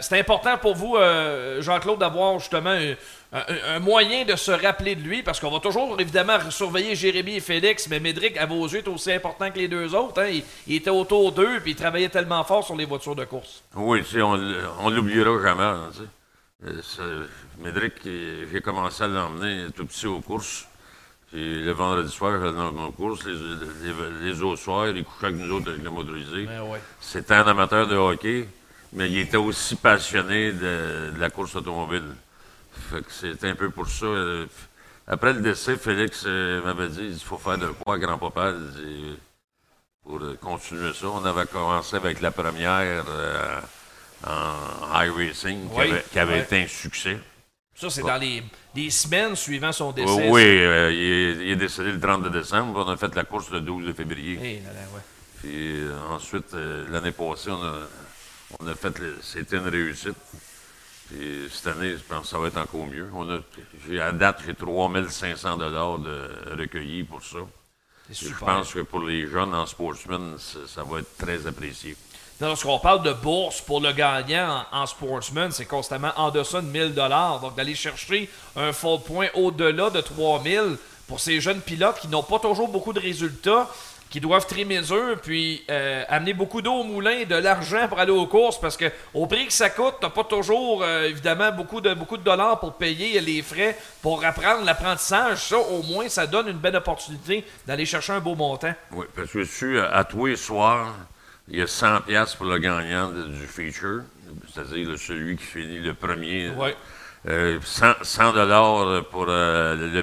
[0.01, 0.97] C'est important pour vous,
[1.59, 2.74] Jean-Claude, d'avoir justement
[3.33, 3.45] un,
[3.76, 7.41] un- moyen de se rappeler de lui, parce qu'on va toujours évidemment surveiller Jérémy et
[7.41, 10.20] Félix, mais Médric, à vos yeux, est aussi important que les deux autres.
[10.20, 10.26] hein.
[10.28, 13.62] Il, il était autour d'eux, puis il travaillait tellement fort sur les voitures de course.
[13.76, 15.62] Oui, tu sais, on l'oubliera jamais.
[15.62, 16.05] hein, tu sais.
[16.66, 17.03] Euh, ça-
[17.62, 20.66] Médric, euh, j'ai commencé à l'emmener tout petit aux courses.
[21.31, 23.24] Puis le vendredi soir, j'allais dans nos courses.
[23.24, 26.45] Les, les- les autres soirs, il couchait avec nous autres avec le motorisé.
[26.47, 26.81] Ben ouais.
[27.01, 28.49] C'était un amateur de hockey,
[28.93, 32.03] mais il était aussi passionné de, de la course automobile.
[32.81, 34.07] Fait que c'est un peu pour ça.
[34.07, 34.47] euh,
[35.07, 38.55] Après le décès, Félix euh, m'avait dit il faut faire de quoi, grand-papa?
[40.03, 41.07] Pour euh, continuer ça.
[41.09, 43.61] On avait commencé avec la première euh,
[44.26, 46.41] en high racing qui avait, qui avait ouais.
[46.41, 47.18] été un succès.
[47.74, 48.43] Ça, c'est dans les,
[48.74, 50.28] les semaines suivant son décès.
[50.31, 52.85] oui, euh, il, est, il est décédé le 30 décembre.
[52.87, 54.39] On a fait la course le 12 février.
[54.43, 55.01] Eh là là, ouais.
[55.41, 56.55] Puis euh, ensuite,
[56.91, 57.74] l'année passée, on a,
[58.61, 58.93] on a fait.
[59.22, 60.16] C'était une réussite.
[61.11, 63.11] Cette année, je pense que ça va être encore mieux.
[63.15, 67.39] On a, à date, j'ai 3500 dollars de recueillis pour ça.
[68.11, 71.97] Je pense que pour les jeunes en sportsman, ça, ça va être très apprécié.
[72.41, 76.67] Lorsqu'on parle de bourse pour le gagnant en, en sportsman, c'est constamment en deçà de
[76.67, 82.09] 1000 Donc, d'aller chercher un full point au-delà de 3000 pour ces jeunes pilotes qui
[82.09, 83.69] n'ont pas toujours beaucoup de résultats,
[84.11, 88.11] qui doivent trimer eux, puis euh, amener beaucoup d'eau au moulin, de l'argent pour aller
[88.11, 91.81] aux courses, parce que au prix que ça coûte, t'as pas toujours, euh, évidemment, beaucoup
[91.81, 95.39] de, beaucoup de dollars pour payer les frais pour apprendre l'apprentissage.
[95.39, 98.75] Ça, au moins, ça donne une belle opportunité d'aller chercher un beau montant.
[98.91, 100.93] Oui, parce que je suis à tous les soirs,
[101.49, 104.03] il y a 100 pièces pour le gagnant de- du feature,
[104.53, 106.51] c'est-à-dire celui qui finit le premier.
[107.29, 110.03] Euh, 100, 100 dollars pour euh, le, le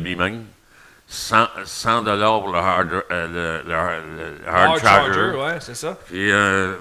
[1.10, 5.14] 100, 100 dollars pour le hard, euh, le, le hard- le hard Hard charger.
[5.14, 5.98] charger, ouais, c'est ça.
[6.06, 6.74] Puis euh,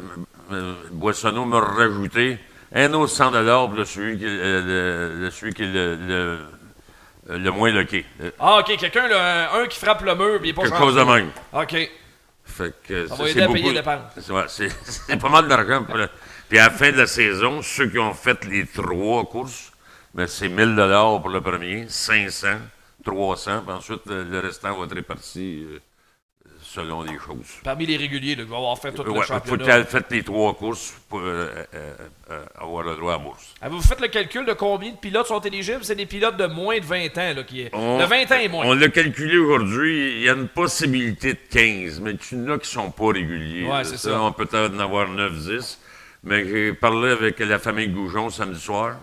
[0.53, 2.39] euh, Boissonneau m'a rajouté
[2.75, 6.39] un autre 100 dollars pour celui qui, le, celui qui est le,
[7.29, 8.05] le, moins loqué.
[8.41, 10.97] Ah, ok, quelqu'un, un, un qui frappe le mur, puis il est pas Quelque chose
[10.97, 11.31] de même.
[11.53, 11.77] Ok.
[12.49, 13.59] Fait que Ça c'est aider à beaucoup-
[14.49, 14.69] c'est-
[15.11, 15.85] ouais, pas mal d'argent.
[16.49, 19.73] Puis à la fin de la saison, ceux qui ont fait les trois courses,
[20.15, 22.49] ben, c'est 1000 dollars pour le premier, 500,
[23.07, 25.79] 300, puis ensuite le, restant va être réparti euh,
[26.63, 27.47] selon les choses.
[27.63, 29.85] Parmi les réguliers, qui vont avoir fait tout le Ouais, faut championnat.
[29.85, 31.95] que fait les trois courses pour euh, euh,
[32.31, 33.55] euh, avoir le droit à la bourse.
[33.63, 35.85] Avez-vous fait le calcul de combien de pilotes sont éligibles?
[35.85, 37.71] C'est des pilotes de moins de 20 ans, là, qui est...
[37.73, 38.67] On- de 20 ans et moins.
[38.67, 42.59] On l'a calculé aujourd'hui, il y a une possibilité de 15, mais tu en as
[42.59, 43.63] qui sont pas réguliers.
[43.65, 43.85] Ouais, là.
[43.85, 44.21] c'est ça.
[44.21, 45.79] On peut en avoir 9-10.
[46.25, 48.97] Mais j'ai parlé avec la famille Goujon samedi soir.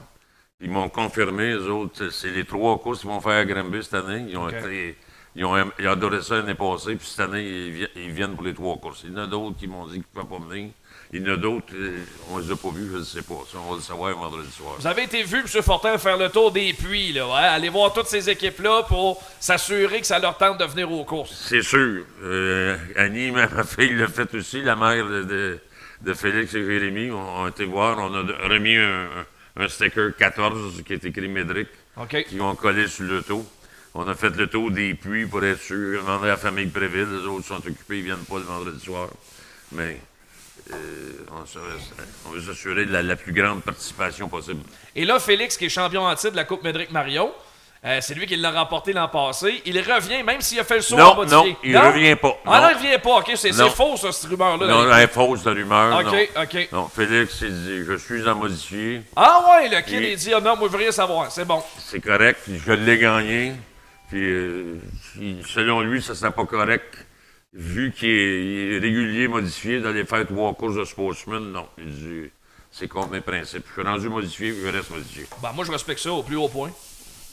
[0.61, 3.95] Ils m'ont confirmé, eux autres, c'est les trois courses qu'ils vont faire à Granby cette
[3.95, 4.25] année.
[4.29, 4.95] Ils ont, été-
[5.35, 8.35] ils ont, ils ont adoré ça l'année passée, puis cette année, ils, vi- ils viennent
[8.35, 9.01] pour les trois courses.
[9.03, 10.69] Il y en a d'autres qui m'ont dit qu'ils ne pouvaient pas venir.
[11.11, 11.99] Il y en a d'autres, euh,
[12.31, 13.41] on les a pas vus, je ne sais pas.
[13.51, 14.75] Ça, on va le savoir vendredi soir.
[14.79, 15.61] Vous avez été vu, M.
[15.61, 17.33] Fortin, faire le tour des puits, là, ouais?
[17.33, 21.33] Aller voir toutes ces équipes-là pour s'assurer que ça leur tente de venir aux courses.
[21.49, 22.03] C'est sûr.
[22.23, 25.59] Euh, Annie, ma, fille, l'a fait aussi, la mère de, de-
[26.01, 27.11] de Félix et Jérémy.
[27.11, 29.25] On a été voir, on a remis un, un
[29.67, 32.25] sticker 14 qui est écrit Médric, OK.
[32.27, 33.45] qui ont collé sur le tour.
[33.95, 36.01] On a fait le tour des puits pour être sûr.
[36.01, 39.09] Demander à la famille Préville, les autres sont occupés, ils viennent pas le vendredi soir.
[39.71, 39.99] Mais
[40.71, 41.59] euh, on, se-
[42.25, 44.61] on veut s'assurer de la, la plus grande participation possible.
[44.95, 47.31] Et là, Félix, qui est champion en titre de la Coupe Médric Marion,
[47.85, 49.61] euh, c'est lui qui l'a remporté l'an passé.
[49.65, 52.37] Il revient, même s'il a fait le saut Non, non, il revient pas.
[52.45, 52.69] Ah non, Non.
[52.71, 53.17] il revient pas.
[53.17, 53.69] OK, c'est Non.
[53.69, 54.67] faux, ça, cette rumeur-là.
[54.67, 55.99] Non, elle est fausse, la rumeur.
[55.99, 56.05] OK,
[56.35, 56.41] non.
[56.43, 56.69] OK.
[56.71, 59.01] Non, Félix, il dit Je suis en modifié.
[59.15, 61.31] Ah ouais, le kid, il dit, ah non, moi, je veux rien savoir.
[61.31, 61.61] C'est bon.
[61.77, 63.53] c'est correct, je l'ai gagné.
[64.09, 64.75] Puis euh,
[65.45, 67.05] selon lui, ça serait pas correct,
[67.53, 71.51] vu qu'il est, il est régulier, modifié, d'aller faire trois courses de sportsman.
[71.51, 72.29] Non, il dit,
[72.71, 73.65] c'est contre mes principes.
[73.75, 75.25] Je suis rendu modifié, je reste modifié.
[75.41, 76.69] Ben, moi, je respecte ça au plus haut point.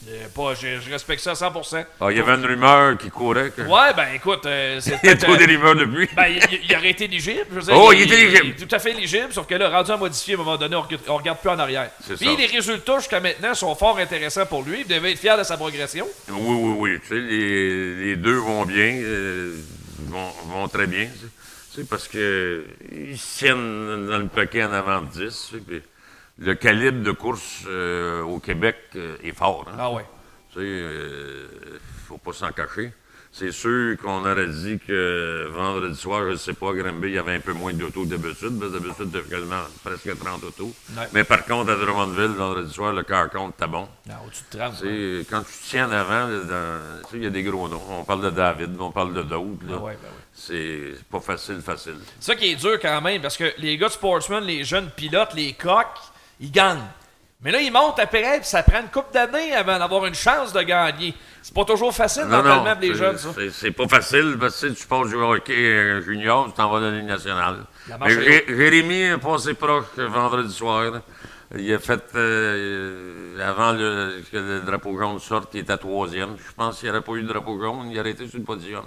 [0.09, 1.85] Euh, Pas, je, je respecte ça à 100%.
[1.99, 3.51] Ah, il y avait une rumeur qui courait.
[3.51, 3.61] Que...
[3.61, 6.09] Ouais, ben écoute, euh, il y a trop des rumeurs depuis.
[6.15, 7.45] Ben, il, il- il aurait été éligible.
[7.51, 8.55] je veux dire, Oh, il est éligible.
[8.67, 10.81] tout à fait éligible, sauf que là, rendu à modifier, à un moment donné, on,
[10.81, 11.91] regarde- on regarde plus en arrière.
[12.17, 12.35] Puis ça.
[12.35, 14.81] les résultats jusqu'à maintenant sont fort intéressants pour lui.
[14.83, 16.07] Vous devez être fier de sa progression.
[16.29, 16.99] Oui, oui, oui.
[17.01, 19.55] Tu sais, les, les deux vont bien, euh,
[20.07, 21.05] vont, vont très bien.
[21.75, 21.87] tu sais.
[21.87, 25.17] Parce que ils tiennent dans le paquet en avant de 10.
[25.19, 25.27] tu
[25.57, 25.81] sais, puis
[26.37, 29.65] le calibre de course euh, au Québec euh, est fort.
[29.69, 29.75] hein.
[29.79, 30.05] Ah ouais.
[30.53, 31.47] Tu sais, euh,
[32.07, 32.93] faut pas s'en cacher.
[33.33, 37.13] C'est sûr qu'on aurait dit que vendredi soir, je ne sais pas, à Granby, il
[37.13, 40.19] y avait un peu moins d'autos d'habitude, parce que d'habitude, il y avait quasiment presque
[40.19, 40.73] 30 autos.
[40.97, 41.07] Ouais.
[41.13, 43.87] Mais par contre, à Drummondville, vendredi soir, le car compte était bon.
[44.05, 44.73] Non, au-dessus de 30.
[44.73, 44.79] Tu
[45.21, 46.27] sais, quand tu te tiens en avant,
[47.13, 47.81] il y a des gros noms.
[47.89, 49.63] On parle de David, on parle de d'autres.
[49.71, 50.09] Ah ouais, ben.
[50.33, 51.99] C'est pas facile, facile.
[52.19, 54.89] C'est ça qui est dur quand même, parce que les gars de Sportsman, les jeunes
[54.89, 55.85] pilotes, les coqs,
[56.41, 56.83] ils gagnent.
[57.43, 60.53] Mais là, ils montent après, puis ça prend une couple d'années avant d'avoir une chance
[60.53, 61.15] de gagner.
[61.41, 63.29] C'est pas toujours facile Non, mentalement non, pour les jeunes, ça.
[63.51, 66.91] c'est- pas facile parce que tu passes du hockey euh, junior, tu t'en vas dans
[66.91, 67.65] la Ligue nationale.
[67.89, 68.11] La Mais
[68.47, 71.01] Jérémy est passé proche vendredi soir.
[71.57, 76.35] Il a fait, euh, avant le- que le drapeau jaune sorte, il était troisième.
[76.37, 78.45] Je pense qu'il n'y aurait pas eu de drapeau jaune, il aurait été sur le
[78.45, 78.85] podium.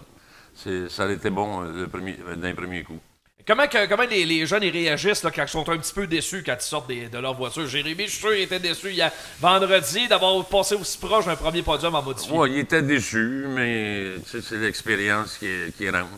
[0.55, 3.01] Ça aurait été bon le premier, euh, d'un premier coup.
[3.47, 6.07] Comment, que- comment les, les jeunes ils réagissent là, quand ils sont un petit peu
[6.07, 7.67] déçus quand ils sortent des- de leur voiture?
[7.67, 11.63] Jérémy, je suis sûr qu'il était déçu hier vendredi d'avoir passé aussi proche d'un premier
[11.63, 12.33] podium en modifié.
[12.35, 16.09] Ouais, il était déçu, mais c'est l'expérience qui, rentre.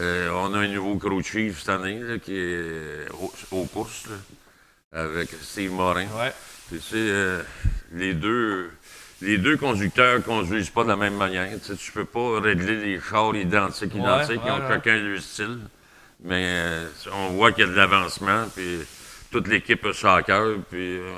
[0.00, 4.04] Euh, on a un nouveau crew chief cette année là, qui est au- aux courses
[4.10, 6.06] là, avec Steve Morin.
[6.18, 6.32] Ouais.
[6.68, 7.42] Puis, tu sais, euh,
[7.94, 8.70] les deux.
[9.22, 11.48] Les deux conducteurs conduisent pas de la même manière.
[11.64, 14.40] Tu sais, tu peux pas régler les chars identiques, Ouais, identiques.
[14.44, 14.68] Ils ont ouais, ouais.
[14.68, 15.58] chacun leur style.
[16.26, 18.44] Mais euh, on voit qu'il y a de l'avancement.
[18.54, 18.80] Puis
[19.30, 20.56] toute l'équipe a ça à cœur.
[20.70, 21.12] Puis euh,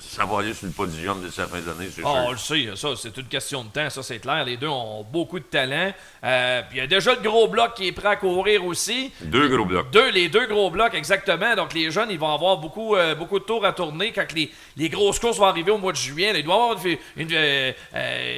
[0.00, 2.62] ça va aller sur le podium de fin d'année, c'est on sûr.
[2.64, 4.44] le sait, ça, c'est une question de temps, ça, c'est clair.
[4.44, 5.92] Les deux ont beaucoup de talent.
[6.24, 9.12] Euh, puis il y a déjà le gros bloc qui est prêt à courir aussi.
[9.22, 9.90] Deux gros blocs.
[9.90, 11.54] Deux, les deux gros blocs, exactement.
[11.56, 14.50] Donc, les jeunes, ils vont avoir beaucoup, euh, beaucoup de tours à tourner quand les,
[14.76, 16.32] les grosses courses vont arriver au mois de juillet.
[16.32, 16.38] là.
[16.38, 17.74] Il doit y avoir une, une,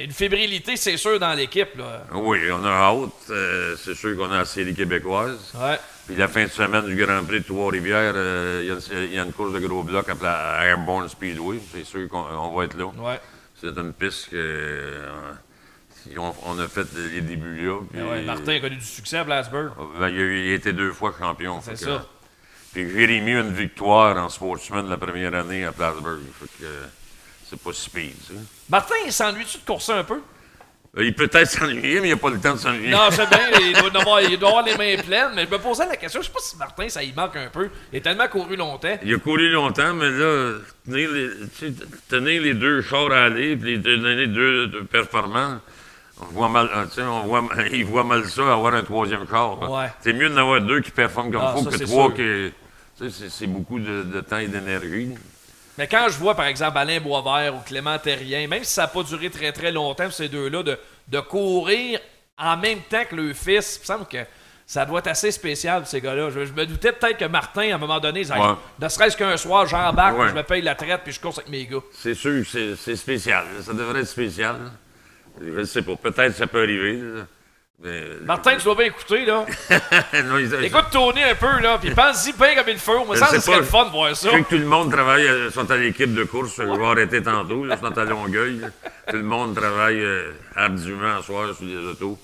[0.05, 1.69] une fébrilité, c'est sûr, dans l'équipe.
[2.13, 3.77] Oui, on a hâte.
[3.77, 5.53] c'est sûr qu'on a la série québécoise.
[5.55, 5.77] Ouais.
[6.07, 9.03] Puis la fin de semaine du Grand Prix de Trois-Rivières, euh, il y a une-
[9.09, 10.29] il y, a une course de gros blocs appelée
[10.67, 11.59] Airborne Speedway.
[11.71, 12.85] C'est sûr qu'on on va être là.
[12.85, 13.19] Ouais.
[13.59, 15.09] C'est une piste que euh,
[16.17, 17.79] on, on a fait les débuts là.
[17.89, 19.71] puis- Mais ouais, Martin a connu du succès à Plattsburgh.
[19.99, 21.61] Ben, il, a, eu- il a été deux fois champion.
[21.61, 22.05] C'est que- ça.
[22.73, 26.21] Puis Jérémy a une victoire en sportsman la première année à Plattsburgh.
[26.39, 26.85] Fait que euh,
[27.47, 28.33] c'est pas si pire, ça.
[28.69, 30.21] Martin, il s'ennuie-tu de courser un peu?
[30.97, 32.89] Euh, Il peut peut-être s'ennuyer, mais il n'a pas le temps de s'ennuyer.
[32.91, 35.57] Non, c'est bien, il doit, avoir, il doit avoir les mains pleines, mais je me
[35.57, 37.69] posais la question, je sais pas si Martin, ça y manque un peu.
[37.93, 38.97] Il a tellement couru longtemps.
[39.03, 41.73] Il a couru longtemps, mais là, tenir les, tu sais,
[42.09, 45.59] tenir les deux chars à aller, puis les donner les deux, deux performants,
[46.19, 49.25] on voit mal, euh, tu sais, on voit, il voit mal ça, avoir un troisième
[49.29, 49.71] char.
[49.71, 49.87] Ouais.
[50.01, 52.15] C'est mieux d'en avoir deux qui performent comme Ah, il faut ça, que trois sûr.
[52.15, 52.53] qui.
[52.97, 55.11] tu sais, C'est c'est beaucoup de, de temps et d'énergie.
[55.77, 58.87] Mais quand je vois, par exemple, Alain Boisvert ou Clément Terrien, même si ça n'a
[58.87, 61.99] pas duré très très longtemps, ces deux-là, de, de courir
[62.37, 64.17] en même temps que le fils, il me semble que
[64.65, 66.29] ça doit être assez spécial, ces gars-là.
[66.29, 68.37] Je, je me doutais peut-être que Martin, à un moment donné, Ouais.
[68.79, 70.29] ne serait-ce qu'un soir, j'embarque, Ouais.
[70.29, 71.79] je me paye la traite, puis je course avec mes gars.
[71.93, 73.43] C'est sûr c'est- spécial.
[73.61, 74.55] Ça devrait être spécial.
[75.41, 75.95] Je ne sais pas.
[75.95, 76.93] Peut-être que ça peut arriver.
[77.01, 77.25] là.
[78.25, 79.45] Martin, tu dois bien écouter, là.
[80.25, 83.05] Non, ils- Écoute Tony un peu, là, puis pense-y bien comme il faut.
[83.05, 83.57] Moi, ça, serait pas.
[83.59, 84.29] le fun de voir ça.
[84.31, 86.55] Je sais que tout le monde travaille, euh, sont à l'équipe de course.
[86.57, 88.59] Je vais arrêter tantôt, là, sont à Longueuil.
[88.59, 88.67] là.
[89.09, 92.19] Tout le monde travaille euh, ardument à soir sur les autos.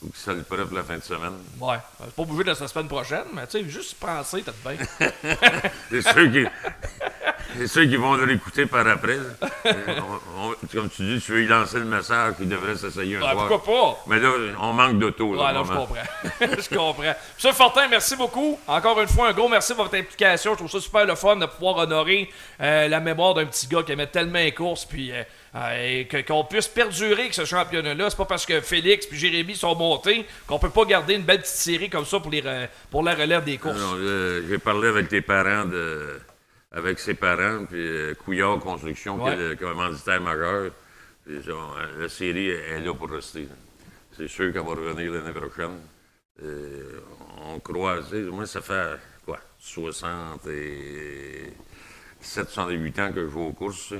[0.00, 1.32] Ou que ça le prêt pour la fin de semaine.
[1.60, 4.76] Ouais, c'est pas obligé de la semaine prochaine, mais tu sais, juste penser, t'as de
[4.76, 5.10] bien.
[5.90, 6.44] C'est ceux qui.
[7.56, 9.16] C'est ceux qui vont l'écouter par après.
[9.16, 9.72] là.
[10.36, 13.20] On- on- comme tu dis, tu veux y lancer le message qu'il devrait s'essayer un
[13.22, 13.48] Ouais, soir.
[13.48, 13.64] pourquoi
[13.96, 14.04] pas?
[14.06, 14.30] Mais là,
[14.60, 15.34] on manque d'auto.
[15.34, 15.96] là, là, je comprends.
[16.40, 17.14] je comprends.
[17.36, 18.58] Monsieur Fortin, merci beaucoup.
[18.66, 20.52] Encore une fois, un gros merci pour votre implication.
[20.52, 22.30] Je trouve ça super le fun de pouvoir honorer
[22.60, 25.22] euh, la mémoire d'un petit gars qui aimait tellement les courses, puis euh,
[25.56, 28.10] euh, et que- qu'on puisse perdurer avec ce championnat-là.
[28.10, 31.40] C'est pas parce que Félix puis Jérémy sont montés qu'on peut pas garder une belle
[31.40, 32.42] petite série comme ça pour, les,
[32.90, 33.76] pour la relève des courses.
[33.80, 36.20] Euh, J'ai parlé avec tes parents, de,
[36.72, 39.36] avec ses parents, puis euh, Couillard Construction, Ouais.
[39.36, 40.70] qui est le commanditaire majeur.
[41.24, 43.48] Puis, euh, la série est, là pour rester.
[44.16, 45.78] C'est sûr qu'elle va revenir l'année prochaine.
[46.42, 47.00] Euh,
[47.44, 47.58] on
[48.10, 51.52] sais, moi, ça fait quoi, 67,
[52.20, 53.94] 68 ans que je joue aux courses.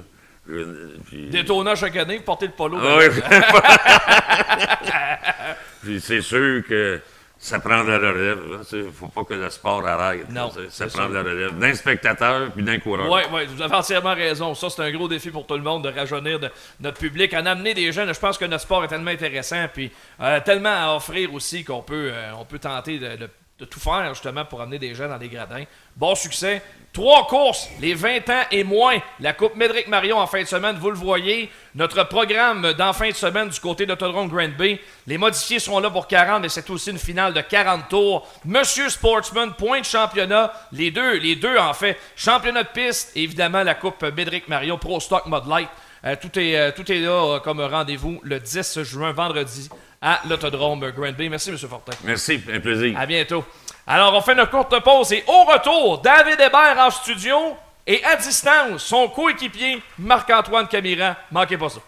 [1.07, 1.29] Puis-
[1.75, 2.79] chaque année, pour porter le polo.
[2.81, 3.09] ah oui.
[5.83, 7.01] Puis c'est sûr que
[7.41, 8.39] ça prend de la relève.
[8.73, 10.29] Il ne faut pas que le sport arrête.
[10.31, 11.59] Non, là, ça prend de la relève.
[11.59, 13.09] D'un spectateur puis d'un coureur.
[13.11, 14.55] Oui, oui, vous avez entièrement raison.
[14.55, 17.47] Ça, c'est un gros défi pour tout le monde de rajeunir de- notre public, en
[17.47, 18.13] amener des jeunes.
[18.13, 21.83] Je pense que notre sport est tellement intéressant, puis euh, tellement à offrir aussi qu'on
[21.83, 25.11] peut, euh, on peut tenter de, de- de tout faire justement pour amener des jeunes
[25.11, 25.65] dans des gradins.
[25.97, 26.63] Bon succès.
[26.93, 28.99] Trois courses, les 20 ans et moins.
[29.19, 31.51] La Coupe Médric Marion en fin de semaine, vous le voyez.
[31.75, 34.81] Notre programme d'en fin de semaine du côté d'Autodrome Grand Bay.
[35.09, 38.29] Les modifiés seront là pour 40, mais c'est aussi une finale de 40 tours.
[38.45, 40.53] Monsieur Sportsman, point de championnat.
[40.71, 41.99] Les deux, les deux en fait.
[42.17, 45.69] Championnat de piste, évidemment la Coupe Médric Marion Pro Stock Mod Light.
[46.05, 49.69] Euh, tout, est, euh, tout est là euh, comme rendez-vous le 10 juin, vendredi,
[50.01, 51.29] à l'Autodrome Grand Bay.
[51.29, 51.59] Merci, M.
[51.59, 51.93] Fortin.
[52.05, 52.99] Merci, un plaisir.
[52.99, 53.45] À bientôt.
[53.87, 58.17] Alors, on fait une courte pause et au retour, David Hébert en studio et à
[58.17, 61.17] distance, son coéquipier Marc-Antoine Camira.
[61.31, 61.81] Manquez pas ça.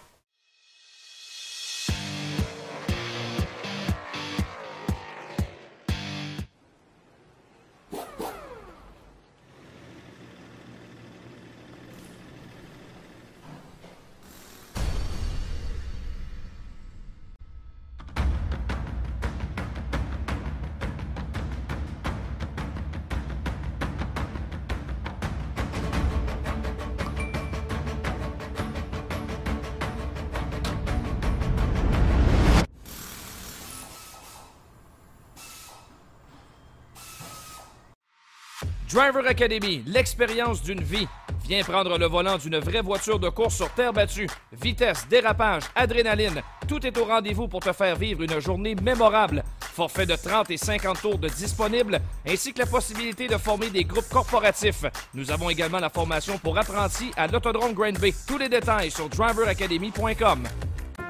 [38.93, 41.07] Driver Academy, l'expérience d'une vie.
[41.47, 44.27] Viens prendre le volant d'une vraie voiture de course sur terre battue.
[44.51, 49.43] Vitesse, dérapage, adrénaline, tout est au rendez-vous pour te faire vivre une journée mémorable.
[49.61, 53.85] Forfait de 30 et 50 tours de disponible, ainsi que la possibilité de former des
[53.85, 54.83] groupes corporatifs.
[55.13, 58.13] Nous avons également la formation pour apprentis à l'Autodrome Grand Bay.
[58.27, 60.43] Tous les détails sur driveracademy.com.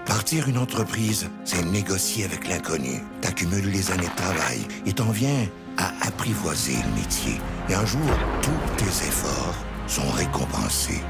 [0.05, 3.01] Partir une entreprise, c'est négocier avec l'inconnu.
[3.21, 5.47] T'accumules les années de travail et t'en viens
[5.81, 7.41] à apprivoiser le métier.
[7.69, 8.01] Et un jour,
[8.41, 9.55] tous tes efforts
[9.87, 11.01] sont récompensés.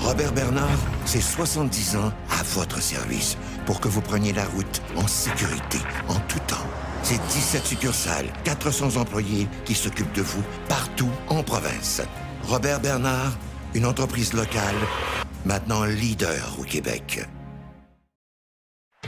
[0.00, 3.36] Robert Bernard, c'est 70 ans à votre service
[3.66, 5.78] pour que vous preniez la route en sécurité,
[6.08, 6.56] en tout temps.
[7.02, 12.02] C'est 17 succursales, 400 employés qui s'occupent de vous partout en province.
[12.44, 13.36] Robert Bernard,
[13.74, 14.76] une entreprise locale,
[15.44, 17.26] maintenant leader au Québec.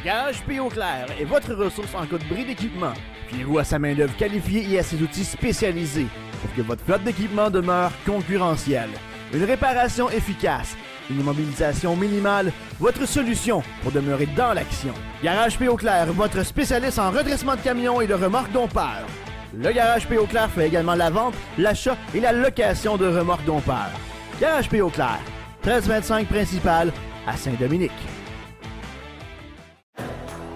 [0.05, 0.69] Garage P.O.
[0.69, 2.95] Clair est votre ressource en cas de bris d'équipement.
[3.31, 6.09] Fiez-vous à sa main-d'œuvre qualifiée et à ses outils spécialisés
[6.41, 8.91] pour que votre flotte d'équipement demeure concurrentielle.
[9.33, 10.77] Une réparation efficace,
[11.09, 14.93] une immobilisation minimale, votre solution pour demeurer dans l'action.
[15.23, 15.77] Garage P.O.
[15.77, 19.07] Clair, votre spécialiste en redressement de camions et de remorques dompeurs.
[19.55, 20.27] Le Garage P.O.
[20.27, 23.93] Clair fait également la vente, l'achat et la location de remorques dompeurs.
[24.41, 24.89] Garage P.O.
[24.89, 25.21] Clair,
[25.65, 26.93] 1325 principal
[27.29, 27.93] à Saint-Dominique.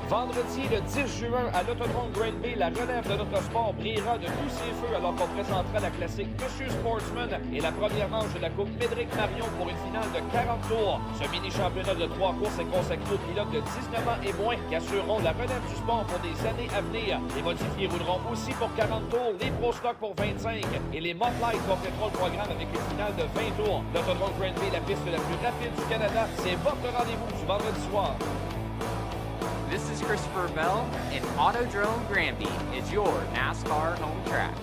[0.08, 4.50] Vendredi, le 10 juin, à l'Autodrome Granby, la relève de notre sport brillera de tous
[4.52, 8.50] ses feux alors qu'on présentera la classique Monsieur Sportsman et la première manche de la
[8.50, 11.00] Coupe Médric Marion pour une finale de 40 tours.
[11.16, 14.74] Ce mini-championnat de trois courses est consacré aux pilotes de 19 ans et moins qui
[14.76, 17.20] assureront la relève du sport pour des années à venir.
[17.34, 20.60] Les modifiés rouleront aussi pour 40 tours, les Pro Stock pour 25
[20.92, 23.80] et les Montlight compléteront le programme avec une finale de 20 tours.
[23.96, 28.12] L'Autodrome Granby, la piste la plus rapide du Canada, c'est votre rendez-vous du vendredi soir.
[29.74, 32.46] This is Christopher Bell, and Autodrome Granby
[32.78, 34.54] is your NASCAR home track.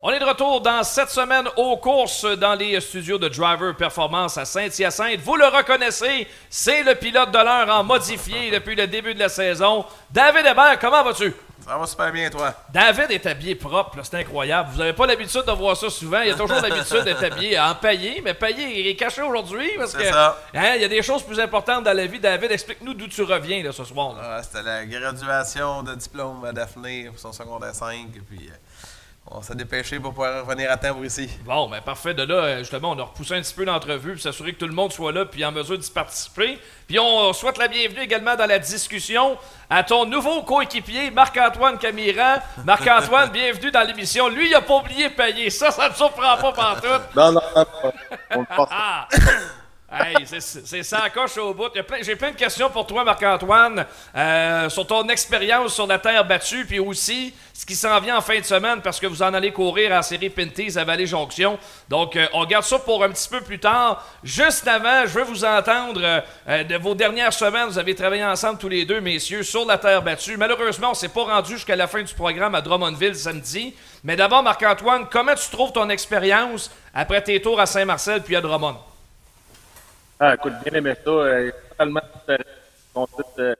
[0.00, 4.38] On est de retour dans cette semaine aux courses dans les studios de Driver Performance
[4.38, 5.18] à Saint-Hyacinthe.
[5.18, 9.28] Vous le reconnaissez, c'est le pilote de l'heure en modifié depuis le début de la
[9.28, 9.84] saison.
[10.12, 11.34] David Hébert, comment vas-tu?
[11.64, 12.52] Ça va super bien, toi.
[12.72, 14.70] David est habillé propre, c'est incroyable.
[14.72, 16.20] Vous n'avez pas l'habitude de voir ça souvent.
[16.22, 19.70] Il y a toujours l'habitude d'être habillé en paillé, mais paillé, il est caché aujourd'hui
[19.78, 20.38] parce que ça.
[20.54, 22.18] hein, il y a des choses plus importantes dans la vie.
[22.20, 24.14] David, explique-nous d'où tu reviens là, ce soir.
[24.20, 27.94] Ah, C'était la graduation de diplôme à Daphné pour son secondaire 5.
[28.14, 28.54] et Puis euh,
[29.30, 31.28] on s'est dépêché pour pouvoir revenir à temps pour ici.
[31.44, 32.12] Bon, ben parfait.
[32.12, 34.66] De là, euh, justement, on a repoussé un petit peu l'entrevue pour s'assurer que tout
[34.66, 36.58] le monde soit là puis en mesure d'y participer.
[36.86, 39.38] Puis on souhaite la bienvenue également dans la discussion
[39.70, 42.36] à ton nouveau coéquipier, Marc-Antoine Camiran.
[42.64, 44.28] Marc-Antoine, bienvenue dans l'émission.
[44.28, 45.50] Lui, il a pas oublié de payer.
[45.50, 47.14] Ça, ça ne surprend pas pantoute.
[47.16, 47.64] Non, non, non.
[47.84, 47.92] non.
[48.34, 48.68] On le passe.
[49.94, 51.68] Hey, c'est- ça coche au bout.
[52.00, 53.84] J'ai plein de questions pour toi, Marc-Antoine,
[54.16, 58.22] euh, sur ton expérience sur la terre battue, puis aussi ce qui s'en vient en
[58.22, 61.58] fin de semaine, parce que vous en allez courir en série Pinties à Vallée-Jonction.
[61.90, 64.02] Donc, euh, on garde ça pour un petit peu plus tard.
[64.24, 66.00] Juste avant, je veux vous entendre
[66.48, 67.66] euh, de vos dernières semaines.
[67.68, 70.38] Vous avez travaillé ensemble tous les deux, messieurs, sur la terre battue.
[70.38, 73.74] Malheureusement, on s'est pas rendu jusqu'à la fin du programme à Drummondville samedi.
[74.04, 78.40] Mais d'abord, Marc-Antoine, comment tu trouves ton expérience après tes tours à Saint-Marcel puis à
[78.40, 78.76] Drummond?
[80.24, 81.10] Ah, écoute, bien aimé ça.
[81.10, 83.08] euh, totalement différent.
[83.40, 83.54] Euh,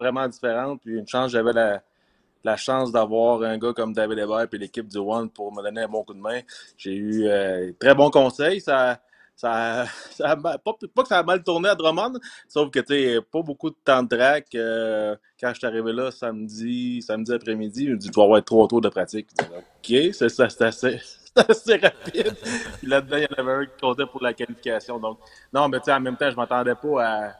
[0.00, 0.76] vraiment, vraiment.
[0.78, 4.96] Puis une chance, j'avais la, chance d'avoir un gars comme David Hébert et l'équipe du
[4.96, 6.40] One pour me donner un bon coup de main.
[6.78, 8.62] J'ai eu euh, très bons conseils.
[8.62, 8.98] Ça,
[9.34, 9.84] ça,
[10.18, 14.02] pas, que ça a mal tourné à Drummond, sauf que tu pas beaucoup de temps
[14.02, 14.46] de track.
[14.54, 18.42] euh, quand je suis arrivé là samedi, samedi après-midi, il me dit Tu vas avoir
[18.42, 19.28] trois tours de pratique.
[19.42, 21.00] OK, c'est ça, c'est assez.
[21.52, 22.34] c'est rapide.
[22.78, 24.98] Puis là-dedans, il y en avait un qui comptait pour la qualification.
[24.98, 25.18] Donc,
[25.52, 27.34] non, mais tu sais, en même temps, je m'attendais pas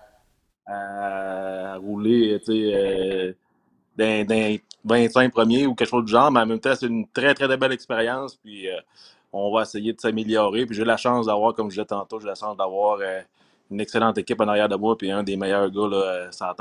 [0.66, 3.32] à, rouler, tu sais, euh,
[3.96, 7.08] d'un d'un 25 premiers ou quelque chose du genre, mais en même temps, c'est une
[7.08, 8.36] très, très belle expérience.
[8.36, 8.78] Puis, euh,
[9.32, 10.66] on va essayer de s'améliorer.
[10.66, 13.20] Puis, j'ai la chance d'avoir, comme je disais tantôt, j'ai la chance d'avoir euh,
[13.70, 16.54] une excellente équipe en arrière de moi, puis un des meilleurs gars là, sur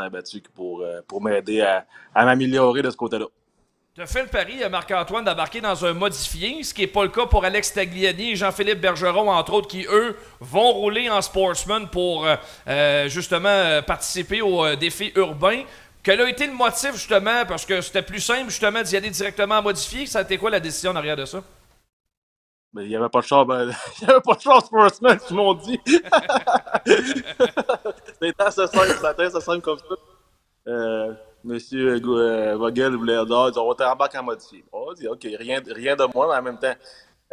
[0.53, 3.25] pour, pour m'aider à, à m'améliorer de ce côté-là.
[3.95, 7.09] Tu as fait le pari, Marc-Antoine, d'embarquer dans un modifié, ce qui n'est pas le
[7.09, 11.87] cas pour Alex Tagliani et Jean-Philippe Bergeron, entre autres, qui, eux, vont rouler en sportsman
[11.87, 12.35] pour euh,
[12.67, 15.63] euh, justement euh, participer au euh, défi urbain.
[16.03, 19.59] Quel a été le motif, justement, parce que c'était plus simple, justement, d'y aller directement
[19.59, 20.05] en modifié?
[20.07, 21.41] Ça a été quoi la décision en arrière de ça?
[22.73, 23.71] Mais il n'y avait pas de char, ben,
[24.01, 25.79] il y avait pas de char Sportsman, tout le monde dit.
[28.19, 30.75] C'était assez simple, c'était assez simple comme ça.
[31.45, 31.99] Monsieur
[32.55, 34.63] Vogel voulait dire, on va t'embarquer en modifié.
[34.73, 36.73] On dit, OK, rien, rien de moi, mais en même temps,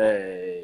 [0.00, 0.60] euh,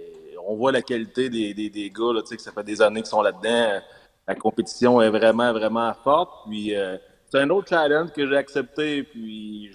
[0.46, 3.11] on voit la qualité des, des, des gars, là, que ça fait des années qu'ils
[3.11, 3.80] sont là-dedans.
[4.26, 6.30] La compétition est vraiment, vraiment forte.
[6.46, 6.96] Puis, euh,
[7.30, 9.03] c'est un autre challenge que j'ai accepté.
[9.03, 9.70] Puis,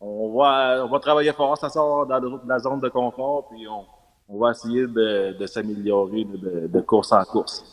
[0.00, 3.48] on va, on va travailler fort, ça sort dans de la zone de confort.
[3.48, 3.84] Puis, on,
[4.28, 7.64] on va essayer de, de s'améliorer de, de- de course en course.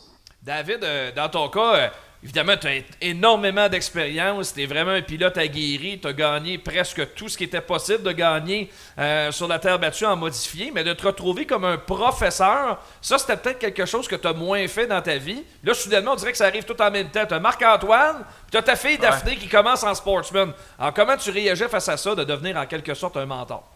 [0.42, 1.88] David, euh, dans ton cas, euh,
[2.24, 4.54] évidemment, tu as énormément d'expérience.
[4.54, 6.00] Tu es vraiment un pilote aguerri.
[6.00, 9.78] Tu as gagné presque tout ce qui était possible de gagner euh, sur la terre
[9.78, 10.72] battue en modifié.
[10.74, 14.32] Mais de te retrouver comme un professeur, ça, c'était peut-être quelque chose que tu as
[14.32, 15.44] moins fait dans ta vie.
[15.62, 17.26] Là, soudainement, on dirait que ça arrive tout en même temps.
[17.26, 20.52] Tu as Marc-Antoine, puis tu as ta fille Daphné qui commence en sportsman.
[20.78, 23.73] Alors, comment tu réagis face à ça de devenir en quelque sorte un mentor?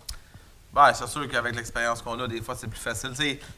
[0.79, 3.11] Ouais, c'est sûr qu'avec l'expérience qu'on a, des fois, c'est plus facile.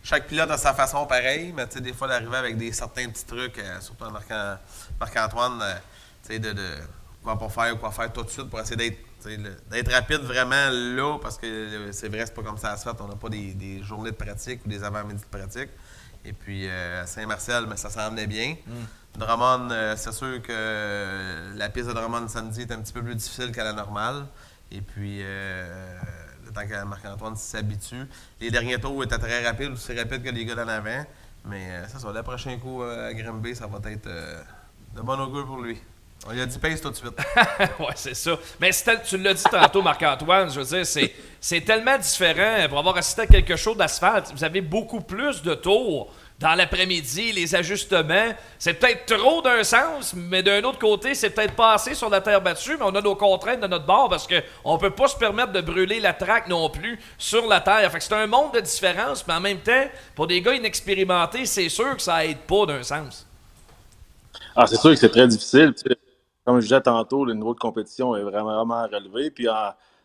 [0.02, 3.58] Chaque pilote a sa façon pareille, mais des fois, d'arriver avec des certains petits trucs,
[3.58, 4.58] euh, surtout à Marc-
[4.98, 6.66] Marc-Antoine, euh, de, de
[7.22, 8.76] quoi pas faire ou quoi faire tout de suite pour essayer
[9.70, 12.96] d'être rapide vraiment là, parce que c'est vrai, c'est pas comme ça à se fait.
[13.00, 15.68] On n'a pas des, des journées de pratique ou des avant-midi de pratique.
[16.24, 18.56] Et puis, euh, à Saint-Marcel, mais ça s'en venait bien.
[19.18, 23.14] Drummond, euh, c'est sûr que la piste de Drummond samedi est un petit peu plus
[23.14, 24.24] difficile qu'à la normale.
[24.70, 25.98] Et puis, euh,
[26.52, 28.06] temps que Marc-Antoine s'habitue.
[28.40, 31.04] Les derniers tours étaient très rapides, aussi rapides que les gars d'en avant.
[31.44, 34.42] Mais euh, ça, ça, le prochain coup euh, à Grimby, ça va être euh,
[34.94, 35.78] de bon augure pour lui.
[36.26, 37.16] On lui a dit pace tout de suite.
[37.78, 38.32] ouais, c'est ça.
[38.60, 38.70] Mais
[39.08, 41.08] tu l'as dit tantôt, Marc-Antoine, je veux dire,
[41.40, 42.68] c'est tellement différent.
[42.68, 47.32] Pour avoir assisté à quelque chose d'asphalte, vous avez beaucoup plus de tours dans l'après-midi,
[47.32, 48.32] les ajustements.
[48.58, 52.22] C'est peut-être trop d'un sens, mais d'un autre côté, c'est peut-être pas assez sur la
[52.22, 55.16] terre battue, mais on a nos contraintes de notre bord parce qu'on peut pas se
[55.16, 57.92] permettre de brûler la traque non plus sur la terre.
[57.92, 59.84] Fait que c'est un monde de différence, mais en même temps,
[60.14, 63.26] pour des gars inexpérimentés, c'est sûr que ça aide pas d'un sens.
[64.56, 65.74] Ah, c'est sûr que c'est très difficile.
[66.46, 69.30] Comme je disais tantôt, le niveau de compétition est vraiment, relevé.
[69.30, 69.46] Puis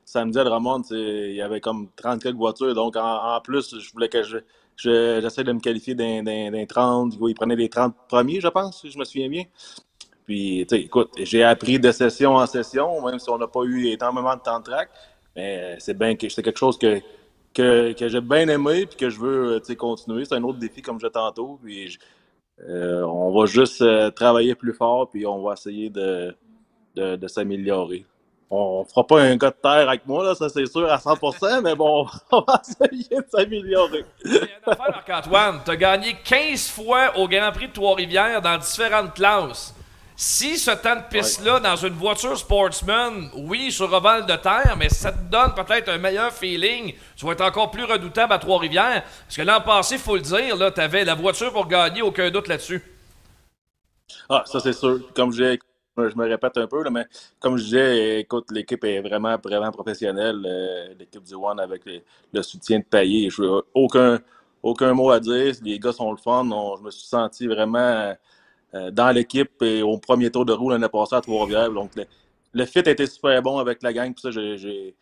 [0.03, 2.75] samedi à Drummond, il y avait comme 30 quelques voitures.
[2.75, 4.39] Donc en, en plus, je voulais que je,
[4.77, 7.13] je- j'essaie de me qualifier d'un, d'un, d'un 30.
[7.27, 9.43] Ils prenaient les 30 premiers, je pense, si je me souviens bien.
[10.25, 13.63] Puis, tu sais, écoute, j'ai appris de session en session, même si on n'a pas
[13.63, 14.89] eu énormément de temps de track.
[15.35, 17.01] Mais c'est bien c'est quelque chose que,
[17.53, 20.25] que, que j'ai bien aimé puis que je veux sais, continuer.
[20.25, 21.59] C'est un autre défi, comme je tantôt.
[21.63, 21.97] Puis,
[22.61, 25.89] euh, on va juste euh, travailler plus fort, puis on va essayer
[26.95, 28.05] de, de s'améliorer.
[28.49, 31.61] On fera pas un gars de terre avec moi, là, ça c'est sûr à 100%,
[31.61, 34.05] mais bon, on va essayer de s'améliorer.
[34.67, 39.73] Marc-Antoine, tu as gagné 15 fois au Grand Prix de Trois-Rivières dans différentes classes.
[40.17, 44.87] Si ce temps de piste-là, dans une voiture sportsman, oui, sur ovale de terre, mais
[44.87, 49.03] ça te donne peut-être un meilleur feeling, tu vas être encore plus redoutable à Trois-Rivières.
[49.03, 52.29] Parce que l'an passé, il faut le dire, tu avais la voiture pour gagner, aucun
[52.29, 52.81] doute là-dessus.
[54.29, 54.99] Ah, ça c'est sûr.
[55.13, 55.59] Comme disais,
[55.97, 57.05] je me répète un peu, mais
[57.39, 60.41] comme je disais, écoute, l'équipe est vraiment, vraiment professionnelle.
[60.45, 63.29] euh, l'équipe du One avec le, soutien de Payet.
[63.29, 65.55] Je n'ai aucun, mot à dire.
[65.63, 66.43] Les gars sont le fun.
[66.77, 68.13] Je me suis senti vraiment
[68.73, 71.71] euh, dans l'équipe et au premier tour de roue l'année passée à Trois-Rivières.
[71.71, 72.05] Donc, le,
[72.53, 74.13] le fit était super bon avec la gang.
[74.29, 74.95] J'ai-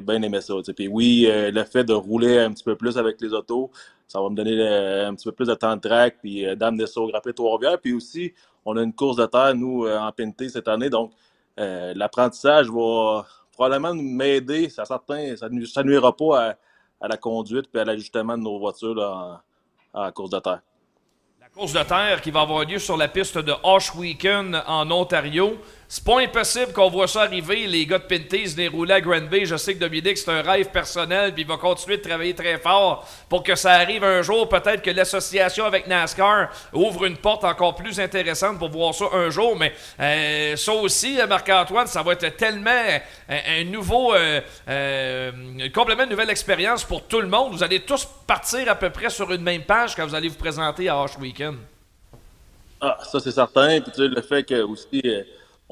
[0.00, 0.54] bien aimé ça.
[0.76, 3.70] Puis oui, euh, le fait de rouler un petit peu plus avec les autos,
[4.06, 4.60] ça va me donner
[5.06, 7.30] un petit peu plus de temps de track, puis euh, d'amener ça au Grand Prix
[7.30, 7.80] de Trois-Rivières.
[7.80, 8.32] Puis aussi,
[8.64, 10.90] on a une course de terre, nous, euh, en PNT cette année.
[10.90, 11.12] Donc,
[11.58, 14.68] euh, l'apprentissage va probablement m'aider.
[14.68, 16.56] Ça, certain, ça ne ça nuira pas
[17.00, 19.40] à, la conduite puis à l'ajustement de nos voitures
[19.92, 20.60] en course de terre.
[21.40, 24.90] La course de terre qui va avoir lieu sur la piste de Hosh Weekend en
[24.90, 25.58] Ontario.
[25.94, 29.44] C'est pas impossible qu'on voit ça arriver, les gars de Pinties venir rouler à Granby.
[29.44, 32.56] Je sais que Dominique, c'est un rêve personnel, puis il va continuer de travailler très
[32.56, 34.48] fort pour que ça arrive un jour.
[34.48, 39.28] Peut-être que l'association avec NASCAR ouvre une porte encore plus intéressante pour voir ça un
[39.28, 39.54] jour.
[39.54, 44.14] Mais euh, ça aussi, euh, Marc-Antoine, ça va être tellement euh, un, nouveau,
[45.74, 47.52] complètement une nouvelle expérience pour tout le monde.
[47.52, 50.38] Vous allez tous partir à peu près sur une même page quand vous allez vous
[50.38, 51.58] présenter à Hosh Weekend.
[52.80, 53.78] Ah, ça c'est certain.
[53.82, 55.02] Puis tu sais, le fait que aussi,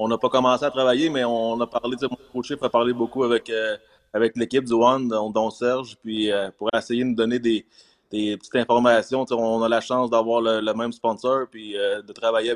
[0.03, 3.23] on n'a pas commencé à travailler, mais on a parlé, mon coach a parlé beaucoup
[3.23, 3.77] avec, euh,
[4.11, 7.65] avec l'équipe du One, dont, Serge, puis euh, pour essayer de nous donner des,
[8.09, 9.25] petites informations.
[9.29, 12.53] On a la chance d'avoir le, même sponsor, puis euh, de travailler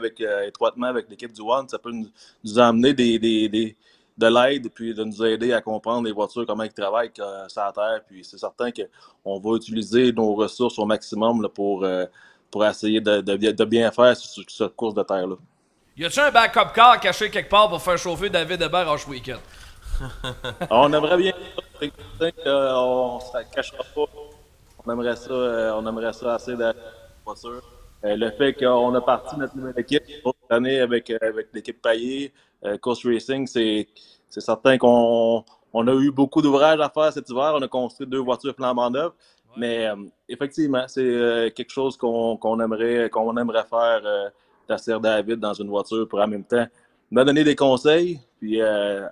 [0.47, 1.69] étroitement avec l'équipe du One.
[1.69, 3.19] Ça peut nous, amener des,
[4.17, 7.71] de l'aide, puis de nous aider à comprendre les voitures, comment ils travaillent sur la
[7.71, 8.01] terre.
[8.07, 11.85] Puis c'est certain qu'on va utiliser nos ressources au maximum pour,
[12.49, 15.35] pour essayer de, bien- faire cette course de terre-là.
[15.97, 19.39] Y a-tu un backup car caché quelque part pour faire chauffer David Hébert en week-end?
[20.69, 21.33] on aimerait bien
[22.19, 24.01] ça, euh, on ne se cachera pas.
[24.85, 26.73] On aimerait ça, euh, on aimerait ça assez de la
[27.25, 27.61] voiture.
[28.03, 31.79] Euh, le fait qu'on a parti notre nouvelle équipe cette année avec, euh, avec l'équipe
[31.87, 33.87] euh, Coast Racing, c'est
[34.29, 37.53] certain qu'on on a eu beaucoup d'ouvrages à faire cet hiver.
[37.55, 39.13] On a construit deux voitures flambant neuves.
[39.57, 39.87] Mais
[40.27, 44.01] effectivement, c'est quelque chose qu'on aimerait, qu'on aimerait faire
[44.65, 46.65] Tasser David dans une voiture pour en même temps
[47.11, 48.19] me donner des conseils.
[48.39, 49.07] Puis euh,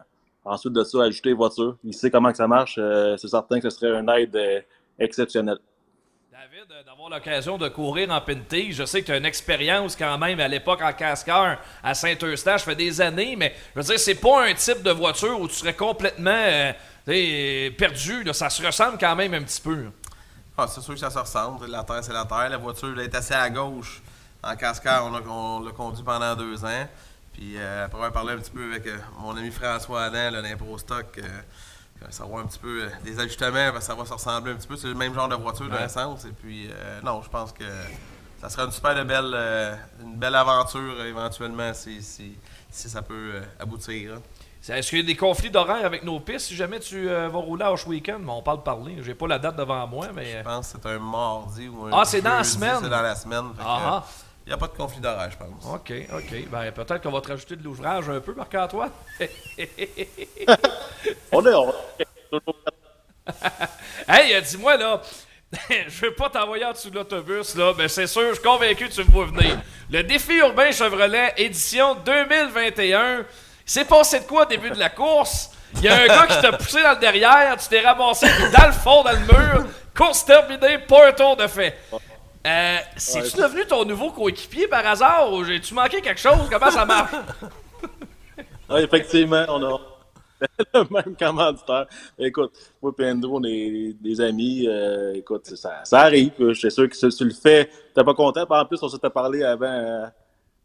[0.46, 1.78] ensuite de ça, ajouter les voitures.
[1.84, 2.76] Il sait comment que ça marche.
[2.78, 4.60] euh, c'est certain que ce serait une aide euh,
[5.00, 5.58] exceptionnelle.
[6.32, 9.96] David, euh, d'avoir l'occasion de courir en Pinty, je sais que tu as une expérience
[9.96, 13.86] quand même à l'époque en cascar à Saint-Eustache, ça fait des années, mais je veux
[13.86, 16.32] dire, c'est pas un type de voiture où tu serais complètement
[17.08, 18.24] euh, perdu.
[18.24, 18.34] là.
[18.34, 19.86] Ça se ressemble quand même un petit peu.
[20.58, 21.68] Ah, c'est sûr que ça se ressemble.
[21.68, 22.50] La terre, c'est la terre.
[22.50, 24.02] La voiture elle est assez à gauche.
[24.44, 26.88] En cascade, on, l'a conduit pendant deux ans.
[27.32, 30.78] Puis euh, après avoir parlé un petit peu avec euh, mon ami François Adam, l'Impro
[30.78, 34.52] Stock, euh, savoir un petit peu euh, des ajustements, parce que ça va se ressembler
[34.52, 34.76] un petit peu.
[34.76, 35.72] C'est le même genre de voiture Ouais.
[35.72, 36.26] de l'essence.
[36.26, 37.64] Et puis, euh, non, je pense que
[38.42, 42.38] ça sera une super de belle, euh, une belle aventure euh, éventuellement si, si,
[42.70, 44.16] si ça peut euh, aboutir.
[44.16, 44.22] hein.
[44.76, 46.48] Est-ce qu'il y a des conflits d'horaire avec nos pistes?
[46.48, 48.22] Si jamais tu euh, vas rouler à Weekend?
[48.24, 48.96] Mais on parle de parler.
[49.02, 50.38] J'ai pas la date devant moi, mais.
[50.38, 52.78] Je pense que c'est un mardi ou un Ah, c'est dans la semaine?
[52.82, 53.46] C'est dans la semaine.
[53.60, 54.06] Ah, ah.
[54.46, 55.66] Il n'y a pas de conflit d'horaire, je pense.
[55.66, 56.50] OK, OK.
[56.50, 58.92] Ben, peut-être qu'on va te rajouter de l'ouvrage un peu, Marc-Antoine.
[61.32, 61.54] On est.
[61.54, 61.74] On...
[64.10, 65.02] hey, euh, dis-moi, là,
[65.88, 68.90] je veux pas t'envoyer en dessous de l'autobus, là, mais c'est sûr, je suis convaincu
[68.90, 69.62] que tu me vois venir.
[69.90, 73.26] Le défi urbain Chevrolet, édition 2021.
[73.66, 75.52] C'est passé de quoi au début de la course?
[75.76, 78.68] Il y a un gars qui t'a poussé dans le derrière, tu t'es ramassé dans
[78.68, 79.66] le fond, dans le mur.
[79.96, 81.78] Course terminée, pas un tour de fait.
[82.46, 83.44] Euh, C'est-tu Ouais.
[83.48, 86.50] devenu ton nouveau coéquipier par hasard ou j'ai-tu manqué quelque chose?
[86.52, 87.12] Comment ça marche?
[88.70, 89.80] Oui, effectivement, on a
[90.74, 91.86] le même commanditaire.
[92.18, 94.66] Écoute, moi et Andrew, on est des amis.
[94.68, 96.32] euh, écoute, ça, ça arrive.
[96.40, 98.46] Je suis sûr que si tu le fais, t'es pas content.
[98.50, 100.06] En plus, on s'était parlé avant, euh,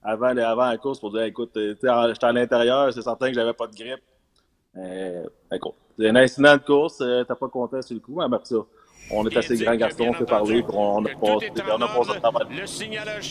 [0.03, 3.53] avant, avant la course pour dire écoute, euh, j'étais à l'intérieur, c'est certain que j'avais
[3.53, 4.03] pas de grippe.
[4.77, 8.45] Euh, écoute, c'est un incident de course, t'es pas content sur le coup, mais après
[8.47, 8.57] ça,
[9.11, 12.21] on est assez grands garçons, on parlé, puis on a passé, on a passé le.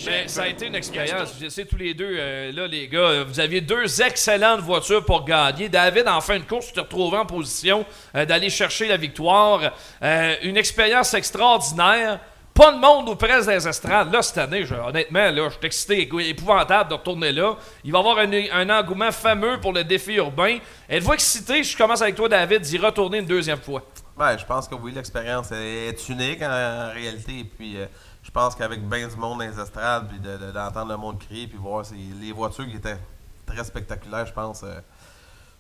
[0.09, 1.35] Mais ça a été une expérience.
[1.41, 5.23] Je sais tous les deux, euh, là, les gars, vous aviez deux excellentes voitures pour
[5.25, 5.69] gagner.
[5.69, 7.85] David, en fin de course, tu te retrouvais en position
[8.15, 9.73] euh, d'aller chercher la victoire.
[10.01, 12.19] Euh, une expérience extraordinaire.
[12.53, 14.11] Pas de monde ou presque les estrades.
[14.11, 17.55] Là, cette année, je- honnêtement, là, je suis excité, épouvantable de retourner là.
[17.83, 20.57] Il va y avoir un, un engouement fameux pour le défi urbain.
[20.89, 23.83] Êtes-vous excité, je commence avec toi, David, d'y retourner une deuxième fois?
[24.19, 27.39] Ouais, je pense que oui, l'expérience est unique en, réalité.
[27.39, 27.85] Et puis, euh,
[28.23, 31.19] je pense qu'avec bien du monde dans les estrades, puis de- de- d'entendre le monde
[31.19, 31.84] crier, puis voir
[32.19, 32.98] les voitures qui étaient
[33.45, 34.80] très spectaculaires, je pense, euh,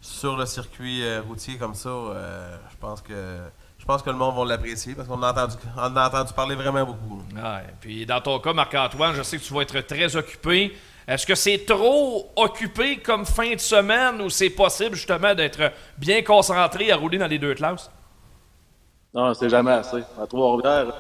[0.01, 3.39] sur le circuit euh, routier comme ça, je pense que
[3.79, 6.83] je pense que le monde va l'apprécier parce qu'on a entendu, a entendu parler vraiment
[6.83, 7.21] beaucoup.
[7.79, 10.75] Puis dans ton cas, Marc-Antoine, je sais que tu vas être très occupé.
[11.07, 16.21] Est-ce que c'est trop occupé comme fin de semaine ou c'est possible justement d'être bien
[16.21, 17.89] concentré à rouler dans les deux classes?
[19.17, 20.03] Non, c'est jamais assez.
[20.21, 20.93] À Trois-Rivières,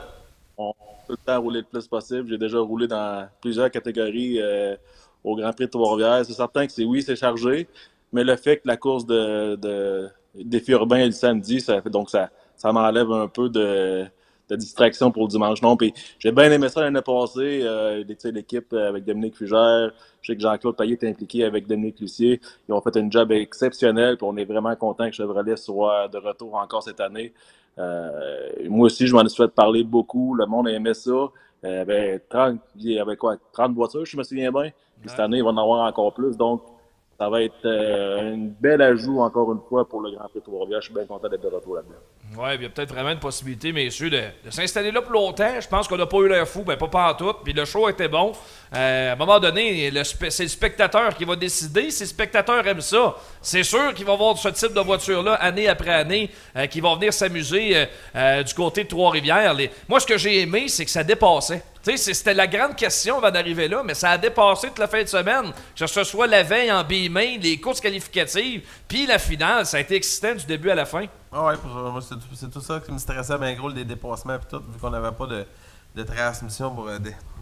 [0.57, 0.73] on
[1.07, 2.27] peut le temps rouler le plus possible.
[2.27, 4.75] J'ai déjà roulé dans plusieurs catégories euh,
[5.23, 6.25] au Grand Prix de Trois-Rivières.
[6.25, 7.67] C'est certain que c'est oui, c'est chargé,
[8.11, 12.09] mais le fait que la course de, de défi urbain est le samedi, ça donc
[12.09, 14.07] ça, ça m'enlève un peu de,
[14.49, 15.61] distraction pour le dimanche.
[15.61, 17.61] Non, puis j'ai bien aimé ça l'année passée.
[17.61, 19.91] Euh, l'équipe avec Dominique Fugère,
[20.21, 22.41] je sais que Jean-Claude Payet est impliqué avec Dominique Lucier.
[22.67, 26.17] Ils ont fait un job exceptionnel, puis on est vraiment content que Chevrolet soit de
[26.17, 27.31] retour encore cette année.
[27.79, 30.35] Euh, moi aussi, je m'en suis fait parler beaucoup.
[30.35, 31.29] Le monde aimait ça.
[31.63, 34.69] Euh, avait 30, il y avait quoi, 30 voitures, je me souviens bien.
[34.99, 36.37] Puis cette année, il va en avoir encore plus.
[36.37, 36.61] Donc,
[37.17, 40.45] ça va être euh, une belle ajout, encore une fois, pour le Grand Prix de
[40.45, 40.81] Trois-Rivières.
[40.81, 41.95] Je suis bien content d'être de retour là-dedans.
[42.35, 45.61] Ouais, il y a peut-être vraiment une possibilité, messieurs, de, de s'installer là pour longtemps.
[45.61, 47.33] Je pense qu'on n'a pas eu l'air fou, ben pas partout.
[47.43, 48.33] Puis le show était bon.
[48.75, 49.89] Euh, à un moment donné,
[50.29, 51.89] c'est le spectateur qui va décider.
[51.89, 55.69] Si le spectateur aime ça, c'est sûr qu'il va avoir ce type de voiture-là année
[55.69, 57.85] après année, euh, qui va venir s'amuser euh,
[58.15, 59.55] euh, du côté de Trois-Rivières.
[59.87, 61.63] Moi, ce que j'ai aimé, c'est que ça dépassait.
[61.95, 65.07] C'était la grande question avant d'arriver là, mais ça a dépassé toute la fin de
[65.07, 65.53] semaine.
[65.79, 69.79] Que ce soit la veille en B-main, les courses qualificatives, puis la finale, ça a
[69.79, 71.05] été excitant du début à la fin.
[71.39, 71.55] Ah ouais,
[71.91, 74.89] moi, c'est tout- ça qui me stressait bien gros, des dépassements et tout, vu qu'on
[74.89, 75.45] n'avait pas de,
[75.95, 76.97] de transmission pour euh,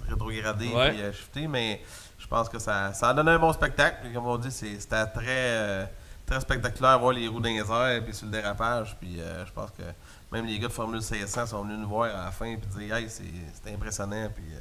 [0.10, 0.96] rétrograder et Ouais.
[1.00, 1.82] euh, shifter, mais
[2.18, 3.98] je pense que ça, ça a donné un bon spectacle.
[4.04, 5.86] Puis comme on dit, c'était très, euh,
[6.26, 8.98] très spectaculaire voir les roues dans les airs puis sur le dérapage.
[9.00, 9.84] Puis euh, je pense que
[10.32, 12.96] même les gars de Formule 600 sont venus nous voir à la fin et dire
[12.96, 13.24] Hey, c'est
[13.64, 14.30] c'est impressionnant.
[14.36, 14.60] Puis euh,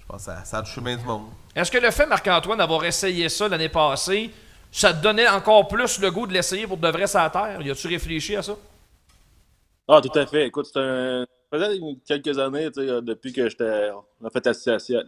[0.00, 1.26] je pense que ça, ça a touché bien du monde.
[1.56, 4.30] Est-ce que le fait, Marc-Antoine, d'avoir essayé ça l'année passée,
[4.72, 7.60] ça te donnait encore plus le goût de l'essayer pour de vrai la terre?
[7.62, 8.56] Y a-tu réfléchi à ça?
[9.88, 10.46] Ah, tout à fait.
[10.46, 11.26] Écoute, c'est un.
[11.52, 13.90] Une- quelques années, euh, depuis que j'étais.
[14.20, 14.46] On a fait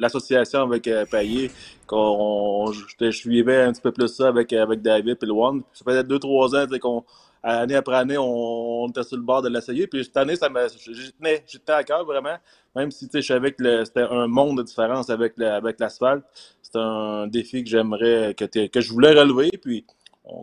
[0.00, 1.52] l'association- avec euh, Payet,
[1.86, 5.62] qu'on je suivais un petit peu plus ça avec, avec David et le One.
[5.72, 7.04] Ça faisait deux, trois ans, qu'on.
[7.44, 9.86] Année après année, on, était sur le bord de l'essayer.
[9.88, 10.48] Puis cette année, ça.
[10.90, 12.36] J'y tenais, à cœur vraiment.
[12.76, 16.24] Même si je savais que c'était un monde de différence avec avec l'asphalte.
[16.62, 19.50] C'est un défi que j'aimerais, que, que je voulais relever.
[19.60, 19.84] Puis,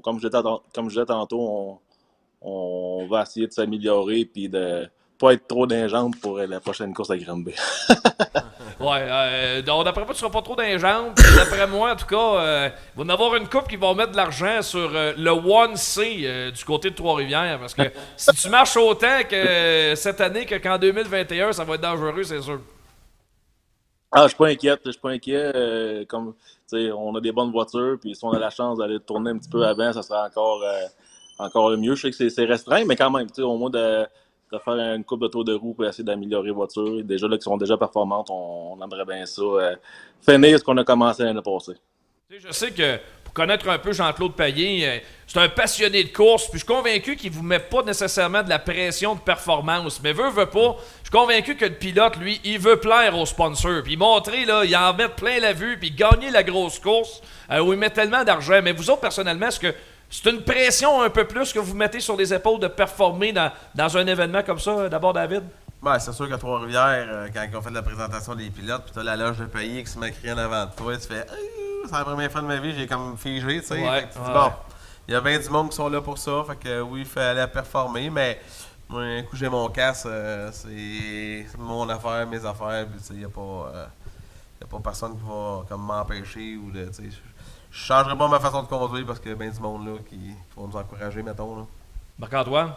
[0.04, 0.42] comme je disais
[0.74, 1.80] comme tantôt, on,
[2.42, 4.90] on va essayer de s'améliorer puis de
[5.20, 7.54] pas être trop d'ingente pour euh, la prochaine course à Granby.
[8.80, 10.56] Ouais, euh, donc d'après moi, tu seras pas trop.
[10.56, 13.76] Puis D'après moi, en tout cas, euh, il va y en avoir une coupe qui
[13.76, 17.60] va mettre de l'argent sur euh, le 1C euh, du côté de Trois-Rivières.
[17.60, 17.82] Parce que
[18.16, 22.42] si tu marches autant que cette année que qu'en 2021, ça va être dangereux, c'est
[22.42, 22.62] sûr.
[24.14, 26.06] Ah, je suis pas inquiète, je suis pas inquiet.
[26.08, 26.34] comme
[26.70, 29.32] tu sais, on a des bonnes voitures, puis si on a la chance d'aller tourner
[29.32, 30.64] un petit peu avant, ça sera encore
[31.38, 31.96] encore mieux.
[31.96, 34.08] Je sais que c'est- restreint, mais quand même, tu sais, au moins de,
[34.52, 37.04] de faire une coupe de tour de roue pour essayer d'améliorer les voitures.
[37.04, 39.42] Déjà là, qui sont déjà performantes, on, aimerait bien ça.
[39.42, 39.76] euh,
[40.22, 41.76] finir ce qu'on a commencé l'année passée.
[42.30, 46.46] Je sais que pour connaître un peu Jean-Claude Payet, euh, c'est un passionné de course,
[46.46, 50.14] puis je suis convaincu qu'il vous met pas nécessairement de la pression de performance, mais
[50.14, 50.78] veut, veut pas.
[51.04, 54.64] Je suis convaincu que le pilote, lui, il veut plaire aux sponsors, puis montrer, là,
[54.66, 57.22] il en met plein la vue, puis gagner la grosse course
[57.52, 58.60] euh, où il met tellement d'argent.
[58.64, 59.74] Mais vous autres, personnellement, est-ce que
[60.10, 63.52] c'est une pression un peu plus que vous mettez sur les épaules de performer dans,
[63.76, 65.44] dans un événement comme ça, d'abord, David?
[65.82, 68.92] Ouais, c'est sûr qu'à Trois-Rivières, euh, quand ils ont fait la présentation des pilotes, puis
[68.94, 71.26] t'as la loge de pays qui se met crié en avant de toi, tu fais
[71.86, 73.82] c'est la première fois de ma vie, j'ai comme figé, tu sais.
[73.82, 74.52] Ouais, dis, bon,
[75.08, 77.06] il y a bien du monde qui sont là pour ça, fait que oui, il
[77.06, 78.40] fallait performer, mais
[78.90, 83.14] moi, un coup j'ai mon casse, euh, c'est mon affaire, mes affaires, puis tu sais,
[83.14, 83.72] il n'y a pas.
[83.74, 83.86] euh,
[84.60, 86.92] y a pas personne qui va comme m'empêcher ou de.
[86.92, 87.10] Je
[87.72, 89.94] je changerai pas ma façon de conduire parce qu'il y a bien du monde là
[90.10, 91.56] qui, qui vont nous encourager, mettons.
[91.58, 91.66] Là.
[92.18, 92.74] Marc-Antoine?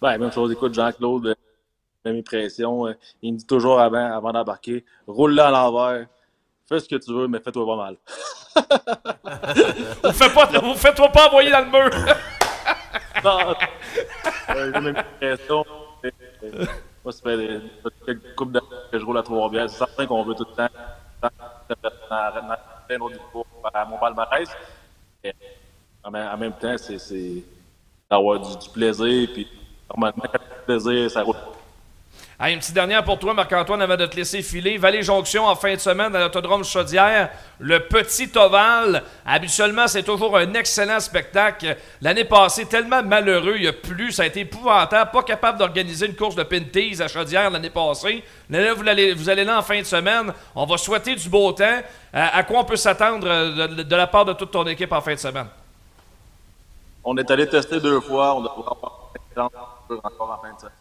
[0.00, 1.34] Ben, même chose, écoute, Jean-Claude, euh,
[2.04, 6.06] la mes pressions, euh, il me dit toujours avant, avant d'embarquer, roule-le à l'envers,
[6.68, 7.96] fais ce que tu veux, mais fais-toi pas mal.
[10.02, 11.90] Vous faites pas, vous faites-toi pas envoyer dans le mur!
[13.24, 13.54] non,
[14.50, 15.64] euh, j'ai mes pressions.
[16.04, 16.64] euh,
[17.04, 17.60] Moi, ça fait des-
[18.04, 19.70] quelques coupes d'années que je roule à Trois-Rivières.
[19.70, 20.68] C'est certain qu'on veut tout le temps
[22.98, 24.48] d'autres niveaux à mon palmarès.
[26.04, 27.44] En même, temps, c'est- c'est
[28.10, 29.28] d'avoir du, du plaisir.
[29.32, 29.48] Puis,
[29.88, 31.34] normalement, quand tu as du plaisir, ça roule.
[32.50, 34.76] Une petite dernière pour toi, Marc-Antoine, avant de te laisser filer.
[34.76, 37.30] Vallée-Jonction en fin de semaine à l'autodrome Chaudière.
[37.60, 39.04] Le petit ovale.
[39.24, 41.76] Habituellement, c'est toujours un excellent spectacle.
[42.00, 44.10] L'année passée, tellement malheureux, il y a plus.
[44.10, 45.12] Ça a été épouvantable.
[45.12, 48.24] Pas capable d'organiser une course de Pinties à Chaudière l'année passée.
[48.50, 50.32] Là, vous allez, vous allez là en fin de semaine.
[50.56, 51.64] On va souhaiter du beau temps.
[51.64, 51.80] Euh,
[52.32, 55.14] à quoi on peut s'attendre euh, de, la part de toute ton équipe en fin
[55.14, 55.46] de semaine?
[57.04, 58.34] On est allé tester deux fois.
[58.34, 59.12] On doit avoir
[60.02, 60.72] encore en fin de semaine.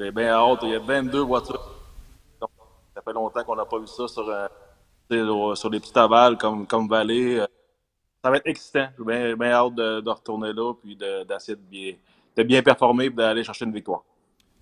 [0.00, 0.60] J'ai bien hâte.
[0.62, 1.62] Il y a 22 voitures.
[2.40, 6.66] Ça fait longtemps qu'on n'a pas vu ça sur, euh, sur des petits ovales comme,
[6.66, 7.38] comme Vallée.
[7.40, 7.46] Euh,
[8.24, 8.88] Ça va être excitant.
[8.98, 11.92] J'ai bien, bien hâte de, de retourner là puis de- d'essayer de bien,
[12.36, 14.00] de bien performer et d'aller chercher une victoire.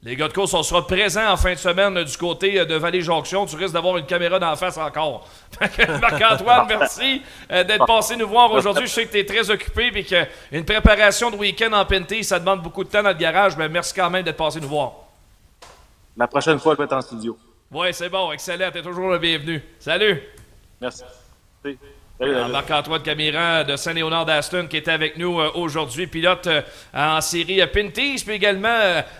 [0.02, 2.64] Les gars de course, on sera présents en fin de semaine euh, du côté euh,
[2.64, 3.46] de Vallée-Jonction.
[3.46, 5.26] Tu risques d'avoir une caméra d'en face encore.
[5.60, 8.86] Marc-Antoine, merci d'être passé nous voir aujourd'hui.
[8.86, 12.38] Je sais que tu es très occupé et qu'une préparation de week-end en Penty, ça
[12.40, 13.56] demande beaucoup de temps dans le garage.
[13.56, 15.07] Mais merci quand même d'être passé nous voir.
[16.18, 17.38] La prochaine fois, je vais être en studio.
[17.70, 18.70] Oui, c'est bon, excellent.
[18.72, 19.62] Tu es toujours le bienvenu.
[19.78, 20.20] Salut!
[20.80, 21.04] Merci.
[21.64, 21.74] Euh,
[22.20, 26.62] Marc-Antoine Camiran de Saint-Léonard d'Aston qui était avec nous euh, aujourd'hui, pilote euh,
[26.92, 28.76] en série euh, Pinties, puis également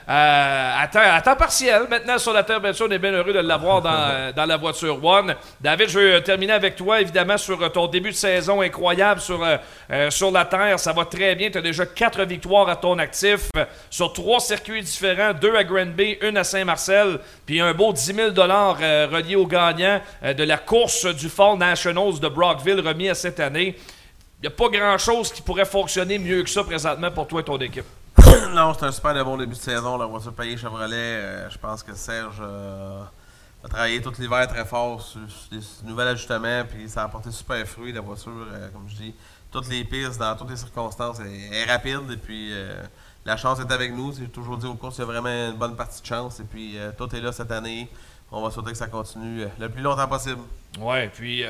[0.07, 1.83] à, temps, à temps partiel.
[1.89, 4.57] Maintenant sur la terre, bien sûr, on est bien heureux de l'avoir dans, dans la
[4.57, 5.35] voiture One.
[5.61, 9.45] David, je veux euh, terminer avec toi, évidemment, sur ton début de saison incroyable sur,
[9.45, 10.79] euh, sur la terre.
[10.79, 11.51] Ça va très bien.
[11.51, 13.49] Tu as déjà quatre victoires à ton actif
[13.91, 18.29] sur trois circuits différents, deux à Granby, une à Saint-Marcel, puis un beau 10 000
[18.39, 23.15] euh, relié au gagnant euh, de la course du Fall Nationals de Brockville remis à
[23.15, 23.77] cette année.
[24.41, 27.45] Il n'y a pas grand-chose qui pourrait fonctionner mieux que ça présentement pour toi et
[27.45, 27.87] ton équipe.
[28.55, 29.97] non, c'est un super de bon début de saison.
[29.97, 33.03] La voiture payée Chevrolet, euh, je pense que Serge euh,
[33.65, 37.31] a travaillé tout l'hiver très fort sur, sur des nouveaux ajustements, puis ça a apporté
[37.31, 37.93] super fruit.
[37.93, 39.15] La voiture, euh, comme je dis,
[39.53, 42.11] toutes les pistes, dans toutes les circonstances, est rapide.
[42.11, 42.53] Et puis,
[43.25, 44.13] la chance est avec nous.
[44.15, 46.39] J'ai toujours dit aux courses, il y a vraiment une bonne partie de chance.
[46.41, 47.89] Et puis, tout est là cette année.
[48.31, 50.43] On va souhaiter que ça continue le plus longtemps possible.
[50.79, 51.45] Ouais, puis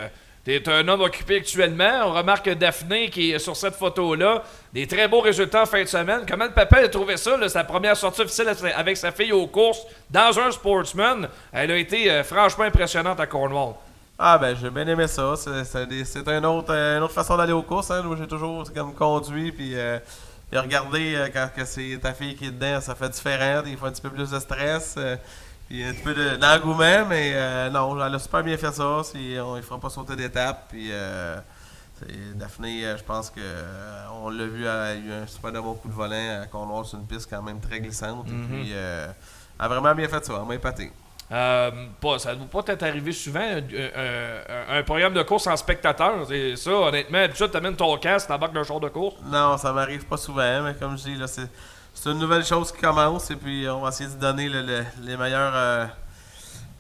[0.48, 2.06] t'es un homme occupé actuellement.
[2.06, 4.42] On remarque Daphné qui est sur cette photo-là.
[4.72, 6.20] Des très beaux résultats en fin de semaine.
[6.26, 9.82] Comment le papa a trouvé ça, sa première sortie officielle avec sa fille aux courses
[10.10, 11.28] dans un sportsman?
[11.52, 13.74] Elle a été euh, franchement impressionnante à Cornwall.
[14.18, 15.34] Ah ben j'ai bien aimé ça.
[15.36, 16.46] C'est- euh, une
[17.02, 17.90] autre façon d'aller aux courses.
[17.90, 18.02] Hein.
[18.02, 19.98] Moi j'ai toujours comme conduit puis, euh,
[20.54, 23.60] euh, quand c'est ta fille qui est dedans, ça fait différent.
[23.62, 24.96] Des fois un petit peu plus de stress.
[25.68, 29.00] Puis un petit peu de- d'engouement, mais euh, non, elle a super bien fait ça.
[29.04, 30.66] C'est- On ne fera pas sauter d'étape.
[30.70, 31.36] Puis euh,
[31.98, 35.52] c'est- Daphné, euh, je pense que euh, on l'a vu, elle a eu un super
[35.52, 38.26] de bon coup de volant à Cornwall sur une piste quand même très glissante.
[38.28, 38.48] Et Mhm.
[38.48, 39.08] puis euh,
[39.60, 40.34] elle a vraiment bien fait ça.
[40.40, 40.90] Elle m'a épaté.
[41.30, 41.70] Euh,
[42.00, 45.56] pas, ça ne doit pas être arrivé souvent, un, un- un programme de course en
[45.58, 46.24] spectateur.
[46.26, 47.26] C'est ça, honnêtement.
[47.34, 49.16] Tu amènes ton casque, t'embarques d'un char de course.
[49.26, 51.50] Non, ça m'arrive pas souvent, mais comme je dis, là, c'est,
[52.00, 54.84] c'est une nouvelle chose qui commence et puis on va essayer de donner le- le-
[55.02, 55.86] les meilleurs euh,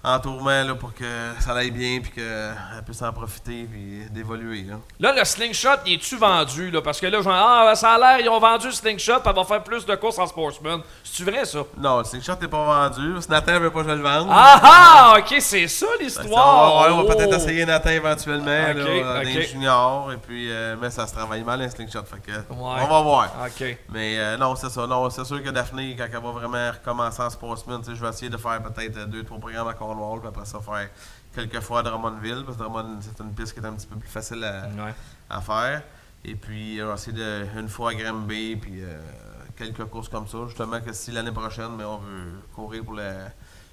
[0.04, 1.04] en tourment là, pour que
[1.40, 2.54] ça aille bien puis qu'elle
[2.84, 4.62] puisse en profiter puis d'évoluer.
[4.62, 4.76] Là.
[5.00, 6.70] Là, le slingshot, il est-tu vendu?
[6.70, 6.80] Là?
[6.80, 9.44] Parce que là, genre, ah, ça a l'air, ils ont vendu le slingshot, elle va
[9.44, 10.80] faire plus de courses en sportsman.
[11.02, 11.58] C'est-tu vrai, ça?
[11.76, 13.20] Non, le slingshot n'est pas vendu.
[13.20, 14.28] Si Nathan veut pas que je le vende.
[14.30, 15.14] Ah ah!
[15.18, 16.86] Ok, c'est ça l'histoire!
[16.92, 17.36] On va, peut-être Oh!
[17.36, 19.24] essayer Nathan éventuellement Ok, là, dans ok.
[19.24, 20.12] les juniors.
[20.12, 22.04] Et puis, euh, mais ça se travaille mal un slingshot.
[22.04, 22.80] Fait que, Ouais.
[22.80, 23.28] On va voir.
[23.90, 24.86] Mais euh, non, c'est ça.
[24.86, 28.30] Non, c'est sûr que Daphné, quand elle va vraiment recommencer en sportsman, je vais essayer
[28.30, 30.88] de faire peut-être deux, trois programmes à Cornwall, puis après ça, faire
[31.34, 33.96] quelques fois à Drummondville, parce que Drummond, c'est une piste qui est un petit peu
[33.96, 34.68] plus facile à,
[35.30, 35.82] à faire.
[36.24, 39.00] Et puis, on va essayer de, une fois à Granby, puis euh,
[39.56, 40.38] quelques courses comme ça.
[40.46, 43.12] Justement, que si l'année prochaine, mais on veut courir pour le,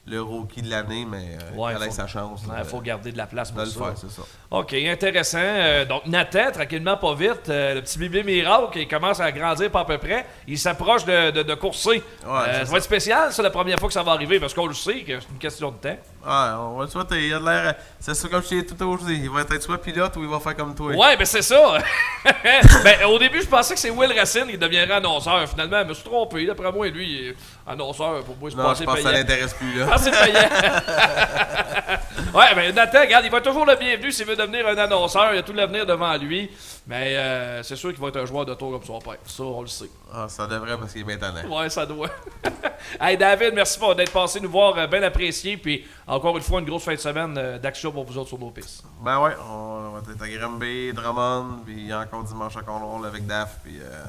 [0.07, 2.44] le rookie de l'année, mais euh, Ouais, ait faut- sa chance.
[2.45, 3.80] ouais, là, faut garder de la place pour le ça.
[3.80, 4.22] faire, c'est ça.
[4.52, 5.40] OK, intéressant.
[5.41, 9.72] Euh, donc, Nathan, tranquillement, pas vite, euh, le petit bébé miracle, il commence à grandir
[9.72, 10.26] pas à peu près.
[10.48, 12.03] Il s'approche de, de, de courser.
[12.22, 12.64] Ça.
[12.65, 15.02] va être spécial, c'est la première fois que ça va arriver, parce qu'on le sait
[15.02, 15.98] que c'est une question de temps.
[16.26, 17.27] Ouais, on va le souhaiter.
[17.27, 17.76] Il a de l'air.
[17.99, 19.19] C'est ça comme je t'ai tout aujourd'hui.
[19.22, 20.91] Il va être soit pilote ou il va faire comme toi?
[20.91, 21.77] Ouais, ben c'est ça.
[22.84, 25.47] ben, au début, je pensais que c'est Will Racine qui deviendrait annonceur.
[25.47, 26.47] Finalement, je me suis trompé.
[26.47, 27.35] D'après moi, lui, il est
[27.68, 28.23] annonceur.
[28.23, 29.85] Pour moi, c'est Non, je pense que ça l'intéresse plus, là.
[29.91, 30.39] Ah, c'est payant.
[32.39, 35.31] ouais, ben Nathan, regarde, il va toujours le bienvenu s'il veut devenir un annonceur.
[35.31, 36.49] Il a tout l'avenir devant lui.
[36.88, 39.18] Mais euh, c'est sûr qu'il va être un joueur de tour comme son père.
[39.26, 39.90] Ça, on le sait.
[40.14, 41.57] Ah, ça devrait parce qu'il est bien tannant.
[41.57, 42.10] Ouais, ça doit.
[43.02, 45.57] hey David, merci pour d'être passé nous voir, euh, bien apprécié.
[45.57, 48.40] Puis encore une fois, une grosse fin de semaine euh, d'action pour vous autres sur
[48.40, 48.84] nos pistes.
[49.02, 53.57] Ben ouais, on va être à Granby, Drummond, puis encore dimanche à Cornwall avec Daf,
[53.64, 54.03] puis euh,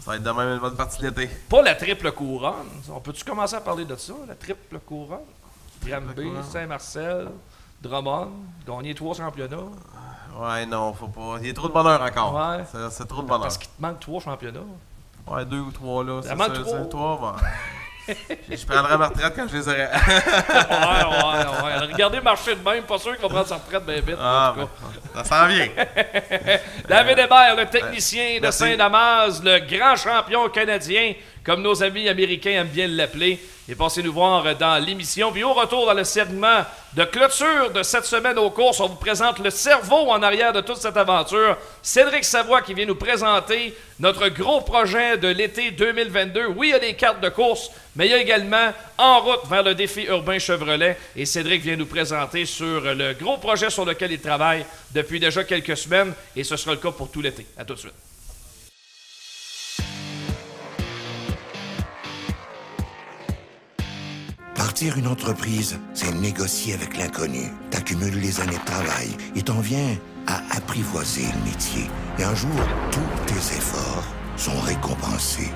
[0.00, 1.28] ça va être demain une bonne partie de l'été.
[1.50, 2.68] Pas la triple couronne.
[2.90, 5.18] On peut-tu commencer à parler de ça, la triple couronne?
[5.84, 6.42] Couronne.
[6.50, 7.28] Saint-Marcel,
[7.82, 8.30] Drummond,
[8.66, 9.56] gagner trois championnats.
[10.36, 11.36] Ouais, non, faut pas.
[11.40, 12.34] Il y a trop de bonheur encore.
[12.34, 12.64] Ouais.
[12.90, 13.42] C'est- trop de bonheur.
[13.42, 14.60] Parce qu'il te manque trois championnats.
[15.26, 16.22] Ouais, deux ou trois là.
[16.22, 16.84] Ça manque trois.
[16.86, 17.32] trois, bon.
[18.50, 19.80] je, prendrai ma retraite quand je les aurai.
[19.80, 21.92] ouais, ouais, ouais.
[21.92, 24.16] Regardez marcher de même, pas sûr qu'il va prendre sa retraite bien vite.
[24.18, 24.68] Ah, en tout
[25.14, 25.68] ben, ça s'en vient.
[26.88, 28.50] David Hébert, le technicien de.
[28.50, 31.12] Saint-Damas, le grand champion canadien,
[31.48, 33.40] comme nos amis américains aiment bien l'appeler.
[33.70, 35.32] Et passez nous voir dans l'émission.
[35.32, 36.62] Puis au retour dans le segment
[36.92, 40.60] de clôture de cette semaine aux courses, on vous présente le cerveau en arrière de
[40.60, 41.56] toute cette aventure.
[41.82, 46.48] Cédric Savoie qui vient nous présenter notre gros projet de l'été 2022.
[46.48, 49.48] Oui, il y a des cartes de course, mais il y a également En route
[49.48, 50.98] vers le défi urbain Chevrolet.
[51.16, 55.44] Et Cédric vient nous présenter sur le gros projet sur lequel il travaille depuis déjà
[55.44, 56.12] quelques semaines.
[56.36, 57.46] Et ce sera le cas pour tout l'été.
[57.56, 58.07] À tout de suite.
[64.80, 67.50] Une entreprise, c'est négocier avec l'inconnu.
[67.70, 69.96] T'accumules les années de travail et t'en viens
[70.28, 71.90] à apprivoiser le métier.
[72.18, 72.50] Et un jour,
[72.92, 74.04] tous tes efforts
[74.36, 75.50] sont récompensés.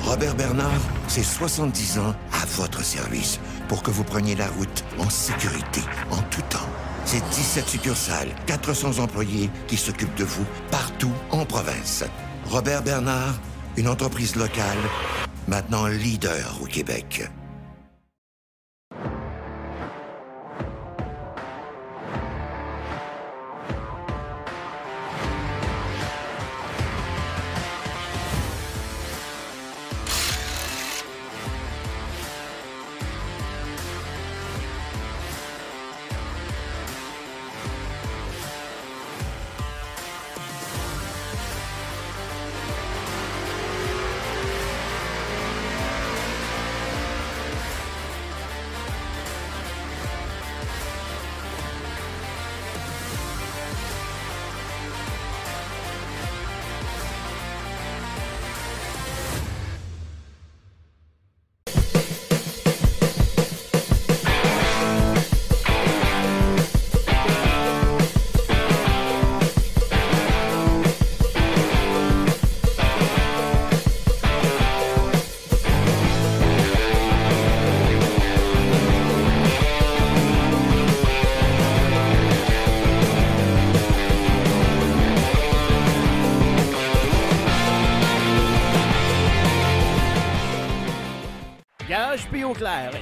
[0.00, 5.08] Robert Bernard, c'est 70 ans à votre service pour que vous preniez la route en
[5.08, 6.68] sécurité, en tout temps.
[7.04, 12.02] C'est 17 succursales, 400 employés qui s'occupent de vous partout en province.
[12.46, 13.38] Robert Bernard,
[13.76, 14.78] une entreprise locale,
[15.46, 17.30] maintenant leader au Québec.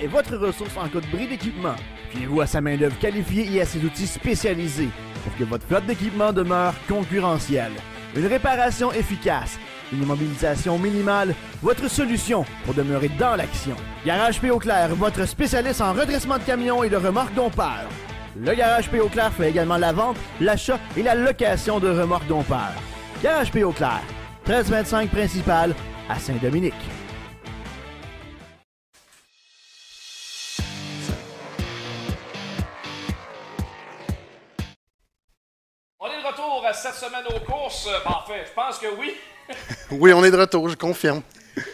[0.06, 1.74] Votre ressource en cas de bris d'équipement.
[2.10, 4.88] Fiez-vous à sa main-d'œuvre qualifiée et à ses outils spécialisés
[5.24, 7.72] pour que votre flotte d'équipement demeure concurrentielle.
[8.14, 9.58] Une réparation efficace,
[9.92, 13.76] une immobilisation minimale, votre solution pour demeurer dans l'action.
[14.04, 14.48] Garage P.
[14.60, 17.88] Clair, votre spécialiste en redressement de camions et de remorques dompeurs.
[18.38, 18.98] Le Garage P.
[19.10, 22.74] Clair fait également la vente, l'achat et la location de remorques dompeurs.
[23.22, 23.62] Garage P.
[23.74, 24.02] Clair,
[24.46, 25.74] 1325 principal
[26.08, 26.74] à Saint-Dominique.
[37.06, 37.88] Semaine aux courses.
[38.04, 39.16] Bon, en fait, je pense que oui.
[39.92, 41.22] Oui, on est de retour, je confirme.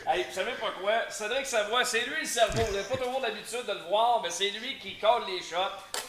[0.07, 1.11] Hey, vous savez pourquoi?
[1.11, 2.63] Cédric Savoie, c'est lui le cerveau.
[2.63, 5.57] Vous n'avez pas toujours l'habitude de le voir, mais c'est lui qui colle les shots.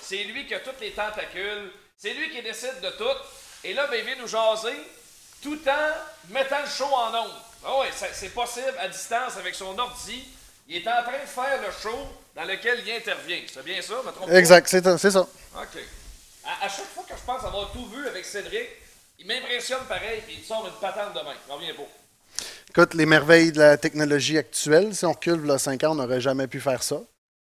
[0.01, 1.71] C'est lui qui a toutes les tentacules.
[1.97, 3.17] C'est lui qui décide de tout.
[3.63, 4.75] Et là, ben, il vient nous jaser
[5.41, 7.31] tout en mettant le show en ondes.
[7.65, 10.23] Ah oui, c'est possible à distance avec son ordi.
[10.67, 11.97] Il est en train de faire le show
[12.35, 13.39] dans lequel il intervient.
[13.51, 14.35] C'est bien ça, me trompe pas?
[14.37, 15.21] Exact, c'est c'est ça.
[15.21, 15.79] OK.
[16.45, 18.67] À, à chaque fois que je pense avoir tout vu avec Cédric,
[19.23, 21.33] il m'impressionne pareil, puis il sort une patente de main.
[21.47, 21.87] J'en reviens pas.
[22.69, 26.21] Écoute, les merveilles de la technologie actuelle, si on recule là, 5 ans, on n'aurait
[26.21, 27.01] jamais pu faire ça.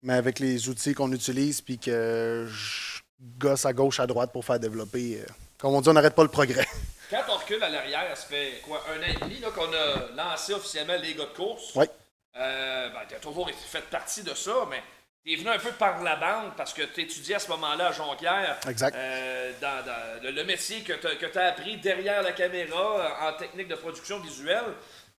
[0.03, 3.01] Mais avec les outils qu'on utilise, puis que je
[3.37, 5.25] gosse à gauche, à droite pour faire développer, euh,
[5.57, 6.67] comme on dit, on n'arrête pas le progrès.
[7.09, 10.11] Quand on recule à l'arrière, ça fait quoi, un an et demi là, qu'on a
[10.15, 11.71] lancé officiellement les gars de course?
[11.75, 11.85] Oui.
[12.35, 14.83] Euh, ben, tu as toujours fait partie de ça, mais
[15.27, 17.87] tu es venu un peu par la bande parce que tu étudiais à ce moment-là
[17.87, 18.57] à Jonquière.
[18.67, 18.95] Exact.
[18.95, 23.33] euh, dans, dans le, le métier que tu as, appris derrière la caméra euh, en
[23.33, 24.63] technique de production visuelle.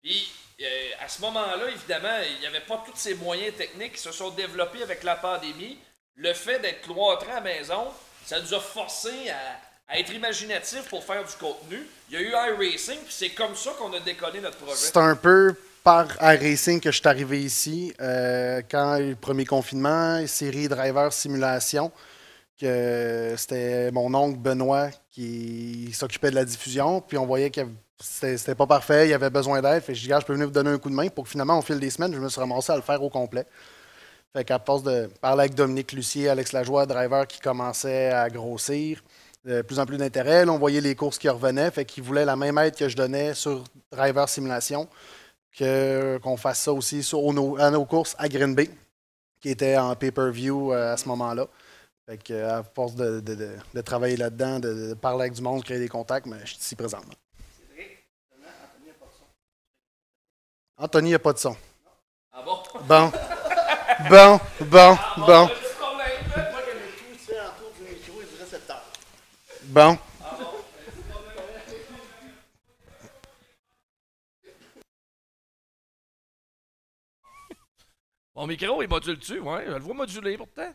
[0.01, 0.31] Puis
[0.61, 0.65] euh,
[0.99, 4.31] à ce moment-là, évidemment, il n'y avait pas tous ces moyens techniques qui se sont
[4.31, 5.77] développés avec la pandémie.
[6.15, 7.87] Le fait d'être cloîtré à la maison,
[8.25, 11.85] ça nous a forcé à, à être imaginatifs pour faire du contenu.
[12.09, 12.31] Il y a eu
[12.63, 14.75] iRacing, puis c'est comme ça qu'on a déconné notre projet.
[14.75, 17.93] C'est un peu par iRacing que je suis arrivé ici.
[18.01, 21.91] euh, quand le premier confinement, série Driver Simulation,
[22.59, 27.01] que c'était mon oncle Benoît qui s'occupait de la diffusion.
[27.01, 27.61] Puis on voyait que
[27.99, 29.83] c'était pas parfait, il avait besoin d'aide.
[29.83, 31.29] Fait que je dis, je peux venir vous donner un coup de main pour que
[31.29, 33.45] finalement, au fil des semaines, je me suis ramassé à le faire au complet.
[34.35, 39.03] Fait qu'à force de parler avec Dominique Lucier, Alex Lajoie, driver qui commençait à grossir,
[39.43, 40.47] de plus en plus d'intérêt.
[40.47, 41.71] On voyait les courses qui revenaient.
[41.71, 44.87] Fait qu'ils voulaient la même aide que je donnais sur Driver Simulation,
[45.57, 47.19] que, qu'on fasse ça aussi sur
[47.59, 48.69] à nos courses à Green Bay,
[49.41, 51.47] qui était en pay-per-view euh, à ce moment-là.
[52.07, 55.63] Fait que, à force de, de- de- de travailler là-dedans, de, parler avec du monde,
[55.63, 57.13] créer des contacts, mais je suis ici présentement.
[60.77, 61.55] Anthony, il n'y a pas de son.
[62.31, 62.57] Ah bon?
[62.87, 63.11] Bon.
[64.09, 64.97] Bon, bon,
[65.27, 65.49] bon.
[69.65, 69.97] Bon.
[78.39, 79.39] Mon micro, il module-tu?
[79.41, 80.69] Ouais, je le vois moduler pourtant.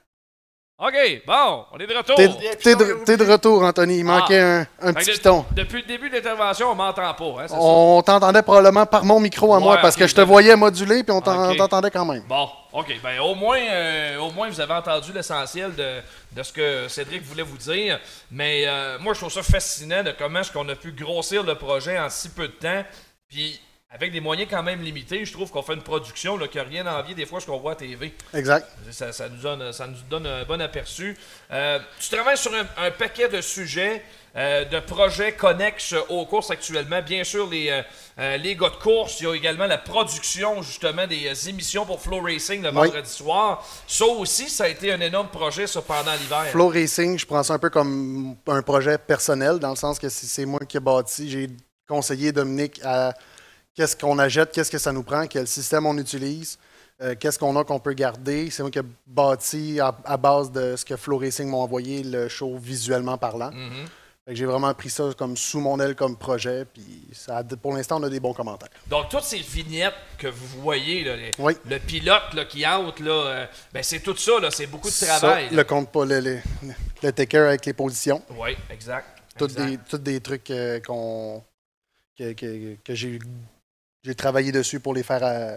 [0.76, 2.16] OK, bon, on est de retour.
[2.16, 3.98] T'es de, de retour, Anthony.
[3.98, 5.46] Il manquait un, un petit piton.
[5.52, 9.20] de- Depuis le début de l'intervention, on m'entend pas, hein, On t'entendait probablement par mon
[9.20, 12.24] micro à moi parce que je te voyais moduler puis on t'entendait quand même.
[12.28, 16.00] Bon, OK, ben au moins, euh, au moins vous avez entendu l'essentiel de,
[16.32, 18.00] de ce que Cédric voulait vous dire.
[18.32, 21.54] Mais euh, moi, je trouve ça fascinant de comment est-ce qu'on a pu grossir le
[21.54, 22.84] projet en si peu de temps.
[23.28, 23.60] Puis
[23.94, 26.64] avec des moyens quand même limités, je trouve qu'on fait une production là, qui n'a
[26.64, 28.12] rien à envier des fois ce qu'on voit à TV.
[28.34, 28.68] Exact.
[28.90, 31.16] Ça, ça nous, donne, ça nous donne un bon aperçu.
[31.52, 34.02] Euh, tu travailles sur un, un paquet de sujets,
[34.36, 37.00] euh, de projets connexes aux courses actuellement.
[37.02, 37.82] Bien sûr, les,
[38.18, 39.20] euh, les gars de course.
[39.20, 42.88] Il y a également la production, justement, des émissions pour Flow Racing le Oui.
[42.88, 43.64] vendredi soir.
[43.86, 46.46] Ça aussi, ça a été un énorme projet, ça, pendant l'hiver.
[46.50, 50.08] Flow Racing, je prends ça un peu comme un projet personnel, dans le sens que
[50.08, 51.30] c'est c'est moi qui ai bâti.
[51.30, 51.48] J'ai
[51.86, 53.14] conseillé Dominique à
[53.74, 56.58] qu'est-ce qu'on achète, qu'est-ce que ça nous prend, quel système on utilise,
[57.02, 58.50] euh, qu'est-ce qu'on a qu'on peut garder.
[58.50, 62.02] C'est moi qui ai bâti à, à base de ce que Flow Racing m'a envoyé,
[62.02, 63.50] le show visuellement parlant.
[63.50, 63.86] Mhm.
[64.28, 68.04] J'ai vraiment pris ça comme sous mon aile comme projet, puis ça, pour l'instant, on
[68.04, 68.70] a des bons commentaires.
[68.86, 71.52] Donc, toutes ces vignettes que vous voyez, là, les- Oui.
[71.68, 72.80] le pilote là, qui là,
[73.10, 75.50] euh, ben, c'est tout ça, c'est beaucoup de Ça, travail.
[75.50, 75.56] là.
[75.58, 76.38] le compte pas, le, le,
[77.02, 78.22] le taker avec les positions.
[78.30, 79.08] Oui, exact.
[79.36, 81.42] Tous des, tous des trucs euh, qu'on
[82.16, 83.18] que, que- que j'ai
[84.04, 85.56] j'ai travaillé dessus pour les faire euh,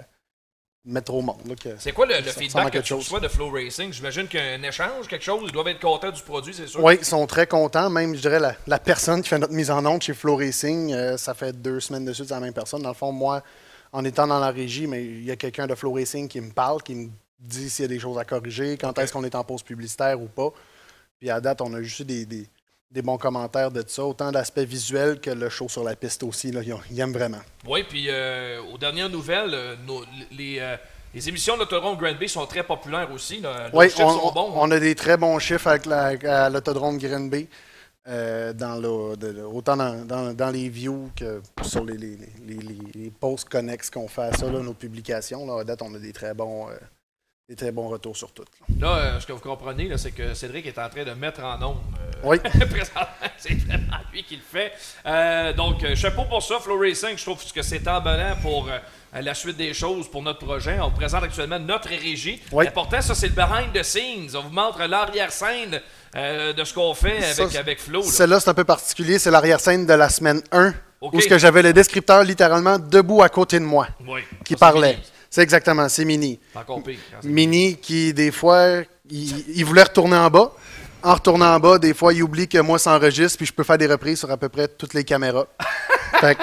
[0.85, 1.55] mettre au monde.
[1.79, 2.99] C'est quoi le, ça feedback que tu chose.
[2.99, 3.91] reçois de Flow Racing?
[3.91, 5.41] J'imagine qu'il y a un échange, quelque chose.
[5.45, 6.81] Ils doivent être contents du produit, c'est sûr.
[6.83, 7.89] Oui, ils sont très contents.
[7.89, 10.93] Même, je dirais, la, la personne qui fait notre mise en onde chez Flow Racing,
[10.93, 12.81] euh, ça fait deux semaines dessus, c'est la même personne.
[12.81, 13.43] Dans le fond, moi,
[13.91, 16.51] en étant dans la régie, mais il y a quelqu'un de Flow Racing qui me
[16.51, 17.09] parle, qui me
[17.39, 20.21] dit s'il y a des choses à corriger, quand est-ce qu'on est en pause publicitaire
[20.21, 20.49] ou pas.
[21.19, 22.47] Puis à date, on a juste eu des, des-
[22.91, 26.51] des bons commentaires de ça, autant d'aspect visuel que le show sur la piste aussi.
[26.51, 27.41] Là, ils, ont- ils aiment vraiment.
[27.67, 30.77] Oui, puis euh, aux dernières nouvelles, euh, nos- les, euh,
[31.13, 33.41] les émissions de l'autodrome Grand Bay sont très populaires aussi.
[33.41, 33.69] là.
[33.73, 34.49] Oui, chiffres on, sont bons.
[34.51, 34.55] hein.
[34.55, 37.47] on a des très bons chiffres avec la- à l'autodrome Green Bay,
[38.05, 41.97] dans le- de- autant dans, dans- dans les views que sur les,
[43.19, 45.45] posts connexes qu'on fait à ça, là, nos publications.
[45.45, 46.67] Là, à date, on a des très bons,
[47.49, 48.49] des très bons retours sur toutes.
[48.59, 48.87] là.
[48.89, 51.55] Là, euh, ce que vous comprenez, c'est que Cédric est en train de mettre en
[51.63, 51.81] ombre
[52.21, 52.39] Oui.
[52.39, 53.07] Présentement,
[53.37, 54.73] c'est vraiment lui qui le fait.
[55.05, 57.17] Euh, donc, euh, chapeau pour ça, Flow Racing.
[57.17, 60.77] Je trouve que c'est emballant pour euh, la suite des choses pour notre projet.
[60.81, 62.41] On présente actuellement notre régie.
[62.51, 62.65] Oui.
[62.65, 64.35] L'important, ça, c'est le behind the scenes.
[64.35, 65.79] On vous montre l'arrière-scène
[66.17, 68.01] euh, de ce qu'on fait avec, Ça, avec Flo.
[68.03, 69.19] Celle-là, c'est un peu particulier.
[69.19, 71.13] C'est l'arrière-scène de la semaine 1, Ok.
[71.13, 74.19] où ce que j'avais le descripteur littéralement debout à côté de moi, Oui.
[74.43, 74.99] qui Ça, parlait.
[75.29, 76.39] C'est exactement, c'est Mini.
[76.53, 80.51] C'est- Mini qui, des fois, il, il voulait retourner en bas.
[81.03, 83.63] En retournant en bas, des fois, il oublie que moi, ça enregistre, puis je peux
[83.63, 85.45] faire des reprises sur à peu près toutes les caméras.
[86.19, 86.41] fait que,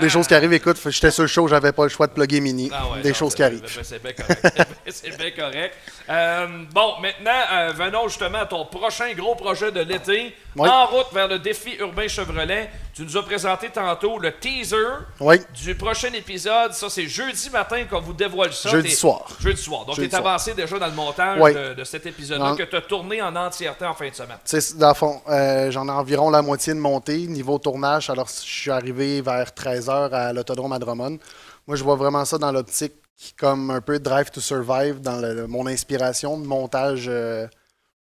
[0.00, 2.40] des choses qui arrivent, écoute, j'étais sur le show, j'avais pas le choix de plugger
[2.40, 2.70] Mini.
[2.72, 3.62] Ah ouais, des non, choses qui arrivent.
[3.82, 4.68] C'est bien correct.
[4.88, 5.74] c'est bien correct.
[6.10, 10.34] Euh, bon, maintenant, euh, venons justement à ton prochain gros projet de l'été.
[10.56, 10.68] Oui.
[10.68, 12.70] En route vers le défi urbain Chevrolet.
[12.94, 14.76] Tu nous as présenté tantôt le teaser
[15.18, 15.36] Oui.
[15.62, 16.72] du prochain épisode.
[16.74, 18.68] Ça, c'est jeudi matin qu'on vous dévoile ça.
[18.68, 19.26] Jeudi T'es- soir.
[19.40, 19.84] Jeudi soir.
[19.86, 20.20] Donc, tu es soir.
[20.26, 21.54] avancé déjà dans le montage Oui.
[21.54, 22.56] de, de cet épisode-là Non.
[22.56, 24.36] que tu as tourné en entièreté en fin de semaine.
[24.44, 28.10] C'est dans le fond, euh, j'en ai environ la moitié de montée niveau tournage.
[28.10, 31.18] Alors, je suis arrivé vers 13h à l'autodrome à Drummond.
[31.66, 32.92] Moi, je vois vraiment ça dans l'optique
[33.38, 37.46] comme un peu Drive to Survive, dans le- mon inspiration de montage euh,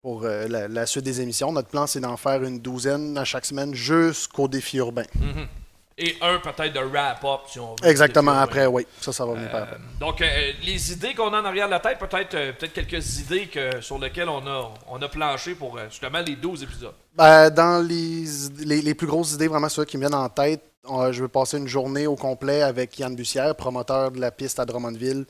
[0.02, 1.52] pour euh, la, la suite des émissions.
[1.52, 5.04] Notre plan, c'est d'en faire une douzaine à chaque semaine jusqu'au défi urbain.
[5.16, 5.48] Mhm.
[5.98, 7.88] Et un peut-être de wrap-up, si on veut.
[7.88, 8.88] Exactement, après, oui.
[9.00, 9.78] Ça, ça va venir après.
[10.00, 13.20] Donc, euh, les idées qu'on a en arrière de la tête, peut-être euh, peut-être quelques
[13.20, 16.94] idées que, sur lesquelles on a, on a planché pour euh, justement les 12 épisodes.
[17.14, 18.24] Ben, dans les,
[18.66, 21.28] les, les plus grosses idées, vraiment ceux qui me viennent en tête, euh, je vais
[21.28, 25.26] passer une journée au complet avec Yann Bussière, promoteur de la piste à Drummondville.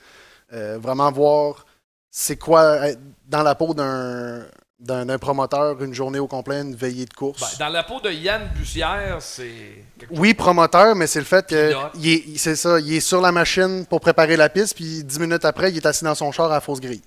[0.53, 1.65] Euh, vraiment voir
[2.09, 4.45] c'est quoi être dans la peau d'un
[4.79, 7.39] d'un d'un promoteur, une journée au complet, une veillée de course.
[7.39, 9.85] Ben, dans la peau de Yann Bussière, c'est.
[10.09, 11.91] oui, promoteur, mais c'est le fait que Pilote.
[11.95, 15.19] il est, c'est ça, il est sur la machine pour préparer la piste, puis dix
[15.19, 17.03] minutes après, il est assis dans son char à la fausse grille.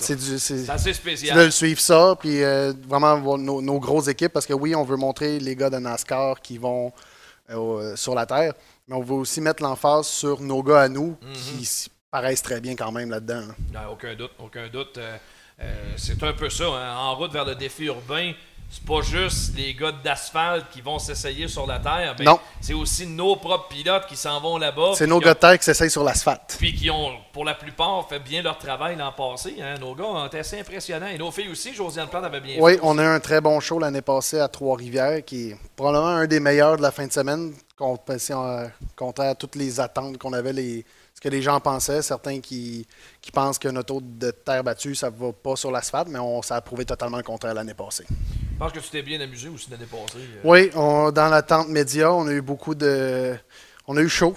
[0.00, 1.36] C'est assez spécial.
[1.38, 4.74] de le suivre ça, puis euh, vraiment voir nos, nos grosses équipes, parce que oui,
[4.74, 6.92] on veut montrer les gars de NASCAR qui vont
[7.50, 8.54] euh, au- sur la Terre,
[8.88, 11.32] mais on veut aussi mettre l'emphase sur nos gars à nous, Mhm.
[11.34, 13.40] qui paraissent très bien quand même là-dedans.
[13.48, 13.54] là.
[13.86, 14.98] Non, aucun doute, aucun doute.
[14.98, 15.16] Euh,
[15.60, 16.96] euh, c'est un peu ça, hein.
[16.96, 18.32] en route vers le défi urbain.
[18.72, 22.14] C'est pas juste les gars d'asphalte qui vont s'essayer sur la terre.
[22.16, 22.38] ben, Non.
[22.60, 24.92] C'est aussi nos propres pilotes qui s'en vont là-bas.
[24.94, 26.54] C'est nos gars ont- de terre qui s'essayent sur l'asphalte.
[26.56, 29.56] Puis qui ont, pour la plupart, fait bien leur travail l'an passé.
[29.60, 29.74] Hein.
[29.80, 31.08] Nos gars ont été assez impressionnants.
[31.08, 32.80] Et nos filles aussi, Josiane Plante avait bien Oui, fait.
[32.84, 36.26] on a eu un très bon show l'année passée à Trois-Rivières, qui est probablement un
[36.28, 37.98] des meilleurs de la fin de semaine, on,
[38.30, 40.84] euh, comptant à toutes les attentes qu'on avait, les,
[41.22, 42.00] ce que les gens pensaient.
[42.00, 42.86] Certains qui,
[43.20, 46.56] qui pensent qu'un auto de terre battue, ça va pas sur l'asphalte, mais on, ça
[46.56, 48.06] a prouvé totalement le contraire l'année passée.
[48.08, 50.18] Je pense que tu t'es bien amusé aussi l'année passée.
[50.18, 50.40] euh.
[50.44, 53.36] Oui, on- dans l'attente média, on a eu beaucoup de.
[53.86, 54.34] On a eu chaud.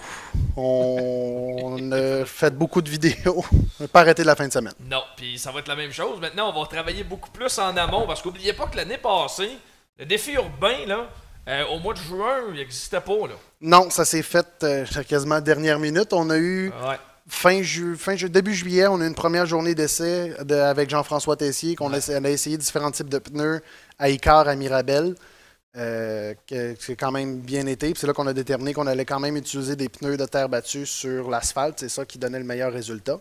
[0.56, 3.44] On, on a fait beaucoup de vidéos.
[3.80, 4.72] On n'a pas arrêté de la fin de semaine.
[4.90, 6.20] Non, puis ça va être la même chose.
[6.20, 9.50] Maintenant, on va travailler beaucoup plus en amont parce qu'oubliez pas que l'année passée,
[9.98, 11.08] le défi urbain, là,
[11.48, 13.26] euh, au mois de juin, il n'existait pas.
[13.28, 13.34] Là.
[13.60, 16.12] Non, ça s'est fait euh, quasiment dernière minute.
[16.12, 16.68] On a eu.
[16.70, 16.96] Ouais.
[17.26, 20.90] Fin, ju- fin ju- début juillet, on a eu une première journée d'essai de- avec
[20.90, 23.62] Jean-François Tessier, qu'on a, essa- on a essayé différents types de pneus
[23.98, 25.14] à Icar, à Mirabel,
[25.76, 27.94] euh, que c'est quand même bien été.
[27.96, 30.84] C'est là qu'on a déterminé qu'on allait quand même utiliser des pneus de terre battue
[30.84, 31.80] sur l'asphalte.
[31.80, 33.18] C'est ça qui donnait le meilleur résultat.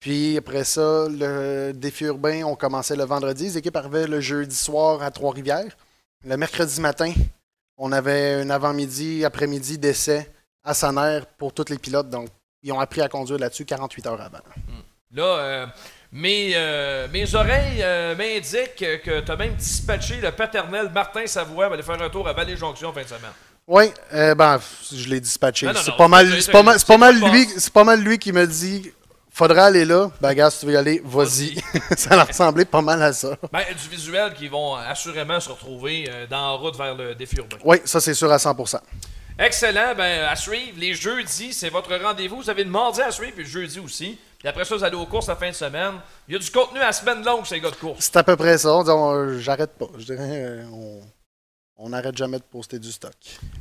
[0.00, 3.44] Puis après ça, le défi urbain, on commençait le vendredi.
[3.44, 5.76] Les équipes arrivaient le jeudi soir à Trois-Rivières.
[6.24, 7.12] Le mercredi matin,
[7.78, 10.30] on avait un avant-midi, après-midi d'essai
[10.64, 12.10] à Saner pour tous les pilotes.
[12.10, 12.28] Donc,
[12.62, 14.40] ils ont appris à conduire là-dessus 48 heures avant.
[15.14, 15.66] Là, euh,
[16.12, 21.68] mes, euh, mes oreilles euh, m'indiquent que tu as même dispatché le paternel Martin Savoie
[21.68, 23.30] va aller faire un tour à Vallée-Jonction fin de semaine.
[23.66, 24.58] Oui, euh, ben,
[24.90, 25.68] je l'ai dispatché.
[25.74, 28.90] C'est pas mal lui qui me dit
[29.38, 30.10] faudra aller là.
[30.20, 31.54] Ben, gars, si tu veux y aller, vas-y.
[31.96, 33.36] ça a ressemblé pas mal à ça.
[33.52, 37.36] Ben, du visuel qui vont assurément se retrouver euh, dans la route vers le défi
[37.36, 37.56] urbain.
[37.64, 38.80] Oui, ça, c'est sûr à 100%.
[39.38, 39.94] Excellent.
[39.96, 42.38] Ben, à suivre, les jeudis, c'est votre rendez-vous.
[42.42, 44.18] Vous avez le mardi à suivre, puis le jeudi aussi.
[44.40, 45.94] Puis après ça, vous allez aux courses la fin de semaine.
[46.26, 47.98] Il y a du contenu à la semaine longue, ces gars de course.
[48.00, 48.74] C'est à peu près ça.
[48.74, 49.86] On dit, on- J'arrête pas.
[49.96, 51.00] Je dirais, euh, on
[51.80, 53.14] on n'arrête jamais de poster du stock.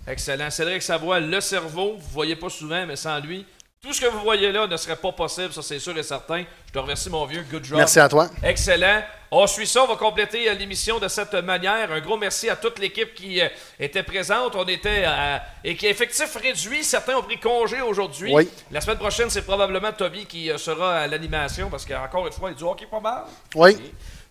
[0.07, 0.49] Excellent.
[0.49, 1.97] Cédric Savoie, le cerveau.
[1.99, 3.45] Vous ne voyez pas souvent, mais sans lui,
[3.81, 6.43] tout ce que vous voyez là ne serait pas possible, ça c'est sûr et certain.
[6.67, 7.45] Je te remercie, mon vieux.
[7.49, 7.77] Good job.
[7.77, 8.29] Merci à toi.
[8.43, 9.01] Excellent.
[9.29, 11.91] On suit ça, on va compléter euh, l'émission de cette manière.
[11.91, 13.47] Un gros merci à toute l'équipe qui euh,
[13.79, 14.55] était présente.
[14.55, 16.83] On était à et qui est effectif réduit.
[16.83, 18.33] Certains ont pris congé aujourd'hui.
[18.33, 18.49] Oui.
[18.71, 22.49] La semaine prochaine, c'est probablement Toby qui euh, sera à l'animation parce qu'encore une fois,
[22.49, 23.23] il dit OK, pas mal.
[23.55, 23.77] Oui.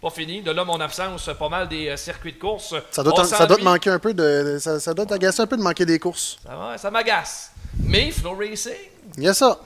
[0.01, 0.43] Pas fini.
[0.43, 2.75] De là, mon absence, pas mal des euh, circuits de course.
[2.91, 4.59] Ça doit, On ça doit te manquer un peu de.
[4.61, 6.39] Ça, ça doit t'agacer un peu de manquer des courses.
[6.45, 7.53] Ça, va, ça m'agace.
[7.79, 8.73] Mais Flow Racing,
[9.17, 9.59] Il y a ça.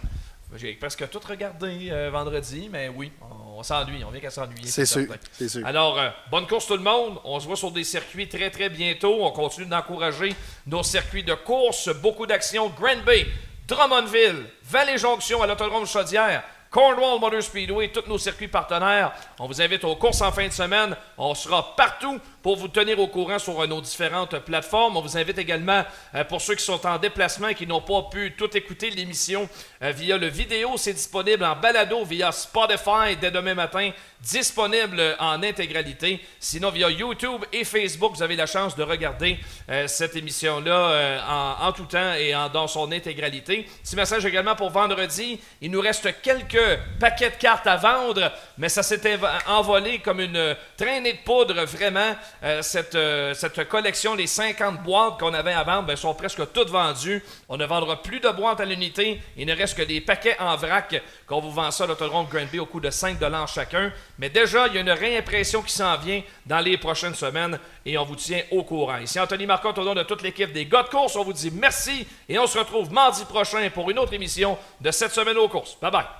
[0.56, 4.66] j'ai presque tout regardé euh, vendredi, mais oui, on On s'ennuie, on vient qu'à s'ennuyer.
[4.66, 5.06] C'est sûr,
[5.47, 5.66] sûr.
[5.66, 7.18] Alors, euh, bonne course tout le monde.
[7.24, 9.22] On se voit sur des circuits très, très bientôt.
[9.22, 10.35] On continue d'encourager
[10.66, 11.90] nos circuits de course.
[12.01, 12.70] Beaucoup d'actions.
[12.70, 13.27] Grand Bay,
[13.68, 19.12] Drummondville, Vallée-Jonction à l'Autodrome Chaudière, Cornwall Motor Speedway, tous nos circuits partenaires.
[19.43, 20.95] On vous invite aux courses en fin de semaine.
[21.17, 24.99] On sera partout pour vous tenir au courant sur euh, nos différentes plateformes.
[24.99, 25.83] On vous invite également,
[26.15, 29.49] euh, pour ceux qui sont en déplacement et qui n'ont pas pu tout écouter l'émission
[29.83, 33.91] euh, via le vidéo, c'est disponible en balado via Spotify dès demain matin,
[34.21, 36.21] disponible en intégralité.
[36.39, 39.39] Sinon, via YouTube et Facebook, vous avez la chance de regarder
[39.87, 43.67] cette émission-là en, tout temps et dans son intégralité.
[43.83, 45.41] Petit message également pour vendredi.
[45.62, 49.01] Il nous reste quelques paquets de cartes à vendre, mais ça s'est
[49.47, 52.15] envolé comme une euh, traînée de poudre, vraiment.
[52.43, 56.40] Euh, cette, euh, cette collection, les 50 boîtes qu'on avait à vendre, ben, sont presque
[56.52, 57.23] toutes vendues.
[57.48, 59.20] On ne vendra plus de boîtes à l'unité.
[59.36, 62.59] Il ne reste que des paquets en vrac qu'on vous vend ça à l'autodrome Granby
[62.59, 63.93] au coût de 5 chacun.
[64.19, 67.97] Mais déjà, il y a une réimpression qui s'en vient dans les prochaines semaines et
[67.98, 68.98] on vous tient au courant.
[68.98, 71.16] Ici Anthony Marcotte au nom de toute l'équipe des gars de course.
[71.16, 74.90] On vous dit merci et on se retrouve mardi prochain pour une autre émission de
[74.90, 75.77] cette semaine aux courses.
[75.81, 76.19] Bye bye.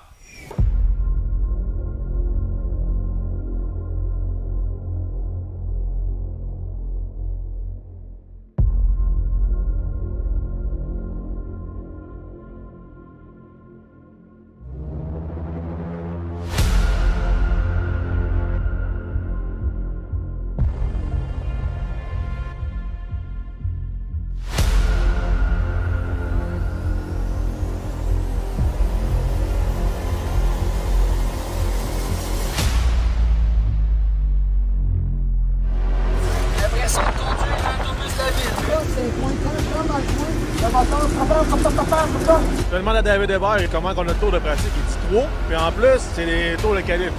[43.03, 44.73] David Hébert comment on a le tour de pratique.
[44.77, 47.15] Il dit 3, puis en plus, c'est les tours de calibre.